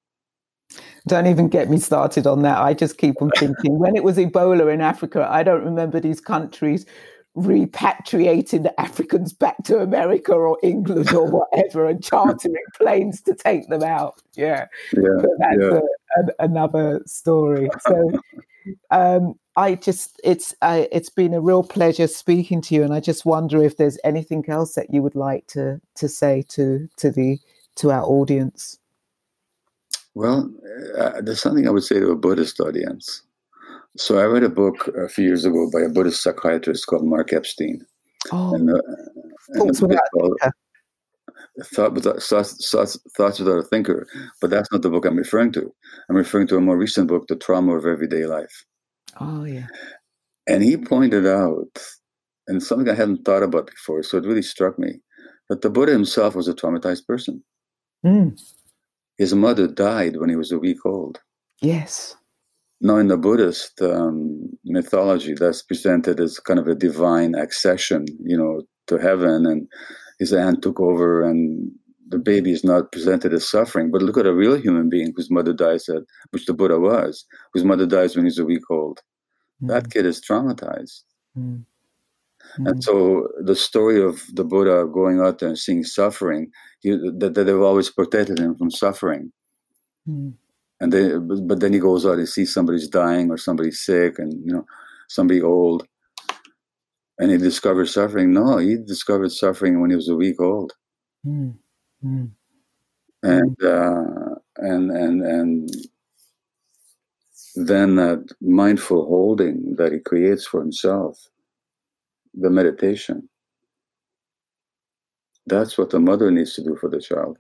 Don't 1.08 1.28
even 1.28 1.48
get 1.48 1.70
me 1.70 1.78
started 1.78 2.28
on 2.28 2.44
that. 2.44 2.60
I 2.60 2.74
just 2.74 2.98
keep 2.98 3.22
on 3.22 3.32
thinking 3.38 3.80
when 3.80 3.96
it 3.96 4.04
was 4.04 4.18
Ebola 4.18 4.72
in 4.72 4.82
Africa, 4.82 5.28
I 5.30 5.42
don't 5.44 5.66
remember 5.66 6.00
these 6.00 6.22
countries 6.22 6.86
repatriating 7.38 8.64
the 8.64 8.80
Africans 8.80 9.32
back 9.34 9.64
to 9.64 9.80
America 9.80 10.34
or 10.34 10.58
England 10.64 11.14
or 11.14 11.30
whatever 11.52 11.88
and 11.88 12.04
chartering 12.04 12.56
planes 12.76 13.22
to 13.22 13.34
take 13.34 13.70
them 13.70 13.84
out. 13.84 14.22
Yeah, 14.34 14.66
yeah 14.94 15.16
but 15.22 15.30
that's 15.40 15.58
yeah. 15.60 15.80
A, 16.18 16.22
a, 16.22 16.26
another 16.40 17.02
story. 17.06 17.70
So 17.82 18.20
um, 18.90 19.36
I 19.56 19.76
just 19.76 20.20
it's 20.24 20.54
uh, 20.62 20.86
it's 20.92 21.10
been 21.10 21.34
a 21.34 21.42
real 21.42 21.64
pleasure 21.64 22.08
speaking 22.08 22.62
to 22.64 22.76
you, 22.76 22.84
and 22.84 22.94
I 22.94 23.00
just 23.00 23.26
wonder 23.26 23.64
if 23.64 23.78
there's 23.78 23.98
anything 24.04 24.46
else 24.48 24.76
that 24.76 24.94
you 24.94 25.02
would 25.02 25.16
like 25.16 25.48
to 25.48 25.82
to 25.96 26.08
say 26.08 26.44
to 26.50 26.88
to 26.98 27.12
the 27.12 27.40
to 27.76 27.92
our 27.92 28.04
audience. 28.04 28.78
Well, 30.14 30.52
uh, 30.98 31.22
there's 31.22 31.42
something 31.42 31.68
I 31.68 31.72
would 31.72 31.84
say 31.84 32.00
to 32.00 32.12
a 32.12 32.16
Buddhist 32.16 32.60
audience. 32.60 33.22
So 33.98 34.20
I 34.20 34.24
read 34.24 34.44
a 34.44 34.50
book 34.50 34.88
a 34.96 35.10
few 35.10 35.26
years 35.26 35.46
ago 35.46 35.70
by 35.72 35.82
a 35.82 35.90
Buddhist 35.90 36.24
psychiatrist 36.24 36.88
called 36.88 37.06
Mark 37.06 37.34
Epstein. 37.34 37.86
Oh, 38.32 38.56
and, 38.56 38.70
uh, 38.70 38.82
and 39.50 39.78
called, 39.78 40.38
Thought 41.66 41.94
without, 41.94 42.24
thoughts, 42.24 42.70
thoughts, 42.72 42.98
thoughts 43.18 43.40
without 43.40 43.58
a 43.58 43.64
thinker, 43.64 44.08
but 44.40 44.50
that's 44.50 44.72
not 44.72 44.84
the 44.84 44.90
book 44.90 45.06
I'm 45.06 45.18
referring 45.18 45.52
to. 45.54 45.72
I'm 46.10 46.16
referring 46.16 46.48
to 46.48 46.58
a 46.58 46.62
more 46.62 46.78
recent 46.78 47.10
book, 47.10 47.28
The 47.28 47.36
Trauma 47.36 47.76
of 47.76 47.86
Everyday 47.86 48.26
Life. 48.26 48.64
Oh, 49.20 49.44
yeah. 49.44 49.68
And 50.48 50.64
he 50.64 50.78
pointed 50.78 51.28
out, 51.28 51.78
and 52.48 52.64
something 52.64 52.90
I 52.90 52.96
hadn't 52.96 53.26
thought 53.26 53.44
about 53.44 53.68
before, 53.68 54.02
so 54.02 54.18
it 54.18 54.24
really 54.24 54.42
struck 54.42 54.80
me, 54.80 55.02
that 55.50 55.62
the 55.62 55.70
Buddha 55.70 55.92
himself 55.92 56.36
was 56.36 56.48
a 56.48 56.54
traumatized 56.54 57.06
person. 57.06 57.44
Mm. 58.06 58.40
His 59.18 59.36
mother 59.36 59.68
died 59.68 60.16
when 60.18 60.30
he 60.30 60.38
was 60.38 60.54
a 60.54 60.60
week 60.60 60.86
old. 60.86 61.20
Yes. 61.60 62.16
Now, 62.84 62.98
in 62.98 63.10
the 63.10 63.18
Buddhist 63.18 63.80
um, 63.84 64.50
mythology, 64.66 65.36
that's 65.36 65.62
presented 65.62 66.20
as 66.20 66.40
kind 66.40 66.60
of 66.60 66.68
a 66.68 66.74
divine 66.74 67.36
accession, 67.36 68.06
you 68.24 68.36
know, 68.36 68.64
to 68.88 68.98
heaven, 68.98 69.46
and 69.46 69.68
his 70.18 70.34
aunt 70.34 70.64
took 70.64 70.80
over, 70.80 71.22
and 71.22 71.72
the 72.08 72.18
baby 72.18 72.52
is 72.52 72.64
not 72.64 72.92
presented 72.92 73.34
as 73.34 73.48
suffering. 73.48 73.92
But 73.92 74.02
look 74.02 74.18
at 74.18 74.26
a 74.26 74.34
real 74.34 74.56
human 74.56 74.90
being 74.90 75.14
whose 75.16 75.30
mother 75.30 75.54
dies 75.54 75.88
at, 75.90 76.02
which 76.32 76.48
the 76.48 76.56
Buddha 76.56 76.80
was, 76.80 77.24
whose 77.54 77.64
mother 77.64 77.86
dies 77.86 78.16
when 78.16 78.26
he's 78.26 78.40
a 78.40 78.46
week 78.46 78.64
old. 78.72 79.00
Mm. 79.62 79.68
That 79.68 79.92
kid 79.92 80.08
is 80.08 80.20
traumatized. 80.20 81.04
Mm. 81.38 81.64
Mm. 82.58 82.68
And 82.68 82.84
so 82.84 83.28
the 83.44 83.56
story 83.56 84.02
of 84.04 84.24
the 84.34 84.44
Buddha 84.44 84.88
going 84.92 85.22
out 85.22 85.38
there 85.38 85.50
and 85.50 85.58
seeing 85.58 85.84
suffering, 85.84 86.52
he, 86.80 86.90
that, 87.20 87.36
that 87.36 87.44
they've 87.44 87.62
always 87.62 87.92
protected 87.92 88.40
him 88.40 88.56
from 88.56 88.72
suffering. 88.72 89.32
Mm 90.10 90.34
and 90.82 90.92
then 90.92 91.48
but 91.48 91.62
then 91.62 91.72
he 91.72 91.80
goes 91.80 92.06
out 92.06 92.18
and 92.18 92.28
sees 92.28 92.54
somebody's 92.54 92.90
dying 92.90 93.32
or 93.32 93.38
somebody's 93.38 93.80
sick 93.80 94.20
and 94.20 94.34
you 94.46 94.52
know 94.52 94.66
somebody 95.08 95.42
old 95.42 95.88
and 97.20 97.32
he 97.32 97.38
discovers 97.38 97.94
suffering 97.94 98.34
no 98.34 98.58
he 98.58 98.76
discovered 98.76 99.32
suffering 99.32 99.80
when 99.80 99.90
he 99.90 99.96
was 99.96 100.10
a 100.10 100.16
week 100.16 100.42
old 100.42 100.74
mm. 101.26 101.54
Mm. 102.04 102.32
and 103.24 103.64
uh, 103.64 104.36
and 104.58 104.92
and 104.92 105.22
and 105.22 105.72
then 107.56 107.96
that 107.96 108.34
mindful 108.42 109.06
holding 109.06 109.76
that 109.76 109.92
he 109.92 110.00
creates 110.00 110.46
for 110.46 110.62
himself, 110.62 111.20
the 112.34 112.50
meditation. 112.50 113.28
That's 115.48 115.78
what 115.78 115.90
the 115.90 116.00
mother 116.00 116.32
needs 116.32 116.54
to 116.54 116.64
do 116.64 116.78
for 116.80 116.90
the 116.90 117.02
child. 117.02 117.38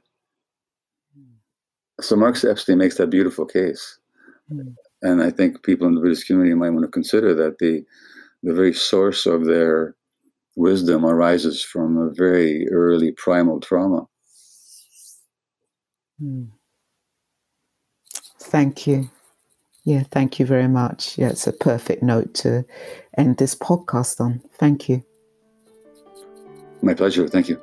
So 2.02 2.16
Mark 2.16 2.44
Epstein 2.44 2.78
makes 2.78 2.98
that 2.98 3.10
beautiful 3.10 3.46
case. 3.46 4.00
Mm. 4.52 4.76
And 5.02 5.24
I 5.24 5.32
think 5.32 5.64
people 5.64 5.88
in 5.88 5.96
the 5.96 6.02
Buddhist 6.02 6.28
community 6.28 6.54
might 6.54 6.70
want 6.70 6.84
to 6.84 6.92
consider 6.92 7.34
that 7.36 7.58
the 7.60 7.84
the 8.44 8.54
very 8.54 8.74
source 8.74 9.26
of 9.26 9.46
their 9.46 9.96
wisdom 10.56 11.06
arises 11.06 11.64
from 11.64 11.98
a 11.98 12.12
very 12.12 12.68
early 12.70 13.12
primal 13.12 13.60
trauma. 13.60 14.08
Mm. 16.22 16.50
Thank 18.40 18.88
you. 18.88 19.10
Yeah, 19.84 20.04
thank 20.12 20.40
you 20.40 20.46
very 20.46 20.68
much. 20.68 21.18
Yeah, 21.18 21.30
it's 21.30 21.48
a 21.48 21.54
perfect 21.54 22.04
note 22.04 22.34
to 22.36 22.66
end 23.18 23.38
this 23.38 23.56
podcast 23.56 24.20
on. 24.20 24.42
Thank 24.54 24.90
you. 24.90 25.04
My 26.82 26.94
pleasure. 26.94 27.28
Thank 27.28 27.50
you. 27.50 27.62